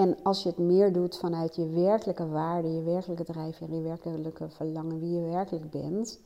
En 0.00 0.22
als 0.22 0.42
je 0.42 0.48
het 0.48 0.58
meer 0.58 0.92
doet 0.92 1.16
vanuit 1.16 1.56
je 1.56 1.68
werkelijke 1.68 2.28
waarde, 2.28 2.72
je 2.72 2.82
werkelijke 2.82 3.24
drijfveer, 3.24 3.70
je 3.70 3.80
werkelijke 3.80 4.48
verlangen, 4.48 5.00
wie 5.00 5.10
je 5.10 5.30
werkelijk 5.30 5.70
bent, 5.70 6.20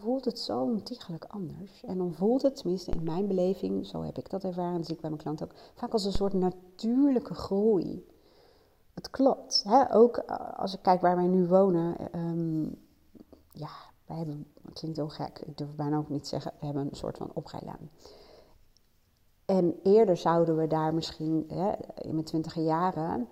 voelt 0.00 0.24
het 0.24 0.38
zo 0.38 0.62
ontiegelijk 0.62 1.24
anders. 1.24 1.84
En 1.84 1.98
dan 1.98 2.14
voelt 2.14 2.42
het, 2.42 2.56
tenminste 2.56 2.90
in 2.90 3.02
mijn 3.02 3.26
beleving, 3.26 3.86
zo 3.86 4.02
heb 4.02 4.18
ik 4.18 4.30
dat 4.30 4.44
ervaren, 4.44 4.76
dat 4.76 4.86
zie 4.86 4.94
ik 4.94 5.00
bij 5.00 5.10
mijn 5.10 5.22
klant 5.22 5.42
ook, 5.42 5.52
vaak 5.74 5.92
als 5.92 6.04
een 6.04 6.12
soort 6.12 6.32
natuurlijke 6.32 7.34
groei. 7.34 8.06
Het 8.94 9.10
klopt. 9.10 9.62
Hè? 9.66 9.94
Ook 9.94 10.16
eh, 10.16 10.58
als 10.58 10.74
ik 10.74 10.82
kijk 10.82 11.00
waar 11.00 11.16
wij 11.16 11.26
nu 11.26 11.46
wonen, 11.46 11.96
um, 12.18 12.74
ja, 13.52 13.70
wij 14.06 14.16
hebben, 14.16 14.46
het 14.64 14.78
klinkt 14.78 14.96
heel 14.96 15.08
gek, 15.08 15.38
ik 15.38 15.58
durf 15.58 15.74
bijna 15.74 15.96
ook 15.96 16.08
niet 16.08 16.28
zeggen, 16.28 16.52
we 16.58 16.64
hebben 16.64 16.88
een 16.90 16.96
soort 16.96 17.16
van 17.16 17.30
oprijlaan. 17.34 17.90
En 19.44 19.80
eerder 19.82 20.16
zouden 20.16 20.56
we 20.56 20.66
daar 20.66 20.94
misschien 20.94 21.44
hè, 21.48 21.72
in 21.94 22.12
mijn 22.12 22.24
twintige 22.24 22.62
jaren 22.62 23.28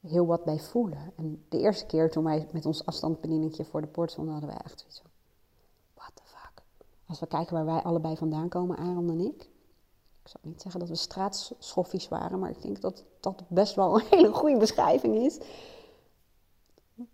heel 0.00 0.26
wat 0.26 0.44
bij 0.44 0.58
voelen. 0.58 1.12
En 1.16 1.44
de 1.48 1.58
eerste 1.58 1.86
keer 1.86 2.10
toen 2.10 2.24
wij 2.24 2.48
met 2.52 2.66
ons 2.66 2.86
afstandsbedieningje 2.86 3.64
voor 3.64 3.80
de 3.80 3.86
poort 3.86 4.10
stonden, 4.10 4.32
hadden 4.32 4.50
wij 4.50 4.60
echt 4.64 4.78
zoiets 4.80 5.00
van, 5.00 5.10
what 5.94 6.20
fuck. 6.24 6.62
Als 7.06 7.20
we 7.20 7.26
kijken 7.26 7.54
waar 7.54 7.64
wij 7.64 7.82
allebei 7.82 8.16
vandaan 8.16 8.48
komen, 8.48 8.76
Aaron 8.76 9.10
en 9.10 9.20
ik. 9.20 9.42
Ik 10.22 10.30
zou 10.30 10.48
niet 10.48 10.62
zeggen 10.62 10.80
dat 10.80 10.88
we 10.88 10.94
straatschoffies 10.94 12.08
waren, 12.08 12.38
maar 12.38 12.50
ik 12.50 12.62
denk 12.62 12.80
dat 12.80 13.04
dat 13.20 13.42
best 13.48 13.74
wel 13.74 13.94
een 14.00 14.06
hele 14.10 14.32
goede 14.32 14.58
beschrijving 14.58 15.14
is. 15.14 15.38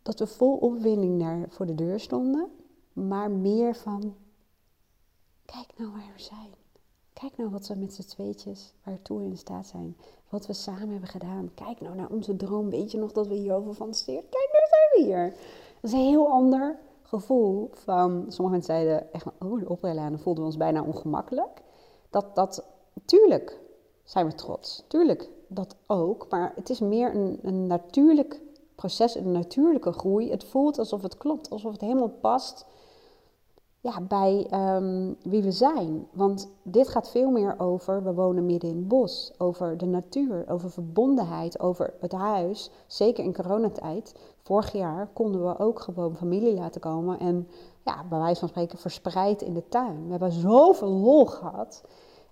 Dat 0.02 0.18
we 0.18 0.26
vol 0.26 0.56
opwinding 0.56 1.18
naar 1.18 1.48
voor 1.48 1.66
de 1.66 1.74
deur 1.74 2.00
stonden, 2.00 2.50
maar 2.92 3.30
meer 3.30 3.74
van, 3.74 4.16
kijk 5.44 5.72
nou 5.76 5.90
waar 5.90 6.12
we 6.16 6.22
zijn. 6.22 6.59
Kijk 7.20 7.36
nou 7.36 7.50
wat 7.50 7.68
we 7.68 7.74
met 7.74 7.94
z'n 7.94 8.08
tweetjes 8.08 8.72
waartoe 8.84 9.22
in 9.22 9.36
staat 9.36 9.66
zijn. 9.66 9.96
Wat 10.28 10.46
we 10.46 10.52
samen 10.52 10.90
hebben 10.90 11.08
gedaan. 11.08 11.50
Kijk 11.54 11.80
nou 11.80 11.96
naar 11.96 12.08
onze 12.10 12.36
droom. 12.36 12.70
Weet 12.70 12.90
je 12.90 12.98
nog 12.98 13.12
dat 13.12 13.26
we 13.26 13.34
hierover 13.34 13.74
fantaseren? 13.74 14.28
Kijk, 14.28 14.48
nu 14.52 14.58
zijn 14.68 14.90
we 14.92 15.02
hier. 15.02 15.30
Dat 15.80 15.90
is 15.90 15.92
een 15.92 16.06
heel 16.06 16.28
ander 16.28 16.78
gevoel 17.02 17.70
van... 17.72 18.10
Sommige 18.28 18.56
mensen 18.56 18.74
zeiden 18.74 19.12
echt, 19.12 19.26
oh, 19.38 19.58
de 19.58 19.68
oprijlaan 19.68 20.18
voelden 20.18 20.42
we 20.42 20.48
ons 20.48 20.58
bijna 20.58 20.82
ongemakkelijk. 20.82 21.62
Dat, 22.10 22.34
dat, 22.34 22.64
tuurlijk 23.04 23.60
zijn 24.04 24.26
we 24.26 24.34
trots. 24.34 24.84
Tuurlijk, 24.88 25.28
dat 25.46 25.76
ook. 25.86 26.26
Maar 26.30 26.52
het 26.54 26.70
is 26.70 26.80
meer 26.80 27.14
een, 27.14 27.38
een 27.42 27.66
natuurlijk 27.66 28.40
proces, 28.74 29.14
een 29.14 29.32
natuurlijke 29.32 29.92
groei. 29.92 30.30
Het 30.30 30.44
voelt 30.44 30.78
alsof 30.78 31.02
het 31.02 31.16
klopt, 31.16 31.50
alsof 31.50 31.72
het 31.72 31.80
helemaal 31.80 32.12
past 32.20 32.66
ja, 33.81 34.01
bij 34.01 34.47
um, 34.53 35.16
wie 35.22 35.43
we 35.43 35.51
zijn. 35.51 36.07
Want 36.12 36.51
dit 36.62 36.89
gaat 36.89 37.11
veel 37.11 37.31
meer 37.31 37.55
over, 37.59 38.03
we 38.03 38.14
wonen 38.14 38.47
midden 38.47 38.70
in 38.70 38.76
het 38.76 38.89
bos, 38.89 39.33
over 39.39 39.76
de 39.76 39.87
natuur, 39.87 40.45
over 40.49 40.70
verbondenheid, 40.70 41.61
over 41.61 41.95
het 42.01 42.12
huis. 42.12 42.70
Zeker 42.87 43.24
in 43.24 43.35
coronatijd. 43.35 44.14
Vorig 44.43 44.72
jaar 44.72 45.07
konden 45.12 45.47
we 45.47 45.59
ook 45.59 45.81
gewoon 45.81 46.16
familie 46.16 46.55
laten 46.55 46.81
komen 46.81 47.18
en 47.18 47.49
ja, 47.85 48.05
bij 48.09 48.18
wijze 48.18 48.41
van 48.41 48.49
spreken 48.49 48.78
verspreid 48.78 49.43
in 49.43 49.55
de 49.55 49.68
tuin. 49.68 50.05
We 50.05 50.11
hebben 50.11 50.33
zoveel 50.33 50.91
lol 50.91 51.26
gehad. 51.26 51.85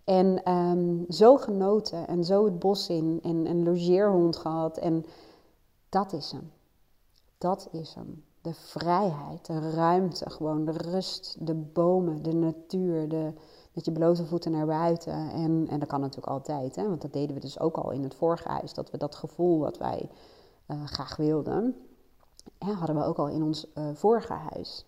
En 0.05 0.53
um, 0.53 1.05
zo 1.09 1.37
genoten 1.37 2.07
en 2.07 2.25
zo 2.25 2.45
het 2.45 2.59
bos 2.59 2.89
in 2.89 3.21
en 3.23 3.47
een 3.47 3.65
logeerhond 3.65 4.37
gehad. 4.37 4.79
En 4.79 5.05
dat 5.89 6.13
is 6.13 6.33
hem. 6.33 6.53
Dat 7.39 7.69
is 7.73 7.95
hem 7.95 8.25
de 8.49 8.55
vrijheid, 8.55 9.47
de 9.47 9.71
ruimte, 9.71 10.31
gewoon 10.31 10.65
de 10.65 10.73
rust, 10.73 11.37
de 11.41 11.55
bomen, 11.55 12.23
de 12.23 12.35
natuur, 12.35 13.09
de, 13.09 13.33
met 13.73 13.85
je 13.85 13.93
blote 13.93 14.27
voeten 14.27 14.51
naar 14.51 14.67
buiten. 14.67 15.31
En, 15.31 15.67
en 15.71 15.79
dat 15.79 15.89
kan 15.89 16.01
natuurlijk 16.01 16.33
altijd, 16.33 16.77
hè, 16.77 16.89
want 16.89 17.03
dat 17.03 17.13
deden 17.13 17.35
we 17.35 17.41
dus 17.41 17.61
ook 17.61 17.77
al 17.77 17.91
in 17.91 18.03
het 18.03 18.15
vorige 18.15 18.49
huis, 18.49 18.75
dat 18.75 18.91
we 18.91 18.99
dat 18.99 19.15
gevoel 19.15 19.59
wat 19.59 19.79
wij 19.79 20.11
uh, 20.69 20.87
graag 20.87 21.17
wilden, 21.17 21.77
hadden 22.59 22.97
we 22.97 23.05
ook 23.05 23.19
al 23.19 23.29
in 23.29 23.43
ons 23.43 23.67
uh, 23.75 23.89
vorige 23.95 24.33
huis. 24.33 24.85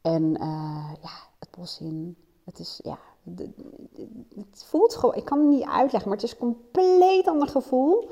En 0.00 0.22
uh, 0.22 0.92
ja, 1.02 1.12
het 1.38 1.50
bos 1.50 1.80
in, 1.80 2.16
het 2.44 2.58
is, 2.58 2.80
ja, 2.82 2.98
het 4.34 4.64
voelt 4.64 4.94
gewoon, 4.94 5.14
ik 5.14 5.24
kan 5.24 5.38
het 5.38 5.48
niet 5.48 5.68
uitleggen, 5.68 6.08
maar 6.10 6.18
het 6.18 6.26
is 6.26 6.36
compleet 6.36 7.28
ander 7.28 7.48
gevoel 7.48 8.10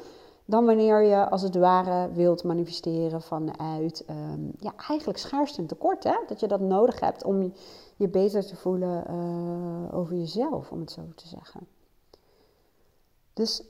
dan 0.51 0.65
wanneer 0.67 1.03
je 1.03 1.29
als 1.31 1.43
het 1.43 1.55
ware 1.55 2.13
wilt 2.13 2.45
manifesteren 2.45 3.23
vanuit 3.23 4.05
um, 4.11 4.53
ja, 4.59 4.73
eigenlijk 4.89 5.19
schaarste 5.19 5.61
en 5.61 5.67
tekort. 5.67 6.05
Hè? 6.05 6.17
Dat 6.27 6.41
je 6.41 6.49
dat 6.49 6.61
nodig 6.61 7.01
hebt 7.01 7.25
om 7.25 7.53
je 7.97 8.09
beter 8.09 8.47
te 8.47 8.57
voelen 8.57 9.05
uh, 9.11 9.99
over 9.99 10.17
jezelf, 10.17 10.71
om 10.71 10.81
het 10.81 10.91
zo 10.91 11.03
te 11.15 11.29
zeggen. 11.29 11.61
Dus 13.33 13.63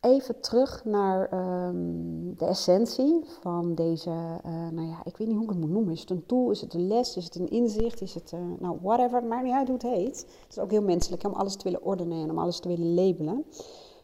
even 0.00 0.40
terug 0.40 0.84
naar 0.84 1.32
um, 1.66 2.36
de 2.36 2.44
essentie 2.44 3.24
van 3.40 3.74
deze, 3.74 4.10
uh, 4.46 4.68
nou 4.68 4.88
ja, 4.88 5.00
ik 5.04 5.16
weet 5.16 5.28
niet 5.28 5.36
hoe 5.36 5.44
ik 5.44 5.50
het 5.50 5.60
moet 5.60 5.70
noemen. 5.70 5.92
Is 5.92 6.00
het 6.00 6.10
een 6.10 6.26
tool, 6.26 6.50
is 6.50 6.60
het 6.60 6.74
een 6.74 6.86
les, 6.86 7.16
is 7.16 7.24
het 7.24 7.34
een 7.34 7.50
inzicht, 7.50 8.00
is 8.00 8.14
het, 8.14 8.32
uh, 8.34 8.40
nou 8.58 8.78
whatever, 8.82 9.24
maar 9.24 9.42
niet 9.42 9.52
uit 9.52 9.68
hoe 9.68 9.76
het 9.76 9.86
heet. 9.86 10.26
Het 10.42 10.50
is 10.50 10.58
ook 10.58 10.70
heel 10.70 10.82
menselijk 10.82 11.24
om 11.24 11.32
alles 11.32 11.56
te 11.56 11.64
willen 11.64 11.82
ordenen 11.82 12.22
en 12.22 12.30
om 12.30 12.38
alles 12.38 12.60
te 12.60 12.68
willen 12.68 12.94
labelen. 12.94 13.44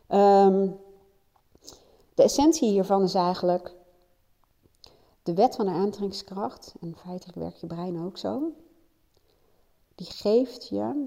Um, 0.08 0.76
de 2.18 2.24
essentie 2.24 2.68
hiervan 2.68 3.02
is 3.02 3.14
eigenlijk 3.14 3.74
de 5.22 5.34
wet 5.34 5.56
van 5.56 5.66
de 5.66 5.72
aantrekkingskracht, 5.72 6.74
en 6.80 6.96
feitelijk 6.96 7.38
werkt 7.38 7.60
je 7.60 7.66
brein 7.66 8.04
ook 8.04 8.18
zo, 8.18 8.52
die 9.94 10.06
geeft 10.06 10.68
je 10.68 11.06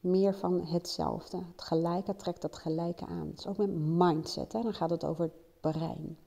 meer 0.00 0.34
van 0.34 0.60
hetzelfde. 0.60 1.36
Het 1.36 1.62
gelijke 1.62 2.16
trekt 2.16 2.42
het 2.42 2.56
gelijke 2.56 3.06
aan. 3.06 3.26
Het 3.26 3.38
is 3.38 3.46
ook 3.46 3.56
met 3.56 3.74
mindset, 3.74 4.52
hè? 4.52 4.62
dan 4.62 4.74
gaat 4.74 4.90
het 4.90 5.04
over 5.04 5.22
het 5.22 5.34
brein. 5.60 6.18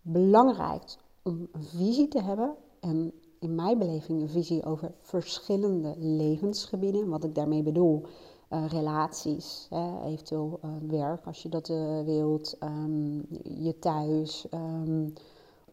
Belangrijk 0.00 0.96
om 1.22 1.48
een 1.52 1.62
visie 1.62 2.08
te 2.08 2.22
hebben 2.22 2.56
en 2.80 3.12
in 3.38 3.54
mijn 3.54 3.78
beleving 3.78 4.20
een 4.20 4.28
visie 4.28 4.64
over 4.64 4.92
verschillende 5.00 5.94
levensgebieden. 5.98 7.08
Wat 7.08 7.24
ik 7.24 7.34
daarmee 7.34 7.62
bedoel, 7.62 8.06
relaties, 8.48 9.66
hè, 9.70 10.02
eventueel 10.04 10.60
uh, 10.64 10.70
werk 10.90 11.26
als 11.26 11.42
je 11.42 11.48
dat 11.48 11.68
uh, 11.68 12.00
wilt, 12.04 12.56
um, 12.62 13.26
je 13.42 13.78
thuis, 13.78 14.46
um, 14.54 15.12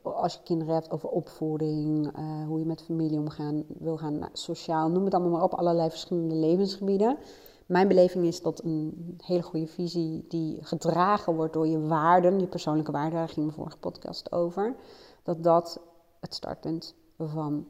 als 0.02 0.34
je 0.34 0.40
kinderen 0.44 0.74
hebt 0.74 0.92
over 0.92 1.10
opvoeding, 1.10 2.16
hoe 2.48 2.60
je 2.60 2.66
met 2.66 2.84
familie 2.84 3.20
omgaan 3.20 3.64
wil 3.68 3.98
gaan, 3.98 4.20
nou, 4.20 4.32
sociaal, 4.34 4.90
noem 4.90 5.06
het 5.06 5.14
allemaal 5.14 5.32
maar 5.32 5.44
op, 5.44 5.54
allerlei 5.54 5.90
verschillende 5.90 6.36
levensgebieden. 6.36 7.18
Mijn 7.66 7.88
beleving 7.88 8.26
is 8.26 8.42
dat 8.42 8.64
een 8.64 9.18
hele 9.24 9.42
goede 9.42 9.68
visie 9.68 10.26
die 10.28 10.64
gedragen 10.64 11.36
wordt 11.36 11.54
door 11.54 11.68
je 11.68 11.88
waarden, 11.88 12.40
je 12.40 12.48
persoonlijke 12.48 12.92
waarden, 12.92 13.20
daar 13.20 13.28
ging 13.30 13.46
mijn 13.46 13.58
vorige 13.58 13.78
podcast 13.78 14.32
over, 14.32 14.76
dat 15.24 15.44
dat 15.44 15.80
het 16.20 16.34
startpunt 16.34 16.96
van 17.18 17.68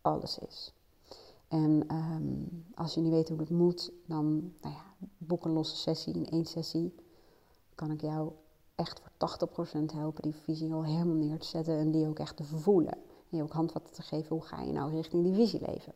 alles 0.00 0.38
is. 0.38 0.72
En 1.48 1.94
um, 1.94 2.64
als 2.74 2.94
je 2.94 3.00
niet 3.00 3.12
weet 3.12 3.28
hoe 3.28 3.38
het 3.38 3.50
moet, 3.50 3.92
dan 4.06 4.52
nou 4.60 4.74
ja, 4.74 4.84
boek 5.18 5.44
een 5.44 5.52
losse 5.52 5.76
sessie. 5.76 6.14
In 6.14 6.26
één 6.26 6.44
sessie 6.44 6.94
kan 7.74 7.90
ik 7.90 8.00
jou 8.00 8.32
echt 8.74 9.00
voor 9.00 9.48
80% 9.88 9.94
helpen 9.94 10.22
die 10.22 10.34
visie 10.34 10.72
al 10.72 10.84
helemaal 10.84 11.14
neer 11.14 11.38
te 11.38 11.46
zetten 11.46 11.78
en 11.78 11.90
die 11.90 12.08
ook 12.08 12.18
echt 12.18 12.36
te 12.36 12.44
voelen. 12.44 12.92
En 13.30 13.36
je 13.36 13.42
ook 13.42 13.52
handvatten 13.52 13.94
te 13.94 14.02
geven, 14.02 14.36
hoe 14.36 14.44
ga 14.44 14.62
je 14.62 14.72
nou 14.72 14.90
richting 14.90 15.22
die 15.22 15.34
visie 15.34 15.60
leven. 15.66 15.92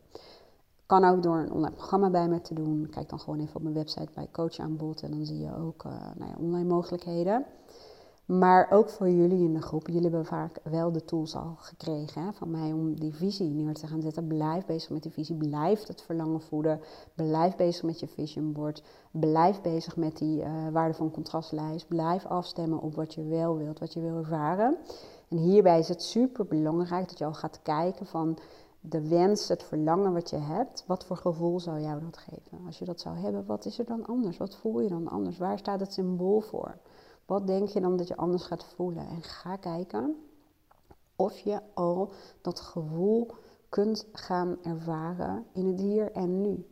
Kan 0.85 1.03
ook 1.03 1.23
door 1.23 1.37
een 1.37 1.51
online 1.51 1.75
programma 1.75 2.09
bij 2.09 2.27
me 2.27 2.41
te 2.41 2.53
doen. 2.53 2.87
Kijk 2.89 3.09
dan 3.09 3.19
gewoon 3.19 3.39
even 3.39 3.55
op 3.55 3.61
mijn 3.61 3.75
website 3.75 4.09
bij 4.13 4.27
Coach 4.31 4.59
aanbod 4.59 5.01
en 5.01 5.11
dan 5.11 5.25
zie 5.25 5.39
je 5.39 5.55
ook 5.55 5.83
uh, 5.83 5.91
nou 5.91 6.29
ja, 6.29 6.35
online 6.37 6.69
mogelijkheden. 6.69 7.45
Maar 8.25 8.71
ook 8.71 8.89
voor 8.89 9.09
jullie 9.09 9.43
in 9.43 9.53
de 9.53 9.61
groep. 9.61 9.87
Jullie 9.87 10.01
hebben 10.01 10.25
vaak 10.25 10.59
wel 10.63 10.91
de 10.91 11.05
tools 11.05 11.35
al 11.35 11.55
gekregen 11.57 12.23
hè, 12.23 12.33
van 12.33 12.51
mij 12.51 12.71
om 12.71 12.99
die 12.99 13.13
visie 13.13 13.49
neer 13.49 13.73
te 13.73 13.87
gaan 13.87 14.01
zetten. 14.01 14.27
Blijf 14.27 14.65
bezig 14.65 14.89
met 14.89 15.03
die 15.03 15.11
visie. 15.11 15.35
Blijf 15.35 15.87
het 15.87 16.01
verlangen 16.01 16.41
voeden. 16.41 16.79
Blijf 17.15 17.55
bezig 17.55 17.83
met 17.83 17.99
je 17.99 18.07
vision 18.07 18.51
board. 18.51 18.83
Blijf 19.11 19.61
bezig 19.61 19.95
met 19.95 20.17
die 20.17 20.39
uh, 20.39 20.67
waarde 20.71 20.93
van 20.93 21.11
contrastlijst. 21.11 21.87
Blijf 21.87 22.25
afstemmen 22.25 22.79
op 22.79 22.95
wat 22.95 23.13
je 23.13 23.23
wel 23.23 23.57
wilt, 23.57 23.79
wat 23.79 23.93
je 23.93 24.01
wil 24.01 24.17
ervaren. 24.17 24.77
En 25.29 25.37
hierbij 25.37 25.79
is 25.79 25.87
het 25.87 26.03
super 26.03 26.45
belangrijk 26.45 27.09
dat 27.09 27.17
je 27.17 27.25
al 27.25 27.33
gaat 27.33 27.59
kijken 27.61 28.05
van 28.05 28.37
de 28.79 29.07
wens, 29.07 29.47
het 29.47 29.63
verlangen 29.63 30.13
wat 30.13 30.29
je 30.29 30.37
hebt, 30.37 30.83
wat 30.87 31.05
voor 31.05 31.17
gevoel 31.17 31.59
zou 31.59 31.79
jou 31.79 32.01
dat 32.01 32.17
geven? 32.17 32.59
Als 32.65 32.79
je 32.79 32.85
dat 32.85 33.01
zou 33.01 33.17
hebben, 33.17 33.45
wat 33.45 33.65
is 33.65 33.79
er 33.79 33.85
dan 33.85 34.05
anders? 34.05 34.37
Wat 34.37 34.55
voel 34.55 34.79
je 34.79 34.89
dan 34.89 35.07
anders? 35.07 35.37
Waar 35.37 35.57
staat 35.57 35.79
het 35.79 35.93
symbool 35.93 36.39
voor? 36.39 36.77
Wat 37.25 37.47
denk 37.47 37.67
je 37.67 37.81
dan 37.81 37.97
dat 37.97 38.07
je 38.07 38.15
anders 38.15 38.43
gaat 38.43 38.63
voelen? 38.63 39.07
En 39.07 39.23
ga 39.23 39.55
kijken 39.55 40.15
of 41.15 41.39
je 41.39 41.61
al 41.73 42.11
dat 42.41 42.59
gevoel 42.59 43.31
kunt 43.69 44.07
gaan 44.11 44.57
ervaren 44.63 45.45
in 45.53 45.67
het 45.67 45.79
hier 45.79 46.11
en 46.11 46.41
nu. 46.41 46.67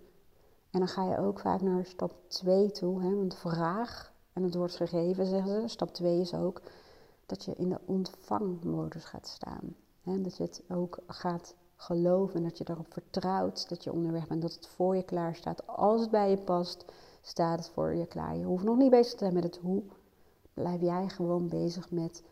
En 0.72 0.80
dan 0.80 0.88
ga 0.88 1.06
je 1.06 1.18
ook 1.18 1.40
vaak 1.40 1.62
naar 1.62 1.86
stap 1.86 2.14
2 2.28 2.72
toe, 2.72 3.02
hè, 3.02 3.16
want 3.16 3.36
vraag 3.36 4.14
en 4.34 4.44
het 4.44 4.56
wordt 4.56 4.76
gegeven, 4.76 5.26
zeggen 5.26 5.62
ze. 5.62 5.68
Stap 5.68 5.94
2 5.94 6.20
is 6.20 6.34
ook 6.34 6.62
dat 7.26 7.44
je 7.44 7.56
in 7.56 7.70
de 7.70 7.80
ontvangmodus 7.86 9.06
gaat 9.06 9.28
staan. 9.28 9.76
Hè, 10.02 10.22
dat 10.22 10.38
je 10.38 10.44
het 10.44 10.64
ook 10.70 11.00
gaat 11.08 11.56
geloven 11.76 12.36
en 12.36 12.44
dat 12.44 12.58
je 12.58 12.66
erop 12.70 12.94
vertrouwt 12.94 13.70
dat 13.70 13.84
je 13.84 13.94
onderweg 13.94 14.28
bent, 14.28 14.42
dat 14.42 14.54
het 14.54 14.68
voor 14.68 14.96
je 14.96 15.04
klaar 15.04 15.36
staat. 15.36 15.68
Als 15.68 16.02
het 16.02 16.12
bij 16.12 16.30
je 16.30 16.38
past, 16.38 16.86
staat 17.22 17.60
het 17.60 17.70
voor 17.70 17.94
je 17.94 18.06
klaar. 18.06 18.38
Je 18.38 18.46
hoeft 18.46 18.64
nog 18.64 18.78
niet 18.78 18.90
bezig 18.90 19.12
te 19.12 19.18
zijn 19.18 19.34
met 19.34 19.44
het 19.44 19.58
hoe, 19.58 19.84
blijf 20.62 20.82
jij 20.82 21.10
gewoon 21.10 21.48
bezig 21.48 21.92
met 21.92 22.24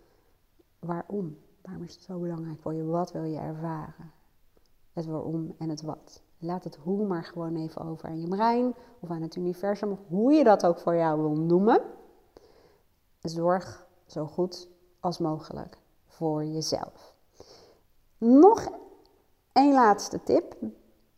waarom. 0.79 1.37
Waarom 1.61 1.83
is 1.83 1.93
het 1.93 2.03
zo 2.03 2.19
belangrijk 2.19 2.61
voor 2.61 2.73
je? 2.73 2.83
Wat 2.83 3.11
wil 3.11 3.23
je 3.23 3.37
ervaren? 3.37 4.11
Het 4.93 5.05
waarom 5.05 5.55
en 5.57 5.69
het 5.69 5.81
wat. 5.81 6.21
Laat 6.37 6.63
het 6.63 6.75
hoe 6.75 7.05
maar 7.05 7.23
gewoon 7.23 7.55
even 7.55 7.81
over 7.81 8.09
aan 8.09 8.21
je 8.21 8.27
brein 8.27 8.73
of 8.99 9.09
aan 9.09 9.21
het 9.21 9.35
universum, 9.35 9.97
hoe 10.07 10.33
je 10.33 10.43
dat 10.43 10.65
ook 10.65 10.79
voor 10.79 10.95
jou 10.95 11.21
wil 11.21 11.35
noemen. 11.35 11.81
Zorg 13.21 13.87
zo 14.05 14.25
goed 14.25 14.69
als 14.99 15.17
mogelijk 15.17 15.77
voor 16.05 16.45
jezelf. 16.45 17.15
Nog 18.17 18.67
één 19.51 19.73
laatste 19.73 20.23
tip. 20.23 20.55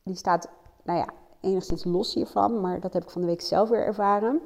Die 0.04 0.16
staat, 0.16 0.50
nou 0.84 1.00
ja, 1.00 1.08
enigszins 1.40 1.84
los 1.84 2.14
hiervan, 2.14 2.62
maar 2.62 2.80
dat 2.80 2.94
heb 2.94 3.04
ik 3.04 3.10
van 3.10 3.22
de 3.22 3.28
week 3.28 3.42
zelf 3.42 3.70
weer 3.70 3.86
ervaren 3.86 4.42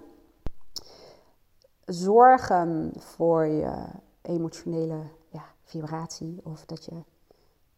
zorgen 1.86 2.92
voor 2.98 3.46
je 3.46 3.74
emotionele 4.22 5.00
ja, 5.30 5.44
vibratie 5.64 6.40
of 6.44 6.66
dat 6.66 6.86
je 6.86 7.04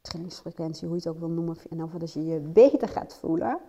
trillingsfrequentie, 0.02 0.88
hoe 0.88 0.98
je 0.98 1.04
het 1.04 1.14
ook 1.14 1.20
wil 1.20 1.30
noemen, 1.30 1.58
en 1.70 1.84
of 1.84 1.92
dat 1.92 2.14
je 2.14 2.26
je 2.26 2.40
beter 2.40 2.88
gaat 2.88 3.14
voelen. 3.14 3.60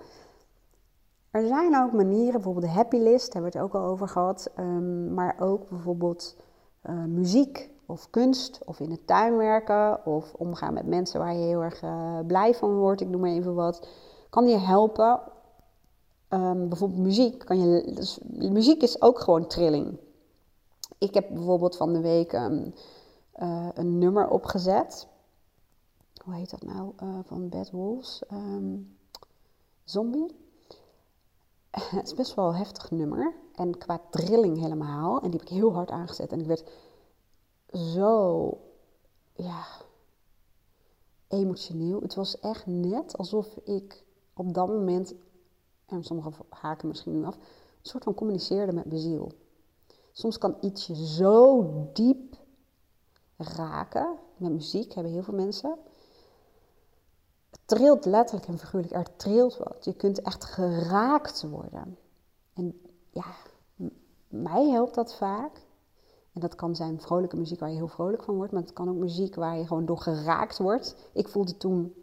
Er 1.31 1.47
zijn 1.47 1.77
ook 1.77 1.93
manieren, 1.93 2.33
bijvoorbeeld 2.33 2.65
de 2.65 2.71
happy 2.71 2.97
list, 2.97 3.33
hebben 3.33 3.53
we 3.53 3.59
het 3.59 3.67
ook 3.67 3.75
al 3.75 3.89
over 3.89 4.09
gehad, 4.09 4.51
um, 4.59 5.15
maar 5.15 5.37
ook 5.41 5.69
bijvoorbeeld 5.69 6.37
uh, 6.87 7.05
muziek 7.05 7.71
of 7.87 8.11
kunst 8.11 8.61
of 8.65 8.81
in 8.81 8.89
de 8.89 9.05
tuin 9.05 9.37
werken 9.37 10.07
of 10.07 10.35
omgaan 10.35 10.75
met 10.75 10.87
mensen 10.87 11.21
waar 11.21 11.35
je 11.35 11.47
heel 11.47 11.63
erg 11.63 11.83
uh, 11.83 12.19
blij 12.27 12.55
van 12.55 12.75
wordt, 12.75 13.01
ik 13.01 13.09
noem 13.09 13.21
maar 13.21 13.31
even 13.31 13.55
wat, 13.55 13.89
kan 14.31 14.49
je 14.49 14.59
helpen. 14.59 15.21
Um, 16.31 16.69
bijvoorbeeld 16.69 17.01
muziek, 17.01 17.39
kan 17.39 17.61
je, 17.61 17.93
dus, 17.95 18.19
muziek 18.29 18.83
is 18.83 19.03
ook 19.03 19.21
gewoon 19.21 19.47
trilling. 19.47 19.99
Ik 20.99 21.15
heb 21.15 21.29
bijvoorbeeld 21.29 21.77
van 21.77 21.93
de 21.93 22.01
week 22.01 22.33
um, 22.33 22.75
uh, 23.37 23.69
een 23.75 23.99
nummer 23.99 24.29
opgezet. 24.29 25.09
Hoe 26.25 26.35
heet 26.35 26.51
dat 26.51 26.63
nou? 26.63 26.93
Uh, 27.03 27.19
van 27.25 27.49
Bad 27.49 27.71
Wolves. 27.71 28.23
Um, 28.33 28.97
zombie. 29.85 30.37
Het 31.71 32.07
is 32.07 32.15
best 32.15 32.35
wel 32.35 32.49
een 32.49 32.55
heftig 32.55 32.91
nummer. 32.91 33.35
En 33.55 33.79
qua 33.79 34.01
trilling 34.11 34.59
helemaal. 34.59 35.17
En 35.17 35.31
die 35.31 35.41
heb 35.41 35.49
ik 35.49 35.57
heel 35.57 35.73
hard 35.73 35.91
aangezet. 35.91 36.33
En 36.33 36.41
ik 36.41 36.47
werd 36.47 36.71
zo, 37.73 38.59
ja, 39.33 39.65
emotioneel. 41.29 42.01
Het 42.01 42.15
was 42.15 42.41
echt 42.41 42.67
net 42.67 43.17
alsof 43.17 43.57
ik 43.65 44.05
op 44.35 44.55
dat 44.55 44.69
moment, 44.69 45.15
en 45.87 46.05
sommige 46.05 46.31
haken 46.49 46.89
misschien 46.89 47.13
nu 47.13 47.25
af, 47.25 47.35
een 47.35 47.43
soort 47.83 48.05
van 48.05 48.15
communiceerde 48.15 48.73
met 48.73 48.85
mijn 48.85 49.01
ziel. 49.01 49.33
Soms 50.19 50.39
kan 50.39 50.57
iets 50.61 50.87
je 50.87 51.07
zo 51.07 51.65
diep 51.93 52.37
raken. 53.37 54.17
Met 54.37 54.53
muziek 54.53 54.93
hebben 54.93 55.13
heel 55.13 55.23
veel 55.23 55.35
mensen. 55.35 55.79
Het 57.51 57.61
trilt 57.65 58.05
letterlijk 58.05 58.49
en 58.49 58.59
figuurlijk. 58.59 58.93
Er 58.93 59.17
trilt 59.17 59.57
wat. 59.57 59.85
Je 59.85 59.95
kunt 59.95 60.23
echt 60.23 60.45
geraakt 60.45 61.43
worden. 61.43 61.99
En 62.55 62.81
ja, 63.11 63.25
mij 64.29 64.69
helpt 64.69 64.95
dat 64.95 65.15
vaak. 65.15 65.67
En 66.33 66.41
dat 66.41 66.55
kan 66.55 66.77
zijn 66.77 67.01
vrolijke 67.01 67.37
muziek 67.37 67.61
waar 67.61 67.71
je 67.71 67.77
heel 67.77 67.89
vrolijk 67.89 68.23
van 68.23 68.37
wordt. 68.37 68.53
Maar 68.53 68.63
het 68.63 68.73
kan 68.73 68.89
ook 68.89 68.97
muziek 68.97 69.35
waar 69.35 69.57
je 69.57 69.67
gewoon 69.67 69.87
door 69.87 69.99
geraakt 69.99 70.59
wordt. 70.59 70.97
Ik 71.13 71.29
voelde 71.29 71.57
toen 71.57 71.95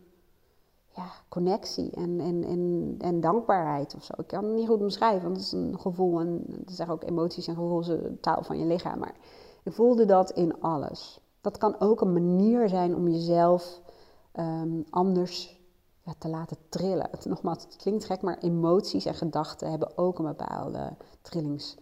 ja, 0.95 1.11
connectie 1.29 1.91
en, 1.91 2.19
en, 2.19 2.43
en, 2.43 2.95
en 2.99 3.21
dankbaarheid 3.21 3.95
of 3.95 4.03
zo. 4.03 4.13
Ik 4.17 4.27
kan 4.27 4.43
het 4.43 4.53
niet 4.53 4.67
goed 4.67 4.81
omschrijven, 4.81 5.23
want 5.23 5.35
het 5.35 5.45
is 5.45 5.51
een 5.51 5.79
gevoel 5.79 6.19
en 6.19 6.43
het 6.59 6.69
is 6.69 6.87
ook 6.89 7.03
emoties 7.03 7.47
en 7.47 7.55
gevoel, 7.55 7.83
de 7.83 8.17
taal 8.21 8.43
van 8.43 8.59
je 8.59 8.65
lichaam. 8.65 8.99
Maar 8.99 9.15
ik 9.63 9.73
voelde 9.73 10.05
dat 10.05 10.31
in 10.31 10.61
alles. 10.61 11.19
Dat 11.41 11.57
kan 11.57 11.79
ook 11.79 12.01
een 12.01 12.13
manier 12.13 12.69
zijn 12.69 12.95
om 12.95 13.07
jezelf 13.07 13.81
um, 14.39 14.85
anders 14.89 15.59
ja, 16.01 16.13
te 16.17 16.27
laten 16.27 16.57
trillen. 16.69 17.07
Het, 17.11 17.25
nogmaals, 17.25 17.63
het 17.63 17.75
klinkt 17.75 18.05
gek, 18.05 18.21
maar 18.21 18.37
emoties 18.37 19.05
en 19.05 19.15
gedachten 19.15 19.69
hebben 19.69 19.97
ook 19.97 20.19
een 20.19 20.25
bepaalde 20.25 20.95
trillings 21.21 21.77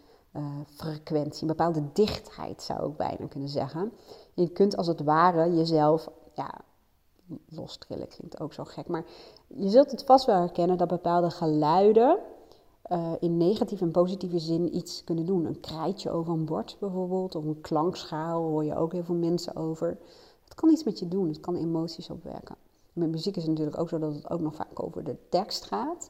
frequentie, 0.66 1.42
een 1.42 1.48
bepaalde 1.48 1.84
dichtheid 1.94 2.64
zou 2.64 2.90
ik 2.90 2.98
bijna 2.98 3.28
kunnen 3.28 3.50
zeggen. 3.50 3.92
Je 4.34 4.50
kunt 4.50 4.78
als 4.78 4.88
het 4.88 5.02
ware 5.02 5.56
jezelf, 5.56 6.10
ja, 6.34 6.62
lostrillen 7.50 8.08
klinkt 8.08 8.40
ook 8.40 8.54
zo 8.54 8.64
gek, 8.64 8.88
maar 8.88 9.06
je 9.48 9.70
zult 9.70 9.92
het 9.92 10.04
vast 10.04 10.26
wel 10.26 10.40
herkennen 10.40 10.78
dat 10.78 10.88
bepaalde 10.88 11.30
geluiden 11.30 12.20
uh, 12.92 13.12
in 13.20 13.38
negatieve 13.38 13.84
en 13.84 13.92
positieve 13.92 14.40
zin 14.40 14.76
iets 14.76 15.04
kunnen 15.04 15.26
doen. 15.26 15.46
Een 15.46 15.60
krijtje 15.60 16.12
over 16.12 16.34
een 16.34 16.46
bord 16.46 16.78
bijvoorbeeld, 16.80 17.36
of 17.36 17.46
een 17.46 17.62
klankschaal 17.62 18.42
hoor 18.44 18.64
je 18.64 18.76
ook 18.76 18.92
heel 18.92 19.04
veel 19.04 19.16
mensen 19.16 19.56
over. 19.56 19.98
Het 20.44 20.56
kan 20.56 20.70
iets 20.70 20.84
met 20.84 21.00
je 21.00 21.08
doen, 21.08 21.28
het 21.28 21.40
kan 21.40 21.56
emoties 21.56 22.10
opwerken. 22.10 22.56
Met 22.94 23.10
muziek 23.10 23.36
is 23.36 23.42
het 23.42 23.52
natuurlijk 23.52 23.80
ook 23.80 23.90
zo 23.90 24.00
dat 24.00 24.16
het 24.16 24.30
ook 24.30 24.40
nog 24.40 24.56
vaak 24.56 24.84
over 24.84 25.04
de 25.04 25.18
tekst 25.30 25.64
gaat. 25.64 26.10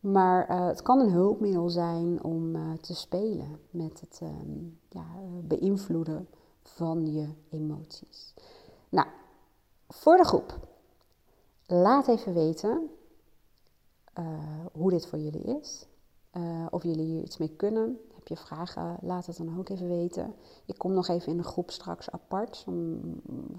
Maar 0.00 0.50
uh, 0.50 0.66
het 0.66 0.82
kan 0.82 1.00
een 1.00 1.10
hulpmiddel 1.10 1.68
zijn 1.68 2.24
om 2.24 2.56
uh, 2.56 2.72
te 2.80 2.94
spelen 2.94 3.60
met 3.70 4.00
het 4.00 4.20
um, 4.22 4.78
ja, 4.88 5.06
beïnvloeden 5.42 6.28
van 6.62 7.12
je 7.12 7.28
emoties. 7.50 8.34
Nou, 8.88 9.06
voor 9.88 10.16
de 10.16 10.24
groep. 10.24 10.58
Laat 11.66 12.08
even 12.08 12.34
weten 12.34 12.90
uh, 14.18 14.24
hoe 14.72 14.90
dit 14.90 15.06
voor 15.06 15.18
jullie 15.18 15.60
is. 15.60 15.86
Uh, 16.32 16.66
of 16.70 16.82
jullie 16.82 17.06
hier 17.06 17.22
iets 17.22 17.38
mee 17.38 17.56
kunnen. 17.56 17.98
Heb 18.14 18.28
je 18.28 18.36
vragen, 18.36 18.96
laat 19.00 19.26
het 19.26 19.36
dan 19.36 19.58
ook 19.58 19.68
even 19.68 19.88
weten. 19.88 20.34
Ik 20.64 20.78
kom 20.78 20.92
nog 20.92 21.08
even 21.08 21.32
in 21.32 21.36
de 21.36 21.42
groep 21.42 21.70
straks 21.70 22.10
apart. 22.10 22.64
Om 22.66 23.00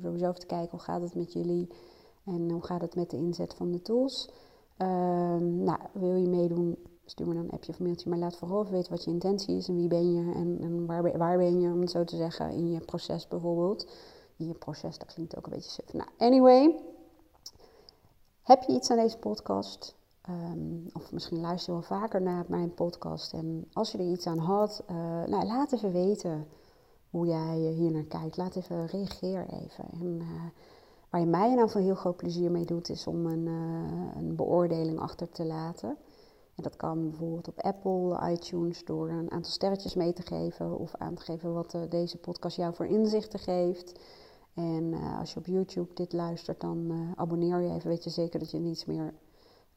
sowieso 0.02 0.34
te 0.34 0.46
kijken 0.46 0.72
hoe 0.72 0.80
gaat 0.80 1.02
het 1.02 1.16
met 1.16 1.34
jullie. 1.34 1.68
En 2.24 2.50
hoe 2.52 2.66
gaat 2.66 2.82
het 2.82 2.96
met 2.96 3.10
de 3.10 3.18
inzet 3.18 3.54
van 3.54 3.72
de 3.72 3.82
tools. 3.82 4.30
Uh, 4.78 4.88
nou, 5.38 5.80
wil 5.92 6.16
je 6.16 6.28
meedoen, 6.28 6.78
stuur 7.06 7.28
me 7.28 7.34
dan 7.34 7.44
een 7.44 7.52
appje 7.52 7.72
of 7.72 7.80
mailtje. 7.80 8.10
Maar 8.10 8.20
laat 8.20 8.38
vooral 8.38 8.62
even 8.62 8.74
weten 8.74 8.92
wat 8.92 9.04
je 9.04 9.12
intentie 9.12 9.58
is. 9.58 9.68
En 9.68 9.76
wie 9.76 9.88
ben 9.88 10.14
je 10.14 10.34
en, 10.34 10.58
en 10.62 10.86
waar, 10.86 11.18
waar, 11.18 11.38
ben 11.38 11.62
je, 11.62 11.72
om 11.72 11.82
het 11.82 11.92
zo 11.92 12.04
te 12.04 12.16
zeggen, 12.16 12.52
in 12.52 12.72
je 12.72 12.80
proces 12.80 13.28
bijvoorbeeld. 13.28 13.92
In 14.40 14.48
je 14.48 14.54
proces, 14.54 14.98
dat 14.98 15.14
klinkt 15.14 15.38
ook 15.38 15.46
een 15.46 15.52
beetje 15.52 15.70
suf. 15.70 15.94
Nou, 15.94 16.10
anyway. 16.18 16.80
Heb 18.42 18.64
je 18.64 18.74
iets 18.74 18.92
aan 18.92 18.98
deze 18.98 19.18
podcast? 19.18 19.96
Um, 20.30 20.90
of 20.94 21.12
misschien 21.12 21.40
luister 21.40 21.74
je 21.74 21.80
wel 21.80 22.00
vaker 22.00 22.22
naar 22.22 22.46
mijn 22.48 22.74
podcast. 22.74 23.34
En 23.34 23.68
als 23.74 23.92
je 23.92 23.98
er 23.98 24.12
iets 24.12 24.28
aan 24.28 24.38
had, 24.38 24.84
uh, 24.90 24.96
nou, 25.24 25.46
laat 25.46 25.72
even 25.72 25.92
weten 25.92 26.48
hoe 27.10 27.28
jij 27.28 27.58
hier 27.58 27.92
naar 27.92 28.04
kijkt. 28.04 28.38
Laat 28.38 28.56
even, 28.56 28.86
reageer 28.86 29.46
even. 29.50 29.86
En 29.92 30.20
uh, 30.22 30.44
waar 31.10 31.22
je 31.22 31.28
mij 31.28 31.52
in 31.52 31.60
ieder 31.60 31.78
heel 31.78 31.96
groot 31.96 32.18
plezier 32.18 32.52
mee 32.52 32.66
doet, 32.66 32.90
is 32.90 33.08
om 33.08 33.26
een, 33.26 33.46
uh, 33.46 34.16
een 34.16 34.36
beoordeling 34.36 35.00
achter 35.00 35.30
te 35.30 35.46
laten. 35.46 35.98
En 36.56 36.64
dat 36.64 36.76
kan 36.76 37.10
bijvoorbeeld 37.10 37.48
op 37.48 37.62
Apple, 37.62 38.32
iTunes, 38.32 38.86
door 38.86 39.10
een 39.10 39.32
aantal 39.32 39.52
sterretjes 39.52 39.96
mee 39.96 40.14
te 40.14 40.22
geven. 40.22 40.78
Of 40.78 40.96
aan 40.96 41.16
te 41.16 41.24
geven 41.24 41.54
wat 41.54 41.78
deze 41.90 42.18
podcast 42.18 42.58
jou 42.58 42.74
voor 42.74 42.86
inzichten 42.86 43.40
geeft. 43.40 44.00
En 44.60 44.94
als 45.20 45.34
je 45.34 45.40
op 45.40 45.46
YouTube 45.46 45.94
dit 45.94 46.14
luistert, 46.14 46.62
dan 46.62 46.92
abonneer 47.16 47.60
je 47.60 47.74
even. 47.74 47.90
Weet 47.90 48.04
je 48.04 48.10
zeker 48.10 48.40
dat 48.40 48.52
je 48.52 48.60
niets 48.60 48.86
meer 48.86 49.14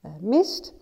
uh, 0.02 0.12
mist. 0.20 0.74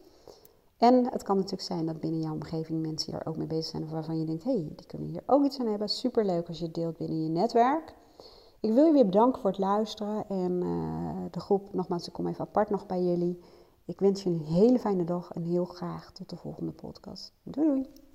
En 0.76 1.04
het 1.12 1.22
kan 1.22 1.36
natuurlijk 1.36 1.62
zijn 1.62 1.86
dat 1.86 2.00
binnen 2.00 2.20
jouw 2.20 2.34
omgeving 2.34 2.82
mensen 2.82 3.12
hier 3.12 3.26
ook 3.26 3.36
mee 3.36 3.46
bezig 3.46 3.64
zijn. 3.64 3.82
Of 3.82 3.90
waarvan 3.90 4.18
je 4.18 4.24
denkt, 4.24 4.44
hé, 4.44 4.52
hey, 4.52 4.72
die 4.76 4.86
kunnen 4.86 5.08
hier 5.08 5.22
ook 5.26 5.44
iets 5.44 5.58
aan 5.60 5.66
hebben. 5.66 5.88
Super 5.88 6.24
leuk 6.24 6.48
als 6.48 6.58
je 6.58 6.70
deelt 6.70 6.96
binnen 6.96 7.22
je 7.22 7.28
netwerk. 7.28 7.94
Ik 8.60 8.72
wil 8.72 8.86
je 8.86 8.92
weer 8.92 9.04
bedanken 9.04 9.40
voor 9.40 9.50
het 9.50 9.58
luisteren. 9.58 10.28
En 10.28 10.60
de 11.30 11.40
groep, 11.40 11.74
nogmaals, 11.74 12.06
ik 12.06 12.12
kom 12.12 12.26
even 12.26 12.44
apart 12.44 12.70
nog 12.70 12.86
bij 12.86 13.02
jullie. 13.02 13.38
Ik 13.84 14.00
wens 14.00 14.22
je 14.22 14.30
een 14.30 14.40
hele 14.40 14.78
fijne 14.78 15.04
dag 15.04 15.30
en 15.32 15.42
heel 15.42 15.64
graag 15.64 16.12
tot 16.12 16.30
de 16.30 16.36
volgende 16.36 16.72
podcast. 16.72 17.32
Doei 17.42 17.66
doei! 17.66 18.09